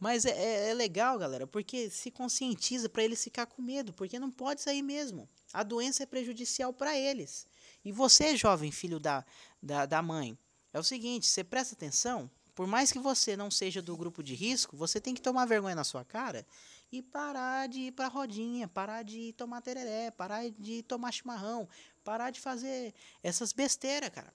Mas 0.00 0.24
é, 0.24 0.30
é, 0.30 0.70
é 0.70 0.74
legal, 0.74 1.18
galera, 1.18 1.46
porque 1.46 1.90
se 1.90 2.10
conscientiza 2.10 2.88
para 2.88 3.02
eles 3.02 3.22
ficar 3.22 3.44
com 3.44 3.60
medo, 3.60 3.92
porque 3.92 4.18
não 4.18 4.30
pode 4.30 4.62
sair 4.62 4.82
mesmo. 4.82 5.28
A 5.52 5.62
doença 5.62 6.04
é 6.04 6.06
prejudicial 6.06 6.72
para 6.72 6.98
eles. 6.98 7.46
E 7.84 7.92
você, 7.92 8.34
jovem 8.34 8.72
filho 8.72 8.98
da, 8.98 9.26
da, 9.62 9.84
da 9.84 10.00
mãe, 10.00 10.38
é 10.72 10.78
o 10.78 10.82
seguinte: 10.82 11.26
você 11.26 11.44
presta 11.44 11.74
atenção, 11.74 12.30
por 12.54 12.66
mais 12.66 12.90
que 12.90 12.98
você 12.98 13.36
não 13.36 13.50
seja 13.50 13.82
do 13.82 13.94
grupo 13.94 14.22
de 14.22 14.34
risco, 14.34 14.74
você 14.74 14.98
tem 14.98 15.12
que 15.12 15.20
tomar 15.20 15.44
vergonha 15.44 15.74
na 15.74 15.84
sua 15.84 16.02
cara 16.02 16.46
e 16.90 17.02
parar 17.02 17.68
de 17.68 17.80
ir 17.88 17.92
para 17.92 18.08
rodinha, 18.08 18.66
parar 18.68 19.02
de 19.02 19.34
tomar 19.34 19.60
tereré, 19.60 20.10
parar 20.10 20.48
de 20.48 20.82
tomar 20.82 21.12
chimarrão, 21.12 21.68
parar 22.02 22.30
de 22.30 22.40
fazer 22.40 22.94
essas 23.22 23.52
besteiras, 23.52 24.08
cara 24.08 24.32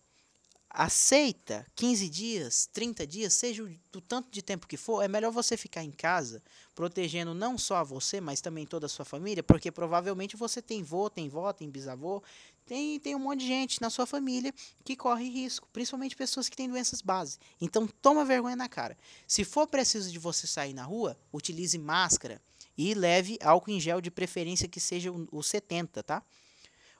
aceita 0.69 1.65
15 1.75 2.07
dias, 2.09 2.69
30 2.71 3.07
dias, 3.07 3.33
seja 3.33 3.63
o 3.63 4.01
tanto 4.01 4.29
de 4.29 4.41
tempo 4.41 4.67
que 4.67 4.77
for, 4.77 5.01
é 5.01 5.07
melhor 5.07 5.31
você 5.31 5.57
ficar 5.57 5.83
em 5.83 5.91
casa, 5.91 6.43
protegendo 6.75 7.33
não 7.33 7.57
só 7.57 7.77
a 7.77 7.83
você, 7.83 8.21
mas 8.21 8.39
também 8.39 8.65
toda 8.65 8.85
a 8.85 8.89
sua 8.89 9.03
família, 9.03 9.41
porque 9.41 9.71
provavelmente 9.71 10.37
você 10.37 10.61
tem 10.61 10.83
vô, 10.83 11.09
tem 11.09 11.27
vó, 11.27 11.51
tem 11.51 11.69
bisavô, 11.69 12.21
tem, 12.65 12.99
tem 12.99 13.15
um 13.15 13.19
monte 13.19 13.39
de 13.39 13.47
gente 13.47 13.81
na 13.81 13.89
sua 13.89 14.05
família 14.05 14.53
que 14.83 14.95
corre 14.95 15.27
risco, 15.27 15.67
principalmente 15.73 16.15
pessoas 16.15 16.47
que 16.47 16.55
têm 16.55 16.69
doenças 16.69 17.01
base. 17.01 17.39
Então 17.59 17.87
toma 17.87 18.23
vergonha 18.23 18.55
na 18.55 18.69
cara. 18.69 18.95
Se 19.27 19.43
for 19.43 19.67
preciso 19.67 20.11
de 20.11 20.19
você 20.19 20.45
sair 20.45 20.73
na 20.73 20.83
rua, 20.83 21.17
utilize 21.33 21.77
máscara 21.79 22.39
e 22.77 22.93
leve 22.93 23.39
álcool 23.41 23.71
em 23.71 23.79
gel 23.79 23.99
de 23.99 24.11
preferência 24.11 24.67
que 24.67 24.79
seja 24.79 25.11
o, 25.11 25.27
o 25.31 25.41
70, 25.41 26.03
tá? 26.03 26.23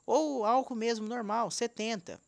Ou 0.07 0.43
álcool 0.43 0.73
mesmo 0.75 1.07
normal, 1.07 1.51
70 1.51 2.19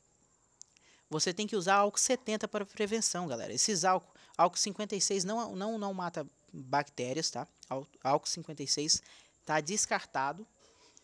você 1.12 1.34
tem 1.34 1.46
que 1.46 1.58
usar 1.58 1.76
álcool 1.76 2.00
70 2.00 2.48
para 2.48 2.66
prevenção, 2.66 3.28
galera. 3.28 3.52
Esses 3.52 3.84
álcool, 3.84 4.14
álcool 4.38 4.58
56 4.58 5.26
não, 5.26 5.54
não, 5.54 5.78
não 5.78 5.94
mata 5.94 6.26
bactérias, 6.54 7.30
tá? 7.30 7.46
Álcool 8.02 8.30
56 8.30 9.04
tá 9.46 9.60
descartado, 9.60 10.48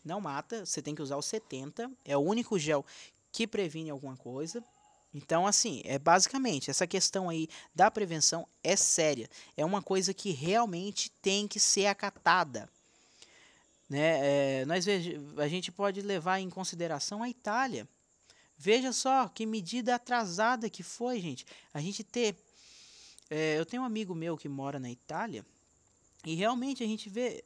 não 0.02 0.18
mata, 0.18 0.64
você 0.64 0.80
tem 0.80 0.94
que 0.94 1.02
usar 1.02 1.16
o 1.16 1.22
70, 1.22 1.90
é 2.06 2.16
o 2.16 2.20
único 2.20 2.58
gel 2.58 2.86
que 3.30 3.46
previne 3.46 3.90
alguma 3.90 4.16
coisa. 4.16 4.64
Então, 5.12 5.46
assim, 5.46 5.82
é 5.84 5.98
basicamente 5.98 6.70
essa 6.70 6.86
questão 6.86 7.28
aí 7.28 7.46
da 7.74 7.90
prevenção 7.90 8.48
é 8.64 8.76
séria. 8.76 9.28
É 9.58 9.64
uma 9.64 9.82
coisa 9.82 10.14
que 10.14 10.30
realmente 10.30 11.10
tem 11.22 11.46
que 11.46 11.60
ser 11.60 11.86
acatada. 11.86 12.66
Né? 13.90 14.60
É, 14.60 14.64
nós 14.64 14.86
a 15.36 15.48
gente 15.48 15.70
pode 15.70 16.00
levar 16.00 16.40
em 16.40 16.48
consideração 16.48 17.22
a 17.22 17.28
Itália. 17.28 17.86
Veja 18.58 18.92
só 18.92 19.28
que 19.28 19.46
medida 19.46 19.94
atrasada 19.94 20.68
que 20.68 20.82
foi, 20.82 21.20
gente. 21.20 21.46
A 21.72 21.80
gente 21.80 22.02
ter. 22.02 22.36
É, 23.30 23.56
eu 23.58 23.64
tenho 23.64 23.82
um 23.82 23.86
amigo 23.86 24.14
meu 24.14 24.36
que 24.36 24.48
mora 24.48 24.80
na 24.80 24.90
Itália 24.90 25.46
e 26.24 26.34
realmente 26.34 26.82
a 26.82 26.86
gente 26.86 27.08
vê. 27.08 27.42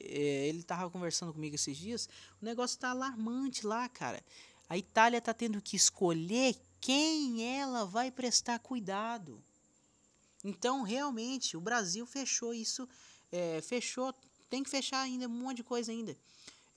É, 0.00 0.48
ele 0.48 0.60
estava 0.60 0.90
conversando 0.90 1.32
comigo 1.32 1.54
esses 1.54 1.76
dias. 1.76 2.08
O 2.42 2.44
negócio 2.44 2.74
está 2.74 2.90
alarmante 2.90 3.64
lá, 3.64 3.88
cara. 3.88 4.22
A 4.68 4.76
Itália 4.76 5.18
está 5.18 5.32
tendo 5.32 5.62
que 5.62 5.76
escolher 5.76 6.56
quem 6.80 7.42
ela 7.58 7.86
vai 7.86 8.10
prestar 8.10 8.58
cuidado. 8.58 9.42
Então, 10.44 10.82
realmente, 10.82 11.56
o 11.56 11.60
Brasil 11.60 12.04
fechou 12.06 12.52
isso, 12.52 12.88
é, 13.32 13.60
fechou, 13.60 14.14
tem 14.50 14.62
que 14.62 14.70
fechar 14.70 15.00
ainda 15.00 15.26
um 15.26 15.30
monte 15.30 15.58
de 15.58 15.64
coisa 15.64 15.90
ainda. 15.90 16.16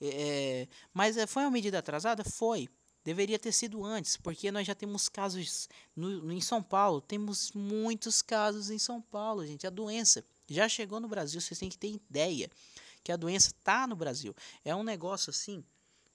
É, 0.00 0.66
mas 0.92 1.16
é, 1.16 1.26
foi 1.26 1.42
uma 1.42 1.50
medida 1.50 1.78
atrasada? 1.78 2.24
Foi. 2.24 2.68
Deveria 3.04 3.38
ter 3.38 3.52
sido 3.52 3.84
antes, 3.84 4.16
porque 4.16 4.52
nós 4.52 4.66
já 4.66 4.74
temos 4.74 5.08
casos 5.08 5.68
no, 5.94 6.32
em 6.32 6.40
São 6.40 6.62
Paulo, 6.62 7.00
temos 7.00 7.50
muitos 7.52 8.22
casos 8.22 8.70
em 8.70 8.78
São 8.78 9.00
Paulo, 9.00 9.44
gente. 9.44 9.66
A 9.66 9.70
doença 9.70 10.24
já 10.48 10.68
chegou 10.68 11.00
no 11.00 11.08
Brasil, 11.08 11.40
vocês 11.40 11.58
têm 11.58 11.68
que 11.68 11.78
ter 11.78 11.90
ideia 11.90 12.48
que 13.02 13.10
a 13.10 13.16
doença 13.16 13.48
está 13.48 13.86
no 13.86 13.96
Brasil. 13.96 14.34
É 14.64 14.74
um 14.74 14.84
negócio 14.84 15.30
assim 15.30 15.64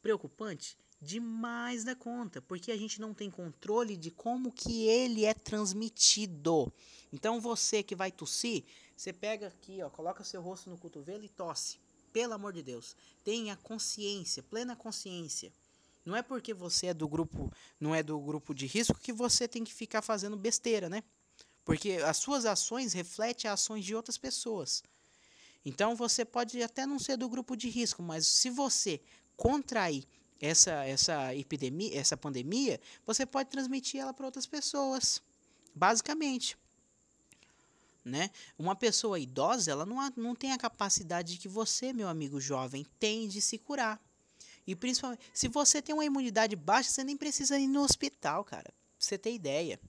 preocupante 0.02 0.78
demais 1.02 1.84
da 1.84 1.96
conta, 1.96 2.42
porque 2.42 2.72
a 2.72 2.78
gente 2.78 3.00
não 3.00 3.14
tem 3.14 3.30
controle 3.30 3.96
de 3.96 4.10
como 4.10 4.52
que 4.52 4.88
ele 4.88 5.26
é 5.26 5.34
transmitido. 5.34 6.72
Então 7.12 7.40
você 7.40 7.84
que 7.84 7.96
vai 7.96 8.12
tossir, 8.12 8.64
você 8.96 9.14
pega 9.14 9.48
aqui, 9.48 9.82
ó, 9.84 9.90
coloca 9.90 10.24
seu 10.24 10.42
rosto 10.42 10.70
no 10.70 10.78
cotovelo 10.78 11.24
e 11.24 11.30
tosse. 11.30 11.80
Pelo 12.12 12.34
amor 12.34 12.54
de 12.54 12.64
Deus, 12.64 12.96
tenha 13.24 13.56
consciência, 13.58 14.42
plena 14.42 14.76
consciência. 14.76 15.52
Não 16.08 16.16
é 16.16 16.22
porque 16.22 16.54
você 16.54 16.88
é 16.88 16.94
do 16.94 17.06
grupo, 17.06 17.52
não 17.78 17.94
é 17.94 18.02
do 18.02 18.18
grupo 18.18 18.56
de 18.56 18.66
risco 18.66 18.98
que 18.98 19.12
você 19.12 19.46
tem 19.46 19.66
que 19.66 19.74
ficar 19.74 20.02
fazendo 20.02 20.38
besteira, 20.38 20.88
né? 20.88 21.04
Porque 21.66 22.00
as 22.02 22.16
suas 22.16 22.46
ações 22.46 22.94
refletem 22.94 23.52
as 23.52 23.60
ações 23.60 23.84
de 23.84 23.94
outras 23.94 24.18
pessoas. 24.18 24.82
Então 25.66 25.98
você 25.98 26.24
pode 26.24 26.64
até 26.64 26.86
não 26.86 26.98
ser 26.98 27.18
do 27.18 27.28
grupo 27.28 27.58
de 27.58 27.68
risco, 27.68 28.02
mas 28.02 28.26
se 28.26 28.50
você 28.50 29.02
contrair 29.36 30.06
essa, 30.40 30.86
essa 30.86 31.36
epidemia, 31.36 32.00
essa 32.00 32.16
pandemia, 32.16 32.80
você 33.06 33.26
pode 33.26 33.50
transmitir 33.50 34.00
ela 34.00 34.14
para 34.14 34.28
outras 34.28 34.46
pessoas, 34.46 35.22
basicamente. 35.76 36.58
Né? 38.06 38.32
Uma 38.58 38.78
pessoa 38.78 39.20
idosa, 39.20 39.72
ela 39.72 39.86
não, 39.86 39.98
não 40.16 40.34
tem 40.34 40.54
a 40.54 40.58
capacidade 40.58 41.38
que 41.38 41.50
você, 41.50 41.92
meu 41.92 42.08
amigo 42.08 42.40
jovem, 42.40 42.86
tem 42.98 43.28
de 43.28 43.42
se 43.42 43.58
curar. 43.58 44.07
E 44.68 44.76
principalmente, 44.76 45.24
se 45.34 45.48
você 45.48 45.82
tem 45.82 45.96
uma 45.96 46.04
imunidade 46.04 46.56
baixa, 46.56 46.92
você 46.92 47.04
nem 47.04 47.16
precisa 47.16 47.58
ir 47.58 47.68
no 47.68 47.82
hospital, 47.82 48.44
cara. 48.44 48.66
Pra 48.66 48.74
você 49.00 49.18
ter 49.18 49.34
ideia. 49.34 49.80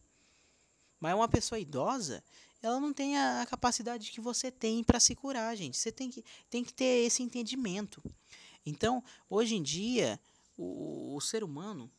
Mas 1.01 1.15
uma 1.15 1.29
pessoa 1.29 1.59
idosa, 1.59 2.23
ela 2.63 2.79
não 2.79 2.93
tem 2.93 3.19
a, 3.19 3.45
capacidade 3.47 4.13
que 4.13 4.21
você 4.21 4.51
tem 4.51 4.85
para 4.85 5.01
se 5.01 5.17
curar, 5.17 5.57
gente. 5.57 5.77
Você 5.77 5.91
tem 5.91 6.09
que, 6.11 6.25
tem 6.49 6.63
que 6.63 6.73
ter 6.73 7.05
esse 7.05 7.23
entendimento. 7.23 8.01
Então, 8.65 9.03
hoje 9.29 9.57
em 9.57 9.63
dia, 9.63 10.19
o, 10.57 11.17
o 11.17 11.21
ser 11.21 11.43
humano. 11.43 11.91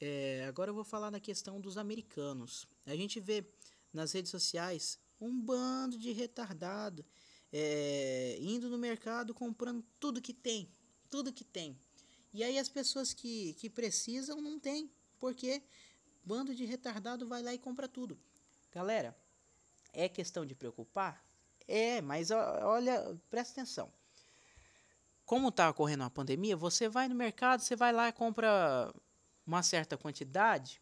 É, 0.00 0.44
agora 0.48 0.70
eu 0.70 0.74
vou 0.74 0.84
falar 0.84 1.10
na 1.10 1.20
questão 1.20 1.60
dos 1.60 1.78
americanos. 1.78 2.66
A 2.86 2.96
gente 2.96 3.20
vê 3.20 3.44
nas 3.92 4.12
redes 4.12 4.30
sociais 4.30 4.98
um 5.20 5.40
bando 5.40 5.96
de 5.96 6.10
retardado 6.12 7.04
é, 7.52 8.36
indo 8.40 8.68
no 8.68 8.76
mercado 8.76 9.32
comprando 9.32 9.84
tudo 10.00 10.20
que 10.20 10.34
tem, 10.34 10.68
tudo 11.08 11.32
que 11.32 11.44
tem. 11.44 11.78
E 12.34 12.44
aí 12.44 12.58
as 12.58 12.68
pessoas 12.68 13.14
que, 13.14 13.54
que 13.54 13.70
precisam 13.70 14.40
não 14.40 14.58
tem, 14.58 14.90
porque 15.18 15.62
bando 16.22 16.54
de 16.54 16.66
retardado 16.66 17.26
vai 17.26 17.42
lá 17.42 17.54
e 17.54 17.58
compra 17.58 17.88
tudo. 17.88 18.18
Galera, 18.70 19.16
é 19.92 20.08
questão 20.08 20.44
de 20.44 20.54
preocupar? 20.54 21.24
É, 21.66 22.02
mas 22.02 22.30
olha, 22.30 23.18
presta 23.30 23.52
atenção 23.52 23.90
como 25.24 25.48
está 25.48 25.70
ocorrendo 25.70 26.02
uma 26.02 26.10
pandemia, 26.10 26.56
você 26.56 26.88
vai 26.88 27.08
no 27.08 27.14
mercado, 27.14 27.60
você 27.60 27.74
vai 27.74 27.92
lá 27.92 28.08
e 28.08 28.12
compra 28.12 28.94
uma 29.46 29.62
certa 29.62 29.96
quantidade 29.96 30.80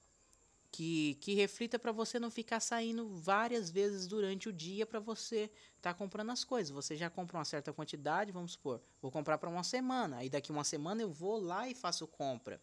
que, 0.72 1.14
que 1.20 1.34
reflita 1.34 1.78
para 1.78 1.92
você 1.92 2.18
não 2.18 2.30
ficar 2.30 2.58
saindo 2.58 3.08
várias 3.14 3.70
vezes 3.70 4.08
durante 4.08 4.48
o 4.48 4.52
dia 4.52 4.84
para 4.84 4.98
você 4.98 5.50
estar 5.76 5.92
tá 5.92 5.94
comprando 5.94 6.30
as 6.30 6.42
coisas. 6.42 6.70
Você 6.70 6.96
já 6.96 7.08
compra 7.08 7.38
uma 7.38 7.44
certa 7.44 7.72
quantidade, 7.72 8.32
vamos 8.32 8.52
supor, 8.52 8.80
vou 9.00 9.10
comprar 9.10 9.38
para 9.38 9.48
uma 9.48 9.62
semana, 9.62 10.16
aí 10.16 10.28
daqui 10.28 10.50
uma 10.50 10.64
semana 10.64 11.02
eu 11.02 11.10
vou 11.10 11.38
lá 11.38 11.68
e 11.68 11.74
faço 11.74 12.06
compra. 12.06 12.60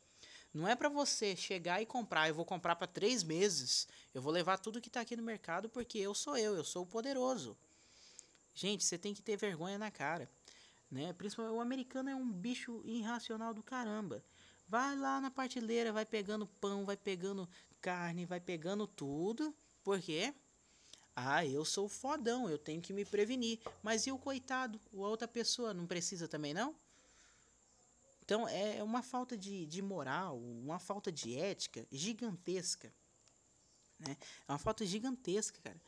Não 0.53 0.67
é 0.67 0.75
para 0.75 0.89
você 0.89 1.35
chegar 1.35 1.81
e 1.81 1.85
comprar, 1.85 2.27
eu 2.27 2.35
vou 2.35 2.43
comprar 2.43 2.75
para 2.75 2.87
três 2.87 3.23
meses, 3.23 3.87
eu 4.13 4.21
vou 4.21 4.33
levar 4.33 4.57
tudo 4.57 4.81
que 4.81 4.89
está 4.89 5.01
aqui 5.01 5.15
no 5.15 5.23
mercado 5.23 5.69
porque 5.69 5.99
eu 5.99 6.13
sou 6.13 6.35
eu, 6.35 6.55
eu 6.55 6.63
sou 6.65 6.83
o 6.83 6.87
poderoso. 6.87 7.55
Gente, 8.53 8.83
você 8.83 8.97
tem 8.97 9.13
que 9.13 9.21
ter 9.21 9.37
vergonha 9.37 9.77
na 9.77 9.91
cara 9.91 10.27
né? 10.89 11.13
Principalmente 11.13 11.55
o 11.55 11.61
americano 11.61 12.09
é 12.09 12.15
um 12.15 12.29
bicho 12.29 12.81
irracional 12.83 13.53
do 13.53 13.61
caramba. 13.61 14.23
Vai 14.67 14.95
lá 14.95 15.19
na 15.19 15.31
partilheira, 15.31 15.91
vai 15.91 16.05
pegando 16.05 16.45
pão, 16.45 16.85
vai 16.85 16.97
pegando 16.97 17.49
carne, 17.81 18.25
vai 18.25 18.39
pegando 18.39 18.87
tudo. 18.87 19.53
Por 19.83 19.99
quê? 19.99 20.33
Ah, 21.15 21.45
eu 21.45 21.65
sou 21.65 21.89
fodão, 21.89 22.49
eu 22.49 22.57
tenho 22.57 22.81
que 22.81 22.93
me 22.93 23.03
prevenir. 23.03 23.59
Mas 23.83 24.07
e 24.07 24.11
o 24.11 24.17
coitado? 24.17 24.79
A 24.93 24.97
outra 24.97 25.27
pessoa 25.27 25.73
não 25.73 25.85
precisa 25.85 26.27
também, 26.27 26.53
não? 26.53 26.75
Então 28.23 28.47
é 28.47 28.81
uma 28.83 29.01
falta 29.01 29.35
de, 29.37 29.65
de 29.65 29.81
moral, 29.81 30.37
uma 30.37 30.79
falta 30.79 31.11
de 31.11 31.35
ética 31.37 31.85
gigantesca. 31.91 32.93
Né? 33.99 34.15
É 34.47 34.51
uma 34.51 34.59
falta 34.59 34.85
gigantesca, 34.85 35.59
cara. 35.61 35.81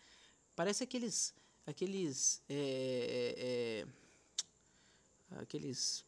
Parece 0.56 0.84
aqueles. 0.84 1.34
aqueles 1.66 2.42
é, 2.50 3.86
é, 5.32 5.38
aqueles 5.40 6.04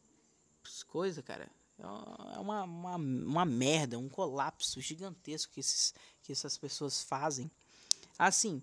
coisa, 0.87 1.21
cara. 1.21 1.49
É 1.79 2.39
uma, 2.39 2.63
uma, 2.63 2.95
uma 2.95 3.45
merda, 3.45 3.97
um 3.97 4.09
colapso 4.09 4.79
gigantesco 4.79 5.51
que, 5.51 5.59
esses, 5.59 5.93
que 6.21 6.31
essas 6.31 6.57
pessoas 6.57 7.01
fazem. 7.01 7.49
Assim, 8.17 8.61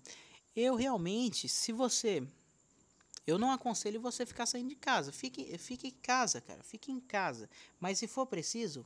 eu 0.55 0.75
realmente, 0.75 1.47
se 1.47 1.71
você. 1.71 2.25
Eu 3.27 3.37
não 3.37 3.51
aconselho 3.51 4.01
você 4.01 4.25
ficar 4.25 4.45
saindo 4.45 4.69
de 4.69 4.75
casa. 4.75 5.11
Fique, 5.11 5.57
fique 5.57 5.87
em 5.87 5.91
casa, 5.91 6.41
cara. 6.41 6.63
Fique 6.63 6.91
em 6.91 6.99
casa. 6.99 7.49
Mas 7.79 7.99
se 7.99 8.07
for 8.07 8.25
preciso 8.25 8.85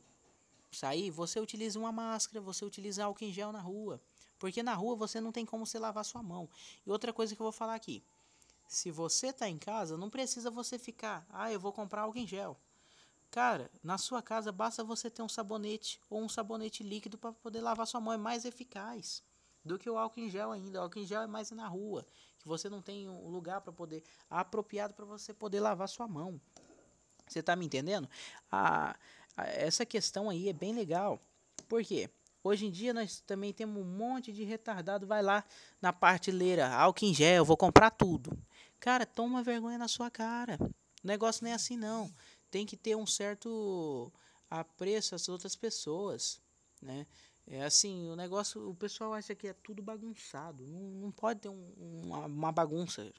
sair, 0.70 1.10
você 1.10 1.40
utiliza 1.40 1.78
uma 1.78 1.90
máscara, 1.90 2.40
você 2.40 2.64
utiliza 2.64 3.04
álcool 3.04 3.24
em 3.24 3.32
gel 3.32 3.50
na 3.50 3.60
rua. 3.60 4.00
Porque 4.38 4.62
na 4.62 4.74
rua 4.74 4.94
você 4.94 5.20
não 5.20 5.32
tem 5.32 5.46
como 5.46 5.64
você 5.64 5.78
lavar 5.78 6.04
sua 6.04 6.22
mão. 6.22 6.48
E 6.84 6.90
outra 6.90 7.12
coisa 7.12 7.34
que 7.34 7.40
eu 7.40 7.44
vou 7.44 7.52
falar 7.52 7.74
aqui. 7.74 8.04
Se 8.68 8.90
você 8.90 9.28
está 9.28 9.48
em 9.48 9.56
casa, 9.56 9.96
não 9.96 10.10
precisa 10.10 10.50
você 10.50 10.78
ficar, 10.78 11.24
ah, 11.30 11.50
eu 11.50 11.58
vou 11.58 11.72
comprar 11.72 12.02
álcool 12.02 12.18
em 12.18 12.26
gel. 12.26 12.58
Cara, 13.30 13.70
na 13.82 13.98
sua 13.98 14.22
casa 14.22 14.50
basta 14.50 14.82
você 14.82 15.10
ter 15.10 15.22
um 15.22 15.28
sabonete 15.28 16.00
ou 16.08 16.22
um 16.22 16.28
sabonete 16.28 16.82
líquido 16.82 17.18
para 17.18 17.32
poder 17.32 17.60
lavar 17.60 17.86
sua 17.86 18.00
mão. 18.00 18.12
É 18.12 18.16
mais 18.16 18.44
eficaz 18.44 19.22
do 19.64 19.78
que 19.78 19.90
o 19.90 19.98
álcool 19.98 20.20
em 20.20 20.30
gel 20.30 20.52
ainda. 20.52 20.78
O 20.78 20.82
álcool 20.82 21.00
em 21.00 21.06
gel 21.06 21.22
é 21.22 21.26
mais 21.26 21.50
na 21.50 21.66
rua, 21.66 22.06
que 22.38 22.48
você 22.48 22.68
não 22.70 22.80
tem 22.80 23.08
um 23.08 23.28
lugar 23.28 23.60
para 23.60 23.72
poder 23.72 24.02
apropriado 24.30 24.94
para 24.94 25.04
você 25.04 25.34
poder 25.34 25.60
lavar 25.60 25.88
sua 25.88 26.06
mão. 26.06 26.40
Você 27.26 27.40
está 27.40 27.56
me 27.56 27.66
entendendo? 27.66 28.08
A, 28.50 28.96
essa 29.36 29.84
questão 29.84 30.30
aí 30.30 30.48
é 30.48 30.52
bem 30.52 30.72
legal. 30.72 31.20
Por 31.68 31.82
quê? 31.82 32.08
Hoje 32.42 32.66
em 32.66 32.70
dia 32.70 32.94
nós 32.94 33.20
também 33.20 33.52
temos 33.52 33.82
um 33.82 33.84
monte 33.84 34.32
de 34.32 34.44
retardado. 34.44 35.06
Vai 35.06 35.20
lá 35.20 35.44
na 35.82 35.92
partilheira, 35.92 36.72
álcool 36.72 37.04
em 37.04 37.12
gel, 37.12 37.44
vou 37.44 37.56
comprar 37.56 37.90
tudo. 37.90 38.38
Cara, 38.78 39.04
toma 39.04 39.42
vergonha 39.42 39.76
na 39.76 39.88
sua 39.88 40.10
cara. 40.10 40.56
O 41.02 41.06
negócio 41.06 41.44
não 41.44 41.50
é 41.50 41.54
assim, 41.54 41.76
não. 41.76 42.12
Tem 42.56 42.64
que 42.64 42.74
ter 42.74 42.96
um 42.96 43.06
certo 43.06 44.10
apreço 44.48 45.14
às 45.14 45.28
outras 45.28 45.54
pessoas, 45.54 46.40
né? 46.80 47.06
É 47.46 47.62
assim, 47.62 48.08
o 48.08 48.16
negócio, 48.16 48.70
o 48.70 48.74
pessoal 48.74 49.12
acha 49.12 49.34
que 49.34 49.48
é 49.48 49.52
tudo 49.52 49.82
bagunçado. 49.82 50.66
Não, 50.66 50.80
não 51.02 51.12
pode 51.12 51.40
ter 51.40 51.50
um, 51.50 52.02
uma, 52.02 52.24
uma, 52.24 52.50
bagunça. 52.50 53.12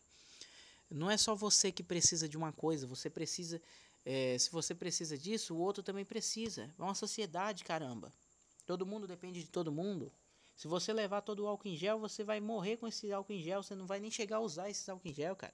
Não 0.89 1.11
é 1.11 1.17
só 1.17 1.35
você 1.35 1.71
que 1.71 1.83
precisa 1.83 2.27
de 2.27 2.35
uma 2.35 2.51
coisa, 2.51 2.87
você 2.87 3.11
precisa. 3.11 3.61
É, 4.03 4.39
se 4.39 4.49
você 4.49 4.73
precisa 4.73 5.15
disso, 5.15 5.53
o 5.53 5.59
outro 5.59 5.83
também 5.83 6.03
precisa. 6.03 6.73
É 6.75 6.81
uma 6.81 6.95
sociedade, 6.95 7.63
caramba. 7.63 8.11
Todo 8.65 8.87
mundo 8.87 9.05
depende 9.05 9.43
de 9.43 9.51
todo 9.51 9.71
mundo. 9.71 10.11
Se 10.55 10.67
você 10.67 10.91
levar 10.91 11.21
todo 11.21 11.41
o 11.41 11.47
álcool 11.47 11.67
em 11.67 11.77
gel, 11.77 11.99
você 11.99 12.23
vai 12.23 12.39
morrer 12.39 12.77
com 12.77 12.87
esse 12.87 13.13
álcool 13.13 13.33
em 13.33 13.43
gel. 13.43 13.61
Você 13.61 13.75
não 13.75 13.85
vai 13.85 13.99
nem 13.99 14.09
chegar 14.09 14.37
a 14.37 14.39
usar 14.39 14.67
esse 14.67 14.89
álcool 14.89 15.07
em 15.07 15.13
gel, 15.13 15.35
cara. 15.35 15.53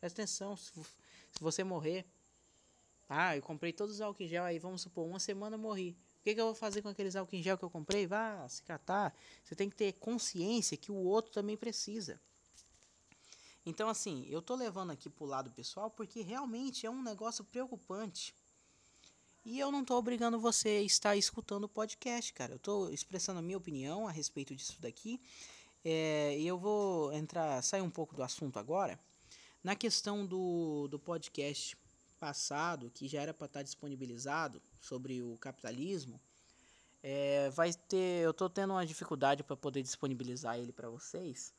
Presta 0.00 0.22
atenção. 0.22 0.56
Se, 0.56 0.72
se 0.72 1.40
você 1.42 1.62
morrer. 1.62 2.06
Ah, 3.08 3.36
eu 3.36 3.42
comprei 3.42 3.72
todos 3.72 3.94
os 3.94 4.00
álcool 4.00 4.22
em 4.22 4.28
gel 4.28 4.44
aí, 4.44 4.58
vamos 4.58 4.82
supor, 4.82 5.06
uma 5.06 5.18
semana 5.18 5.56
eu 5.56 5.60
morri. 5.60 5.96
O 6.20 6.22
que, 6.24 6.34
que 6.34 6.40
eu 6.40 6.46
vou 6.46 6.54
fazer 6.54 6.82
com 6.82 6.88
aqueles 6.88 7.16
álcool 7.16 7.36
em 7.36 7.42
gel 7.42 7.56
que 7.56 7.64
eu 7.64 7.70
comprei? 7.70 8.06
Vá 8.06 8.46
se 8.48 8.62
catar. 8.62 9.16
Você 9.42 9.54
tem 9.54 9.70
que 9.70 9.76
ter 9.76 9.92
consciência 9.94 10.76
que 10.76 10.92
o 10.92 10.96
outro 10.96 11.32
também 11.32 11.56
precisa. 11.56 12.20
Então, 13.64 13.88
assim, 13.88 14.26
eu 14.28 14.42
tô 14.42 14.54
levando 14.54 14.90
aqui 14.90 15.08
pro 15.08 15.24
lado 15.24 15.50
pessoal 15.50 15.90
porque 15.90 16.20
realmente 16.20 16.86
é 16.86 16.90
um 16.90 17.02
negócio 17.02 17.44
preocupante. 17.44 18.34
E 19.44 19.58
eu 19.58 19.70
não 19.70 19.80
estou 19.80 19.96
obrigando 19.96 20.38
você 20.38 20.68
a 20.68 20.82
estar 20.82 21.16
escutando 21.16 21.64
o 21.64 21.68
podcast, 21.68 22.32
cara. 22.34 22.52
Eu 22.52 22.56
estou 22.56 22.90
expressando 22.92 23.38
a 23.38 23.42
minha 23.42 23.56
opinião 23.56 24.06
a 24.06 24.10
respeito 24.10 24.54
disso 24.54 24.76
daqui. 24.80 25.20
É, 25.84 26.36
e 26.38 26.46
eu 26.46 26.58
vou 26.58 27.12
entrar, 27.14 27.62
sair 27.62 27.80
um 27.80 27.90
pouco 27.90 28.14
do 28.14 28.22
assunto 28.22 28.58
agora. 28.58 28.98
Na 29.64 29.74
questão 29.74 30.26
do, 30.26 30.88
do 30.88 30.98
podcast 30.98 31.76
passado, 32.18 32.90
que 32.90 33.08
já 33.08 33.22
era 33.22 33.34
para 33.34 33.46
estar 33.46 33.60
tá 33.60 33.62
disponibilizado 33.62 34.60
sobre 34.80 35.22
o 35.22 35.36
capitalismo, 35.38 36.20
é, 37.02 37.48
vai 37.50 37.72
ter, 37.72 38.24
eu 38.24 38.30
estou 38.30 38.50
tendo 38.50 38.72
uma 38.72 38.84
dificuldade 38.84 39.42
para 39.42 39.56
poder 39.56 39.82
disponibilizar 39.82 40.58
ele 40.58 40.72
para 40.72 40.88
vocês, 40.88 41.54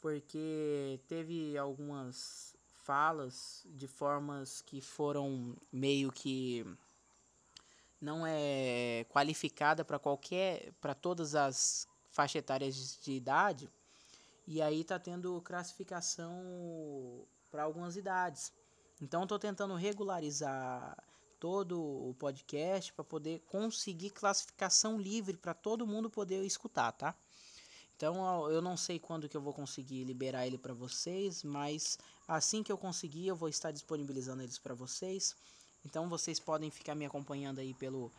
porque 0.00 1.00
teve 1.08 1.56
algumas 1.56 2.54
falas 2.84 3.66
de 3.70 3.88
formas 3.88 4.60
que 4.60 4.80
foram 4.80 5.56
meio 5.72 6.12
que 6.12 6.64
não 8.00 8.24
é 8.26 9.04
qualificada 9.08 9.84
para 9.84 9.98
qualquer 9.98 10.72
para 10.80 10.94
todas 10.94 11.34
as 11.34 11.88
faixas 12.10 12.36
etárias 12.36 12.98
de 13.02 13.12
idade 13.12 13.68
e 14.46 14.62
aí 14.62 14.84
tá 14.84 14.98
tendo 14.98 15.40
classificação 15.42 17.26
para 17.50 17.64
algumas 17.64 17.96
idades. 17.96 18.52
Então 19.00 19.24
estou 19.24 19.38
tentando 19.38 19.74
regularizar 19.74 20.96
todo 21.38 21.80
o 21.80 22.14
podcast 22.14 22.92
para 22.92 23.04
poder 23.04 23.40
conseguir 23.46 24.10
classificação 24.10 24.98
livre 24.98 25.36
para 25.36 25.52
todo 25.52 25.86
mundo 25.86 26.08
poder 26.08 26.44
escutar, 26.44 26.92
tá? 26.92 27.14
Então 27.96 28.50
eu 28.50 28.60
não 28.60 28.76
sei 28.76 28.98
quando 28.98 29.28
que 29.28 29.36
eu 29.36 29.40
vou 29.40 29.52
conseguir 29.52 30.04
liberar 30.04 30.46
ele 30.46 30.58
para 30.58 30.74
vocês, 30.74 31.42
mas 31.42 31.98
assim 32.28 32.62
que 32.62 32.70
eu 32.70 32.76
conseguir 32.78 33.26
eu 33.26 33.36
vou 33.36 33.48
estar 33.48 33.70
disponibilizando 33.70 34.42
eles 34.42 34.58
para 34.58 34.74
vocês. 34.74 35.34
Então 35.84 36.08
vocês 36.08 36.40
podem 36.40 36.70
ficar 36.70 36.94
me 36.94 37.06
acompanhando 37.06 37.58
aí 37.58 37.72
pelo, 37.74 38.12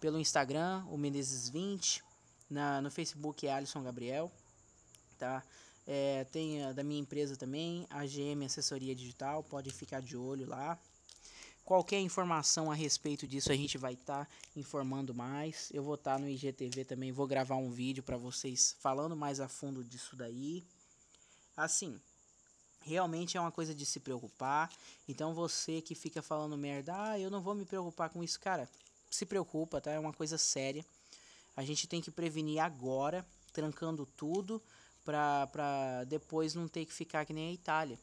pelo 0.00 0.18
Instagram, 0.18 0.84
o 0.88 0.98
Menezes20, 0.98 2.02
na, 2.48 2.80
no 2.80 2.90
Facebook 2.90 3.46
é 3.46 3.52
Alisson 3.52 3.82
Gabriel, 3.82 4.30
tá? 5.18 5.42
É, 5.86 6.24
tem 6.24 6.64
a 6.64 6.72
da 6.72 6.82
minha 6.82 7.00
empresa 7.00 7.36
também, 7.36 7.86
a 7.88 8.04
GM 8.04 8.44
Assessoria 8.44 8.94
Digital, 8.94 9.42
pode 9.44 9.70
ficar 9.70 10.00
de 10.00 10.16
olho 10.16 10.48
lá. 10.48 10.78
Qualquer 11.64 12.00
informação 12.00 12.70
a 12.70 12.74
respeito 12.74 13.26
disso 13.26 13.50
a 13.50 13.56
gente 13.56 13.76
vai 13.78 13.94
estar 13.94 14.24
tá 14.24 14.30
informando 14.56 15.14
mais. 15.14 15.68
Eu 15.72 15.82
vou 15.82 15.94
estar 15.94 16.14
tá 16.14 16.18
no 16.18 16.28
IGTV 16.28 16.84
também, 16.84 17.12
vou 17.12 17.26
gravar 17.26 17.56
um 17.56 17.70
vídeo 17.70 18.02
para 18.02 18.16
vocês 18.16 18.76
falando 18.80 19.16
mais 19.16 19.40
a 19.40 19.48
fundo 19.48 19.82
disso 19.82 20.14
daí. 20.16 20.64
Assim, 21.56 22.00
realmente 22.82 23.36
é 23.36 23.40
uma 23.40 23.50
coisa 23.50 23.74
de 23.74 23.84
se 23.84 23.98
preocupar. 23.98 24.70
Então 25.08 25.34
você 25.34 25.80
que 25.80 25.94
fica 25.94 26.22
falando 26.22 26.56
merda, 26.56 26.94
ah, 26.96 27.18
eu 27.18 27.30
não 27.30 27.40
vou 27.40 27.54
me 27.54 27.64
preocupar 27.64 28.10
com 28.10 28.22
isso, 28.22 28.38
cara, 28.38 28.68
se 29.10 29.26
preocupa, 29.26 29.80
tá? 29.80 29.90
É 29.90 29.98
uma 29.98 30.12
coisa 30.12 30.38
séria. 30.38 30.84
A 31.56 31.64
gente 31.64 31.88
tem 31.88 32.00
que 32.00 32.10
prevenir 32.10 32.60
agora, 32.60 33.26
trancando 33.52 34.06
tudo, 34.16 34.62
pra, 35.06 35.46
pra 35.46 36.04
depois 36.04 36.54
não 36.54 36.66
ter 36.66 36.84
que 36.84 36.92
ficar 36.92 37.24
que 37.24 37.32
nem 37.32 37.48
a 37.48 37.52
Itália. 37.52 37.98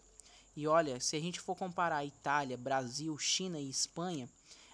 E 0.55 0.65
olha, 0.65 0.99
se 0.99 1.15
a 1.17 1.19
gente 1.19 1.39
for 1.39 1.55
comparar 1.55 2.05
Itália, 2.05 2.57
Brasil, 2.57 3.15
China 3.17 3.59
e 3.59 3.69
Espanha, 3.69 4.29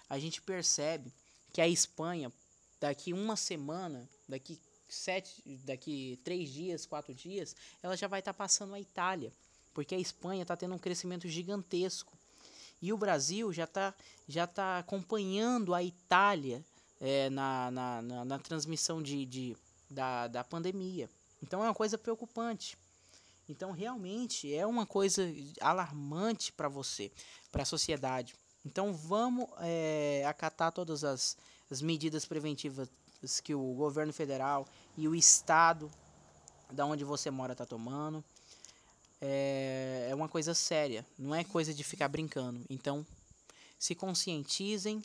a 0.08 0.18
gente 0.18 0.40
percebe 0.40 1.12
que 1.52 1.60
a 1.60 1.66
Espanha, 1.66 2.32
daqui 2.80 3.12
uma 3.12 3.34
semana, 3.34 4.08
daqui 4.28 4.58
sete, 4.88 5.42
daqui 5.64 6.18
três 6.22 6.50
dias, 6.50 6.86
quatro 6.86 7.12
dias, 7.12 7.56
ela 7.82 7.96
já 7.96 8.06
vai 8.06 8.20
estar 8.20 8.32
tá 8.32 8.38
passando 8.38 8.74
a 8.74 8.80
Itália, 8.80 9.32
porque 9.74 9.94
a 9.94 9.98
Espanha 9.98 10.42
está 10.42 10.56
tendo 10.56 10.74
um 10.74 10.78
crescimento 10.78 11.28
gigantesco. 11.28 12.16
E 12.80 12.92
o 12.92 12.96
Brasil 12.96 13.52
já 13.52 13.64
está 13.64 13.94
já 14.28 14.46
tá 14.46 14.78
acompanhando 14.78 15.74
a 15.74 15.82
Itália 15.82 16.64
é, 17.00 17.28
na, 17.30 17.70
na, 17.70 18.02
na, 18.02 18.24
na, 18.24 18.38
transmissão 18.38 19.02
de, 19.02 19.26
de, 19.26 19.56
da, 19.90 20.28
da 20.28 20.44
pandemia. 20.44 21.10
Então 21.42 21.62
é 21.62 21.66
uma 21.66 21.74
coisa 21.74 21.96
preocupante. 21.96 22.76
Então, 23.48 23.72
realmente 23.72 24.54
é 24.54 24.64
uma 24.64 24.86
coisa 24.86 25.24
alarmante 25.60 26.52
para 26.52 26.68
você, 26.68 27.10
para 27.50 27.62
a 27.62 27.66
sociedade. 27.66 28.36
Então, 28.64 28.92
vamos 28.92 29.48
é, 29.58 30.24
acatar 30.24 30.70
todas 30.70 31.02
as, 31.02 31.36
as 31.68 31.82
medidas 31.82 32.24
preventivas 32.24 32.88
que 33.42 33.52
o 33.52 33.74
governo 33.74 34.12
federal 34.12 34.68
e 34.96 35.08
o 35.08 35.16
estado 35.16 35.90
da 36.70 36.86
onde 36.86 37.02
você 37.02 37.28
mora 37.28 37.52
está 37.52 37.66
tomando. 37.66 38.22
É, 39.20 40.06
é 40.08 40.14
uma 40.14 40.28
coisa 40.28 40.54
séria, 40.54 41.04
não 41.18 41.34
é 41.34 41.42
coisa 41.42 41.74
de 41.74 41.82
ficar 41.82 42.06
brincando. 42.06 42.64
Então, 42.70 43.04
se 43.80 43.94
conscientizem. 43.96 45.02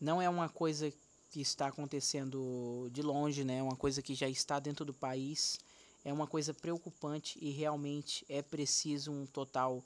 Não 0.00 0.22
é 0.22 0.28
uma 0.28 0.48
coisa 0.48 0.92
que 1.30 1.40
está 1.40 1.68
acontecendo 1.68 2.88
de 2.92 3.02
longe, 3.02 3.44
né? 3.44 3.62
Uma 3.62 3.76
coisa 3.76 4.02
que 4.02 4.14
já 4.14 4.28
está 4.28 4.58
dentro 4.58 4.84
do 4.84 4.92
país 4.92 5.58
é 6.04 6.12
uma 6.12 6.26
coisa 6.26 6.52
preocupante 6.52 7.38
e 7.40 7.50
realmente 7.50 8.24
é 8.28 8.42
preciso 8.42 9.12
um 9.12 9.26
total, 9.26 9.82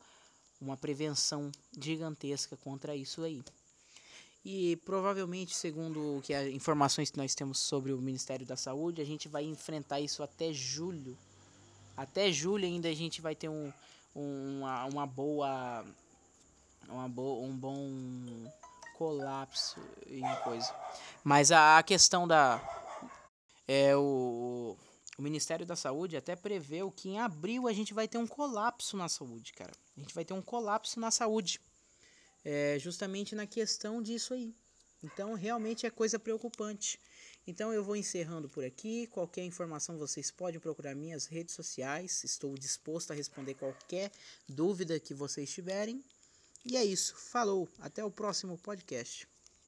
uma 0.60 0.76
prevenção 0.76 1.52
gigantesca 1.78 2.56
contra 2.56 2.96
isso 2.96 3.22
aí. 3.22 3.42
E 4.44 4.76
provavelmente, 4.84 5.54
segundo 5.54 6.20
que 6.22 6.32
as 6.32 6.48
informações 6.48 7.10
que 7.10 7.16
nós 7.16 7.34
temos 7.34 7.58
sobre 7.58 7.92
o 7.92 7.98
Ministério 7.98 8.46
da 8.46 8.56
Saúde, 8.56 9.00
a 9.00 9.04
gente 9.04 9.28
vai 9.28 9.44
enfrentar 9.44 10.00
isso 10.00 10.22
até 10.22 10.52
julho. 10.52 11.16
Até 11.96 12.32
julho 12.32 12.64
ainda 12.64 12.88
a 12.88 12.94
gente 12.94 13.20
vai 13.20 13.34
ter 13.34 13.48
um, 13.48 13.72
um 14.14 14.60
uma, 14.60 14.84
uma 14.84 15.06
boa, 15.06 15.84
uma 16.88 17.08
boa, 17.08 17.46
um 17.46 17.56
bom 17.56 17.80
colapso 19.04 19.80
em 20.06 20.22
coisa. 20.42 20.74
Mas 21.22 21.52
a, 21.52 21.78
a 21.78 21.82
questão 21.82 22.26
da 22.26 22.60
é 23.66 23.96
o 23.96 24.76
o 25.16 25.22
Ministério 25.22 25.64
da 25.64 25.76
Saúde 25.76 26.16
até 26.16 26.34
preveu 26.34 26.90
que 26.90 27.08
em 27.08 27.20
abril 27.20 27.68
a 27.68 27.72
gente 27.72 27.94
vai 27.94 28.08
ter 28.08 28.18
um 28.18 28.26
colapso 28.26 28.96
na 28.96 29.08
saúde, 29.08 29.52
cara. 29.52 29.72
A 29.96 30.00
gente 30.00 30.14
vai 30.14 30.24
ter 30.24 30.34
um 30.34 30.42
colapso 30.42 30.98
na 30.98 31.10
saúde. 31.10 31.60
É, 32.44 32.76
justamente 32.80 33.34
na 33.34 33.46
questão 33.46 34.02
disso 34.02 34.34
aí. 34.34 34.52
Então, 35.02 35.34
realmente 35.34 35.86
é 35.86 35.90
coisa 35.90 36.18
preocupante. 36.18 36.98
Então, 37.46 37.72
eu 37.72 37.84
vou 37.84 37.94
encerrando 37.94 38.48
por 38.48 38.64
aqui. 38.64 39.06
Qualquer 39.06 39.44
informação 39.44 39.96
vocês 39.98 40.30
podem 40.30 40.58
procurar 40.58 40.94
minhas 40.94 41.26
redes 41.26 41.54
sociais. 41.54 42.24
Estou 42.24 42.54
disposto 42.54 43.12
a 43.12 43.14
responder 43.14 43.54
qualquer 43.54 44.10
dúvida 44.48 44.98
que 44.98 45.14
vocês 45.14 45.50
tiverem. 45.50 46.02
E 46.64 46.76
é 46.76 46.84
isso. 46.84 47.14
Falou. 47.16 47.68
Até 47.78 48.04
o 48.04 48.10
próximo 48.10 48.56
podcast. 48.58 49.28